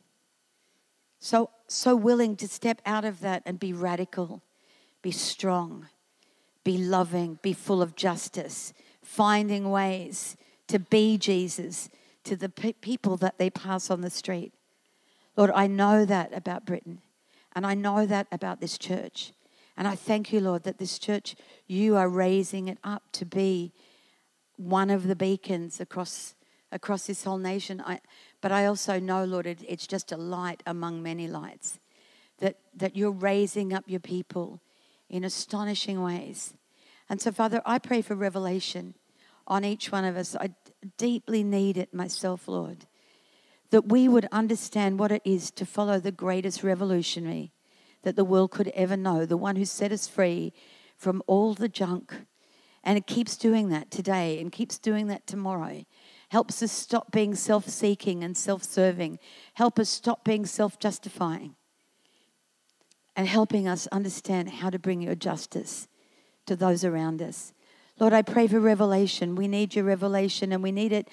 So, 1.18 1.50
so 1.66 1.96
willing 1.96 2.36
to 2.36 2.48
step 2.48 2.80
out 2.86 3.04
of 3.04 3.20
that 3.20 3.42
and 3.44 3.58
be 3.58 3.72
radical, 3.72 4.42
be 5.02 5.10
strong, 5.10 5.88
be 6.62 6.78
loving, 6.78 7.38
be 7.42 7.52
full 7.52 7.82
of 7.82 7.96
justice, 7.96 8.72
finding 9.02 9.70
ways 9.70 10.36
to 10.68 10.78
be 10.78 11.18
Jesus 11.18 11.88
to 12.24 12.36
the 12.36 12.48
pe- 12.48 12.74
people 12.74 13.16
that 13.16 13.38
they 13.38 13.50
pass 13.50 13.90
on 13.90 14.02
the 14.02 14.10
street. 14.10 14.52
Lord, 15.36 15.50
I 15.54 15.66
know 15.66 16.04
that 16.04 16.32
about 16.36 16.66
Britain, 16.66 17.00
and 17.54 17.66
I 17.66 17.74
know 17.74 18.06
that 18.06 18.26
about 18.30 18.60
this 18.60 18.78
church. 18.78 19.32
And 19.78 19.86
I 19.86 19.94
thank 19.94 20.32
you, 20.32 20.40
Lord, 20.40 20.64
that 20.64 20.78
this 20.78 20.98
church, 20.98 21.36
you 21.68 21.94
are 21.94 22.08
raising 22.08 22.66
it 22.66 22.78
up 22.82 23.04
to 23.12 23.24
be 23.24 23.72
one 24.56 24.90
of 24.90 25.06
the 25.06 25.14
beacons 25.14 25.80
across 25.80 26.34
across 26.72 27.06
this 27.06 27.24
whole 27.24 27.38
nation. 27.38 27.80
I, 27.86 28.00
but 28.42 28.52
I 28.52 28.66
also 28.66 28.98
know, 28.98 29.24
Lord, 29.24 29.46
it, 29.46 29.64
it's 29.66 29.86
just 29.86 30.12
a 30.12 30.16
light 30.16 30.62
among 30.66 31.00
many 31.00 31.28
lights. 31.28 31.78
That 32.40 32.56
that 32.74 32.96
you're 32.96 33.12
raising 33.12 33.72
up 33.72 33.84
your 33.86 34.00
people 34.00 34.60
in 35.08 35.22
astonishing 35.22 36.02
ways. 36.02 36.54
And 37.08 37.22
so, 37.22 37.30
Father, 37.30 37.62
I 37.64 37.78
pray 37.78 38.02
for 38.02 38.16
revelation 38.16 38.94
on 39.46 39.64
each 39.64 39.92
one 39.92 40.04
of 40.04 40.16
us. 40.16 40.34
I 40.34 40.50
deeply 40.96 41.44
need 41.44 41.78
it 41.78 41.94
myself, 41.94 42.48
Lord. 42.48 42.86
That 43.70 43.88
we 43.88 44.08
would 44.08 44.26
understand 44.32 44.98
what 44.98 45.12
it 45.12 45.22
is 45.24 45.52
to 45.52 45.64
follow 45.64 46.00
the 46.00 46.10
greatest 46.10 46.64
revolutionary 46.64 47.52
that 48.02 48.16
the 48.16 48.24
world 48.24 48.50
could 48.50 48.68
ever 48.68 48.96
know, 48.96 49.26
the 49.26 49.36
one 49.36 49.56
who 49.56 49.64
set 49.64 49.92
us 49.92 50.06
free 50.06 50.52
from 50.96 51.22
all 51.26 51.54
the 51.54 51.68
junk. 51.68 52.14
And 52.84 52.96
it 52.96 53.06
keeps 53.06 53.36
doing 53.36 53.68
that 53.70 53.90
today 53.90 54.40
and 54.40 54.52
keeps 54.52 54.78
doing 54.78 55.08
that 55.08 55.26
tomorrow. 55.26 55.84
Helps 56.30 56.62
us 56.62 56.72
stop 56.72 57.10
being 57.10 57.34
self 57.34 57.68
seeking 57.68 58.22
and 58.22 58.36
self 58.36 58.62
serving. 58.62 59.18
Help 59.54 59.78
us 59.78 59.88
stop 59.88 60.24
being 60.24 60.46
self 60.46 60.78
justifying. 60.78 61.54
And 63.16 63.26
helping 63.26 63.66
us 63.66 63.88
understand 63.88 64.48
how 64.48 64.70
to 64.70 64.78
bring 64.78 65.02
your 65.02 65.16
justice 65.16 65.88
to 66.46 66.54
those 66.54 66.84
around 66.84 67.20
us. 67.20 67.52
Lord, 67.98 68.12
I 68.12 68.22
pray 68.22 68.46
for 68.46 68.60
revelation. 68.60 69.34
We 69.34 69.48
need 69.48 69.74
your 69.74 69.84
revelation 69.84 70.52
and 70.52 70.62
we 70.62 70.70
need 70.70 70.92
it 70.92 71.08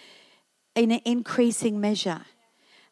in 0.76 0.92
an 0.92 1.02
increasing 1.04 1.82
measure. 1.82 2.22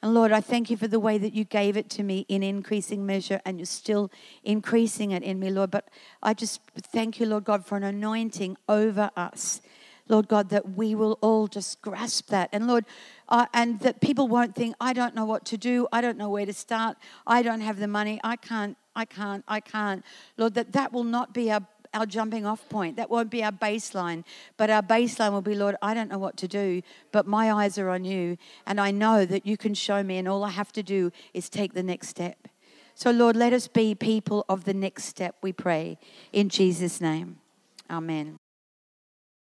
And 0.03 0.13
Lord, 0.13 0.33
I 0.33 0.41
thank 0.41 0.69
you 0.69 0.75
for 0.75 0.89
the 0.89 0.99
way 0.99 1.17
that 1.17 1.33
you 1.33 1.45
gave 1.45 1.77
it 1.77 1.89
to 1.91 2.03
me 2.03 2.25
in 2.27 2.43
increasing 2.43 3.05
measure 3.05 3.39
and 3.45 3.57
you're 3.57 3.65
still 3.65 4.11
increasing 4.43 5.11
it 5.11 5.23
in 5.23 5.39
me, 5.39 5.49
Lord. 5.49 5.71
But 5.71 5.87
I 6.21 6.33
just 6.33 6.59
thank 6.75 7.21
you, 7.21 7.25
Lord 7.25 7.45
God, 7.45 7.65
for 7.65 7.77
an 7.77 7.83
anointing 7.83 8.57
over 8.67 9.11
us. 9.15 9.61
Lord 10.09 10.27
God, 10.27 10.49
that 10.49 10.71
we 10.71 10.93
will 10.93 11.17
all 11.21 11.47
just 11.47 11.81
grasp 11.81 12.27
that. 12.27 12.49
And 12.51 12.67
Lord, 12.67 12.83
uh, 13.29 13.45
and 13.53 13.79
that 13.79 14.01
people 14.01 14.27
won't 14.27 14.55
think, 14.55 14.75
I 14.81 14.91
don't 14.91 15.15
know 15.15 15.23
what 15.23 15.45
to 15.45 15.57
do. 15.57 15.87
I 15.93 16.01
don't 16.01 16.17
know 16.17 16.29
where 16.29 16.45
to 16.45 16.51
start. 16.51 16.97
I 17.25 17.41
don't 17.41 17.61
have 17.61 17.79
the 17.79 17.87
money. 17.87 18.19
I 18.25 18.35
can't, 18.35 18.75
I 18.97 19.05
can't, 19.05 19.45
I 19.47 19.61
can't. 19.61 20.03
Lord, 20.35 20.55
that 20.55 20.73
that 20.73 20.91
will 20.91 21.05
not 21.05 21.33
be 21.33 21.49
our, 21.49 21.65
our 21.93 22.05
jumping 22.05 22.45
off 22.45 22.67
point. 22.69 22.97
That 22.97 23.09
won't 23.09 23.29
be 23.29 23.43
our 23.43 23.51
baseline. 23.51 24.23
But 24.57 24.69
our 24.69 24.81
baseline 24.81 25.31
will 25.31 25.41
be, 25.41 25.55
Lord, 25.55 25.75
I 25.81 25.93
don't 25.93 26.09
know 26.09 26.17
what 26.17 26.37
to 26.37 26.47
do, 26.47 26.81
but 27.11 27.27
my 27.27 27.51
eyes 27.51 27.77
are 27.77 27.89
on 27.89 28.05
you. 28.05 28.37
And 28.65 28.79
I 28.79 28.91
know 28.91 29.25
that 29.25 29.45
you 29.45 29.57
can 29.57 29.73
show 29.73 30.03
me, 30.03 30.17
and 30.17 30.27
all 30.27 30.43
I 30.43 30.49
have 30.49 30.71
to 30.73 30.83
do 30.83 31.11
is 31.33 31.49
take 31.49 31.73
the 31.73 31.83
next 31.83 32.09
step. 32.09 32.47
So, 32.95 33.11
Lord, 33.11 33.35
let 33.35 33.53
us 33.53 33.67
be 33.67 33.95
people 33.95 34.45
of 34.47 34.65
the 34.65 34.73
next 34.73 35.05
step, 35.05 35.35
we 35.41 35.51
pray. 35.51 35.97
In 36.31 36.49
Jesus' 36.49 37.01
name. 37.01 37.37
Amen. 37.89 38.42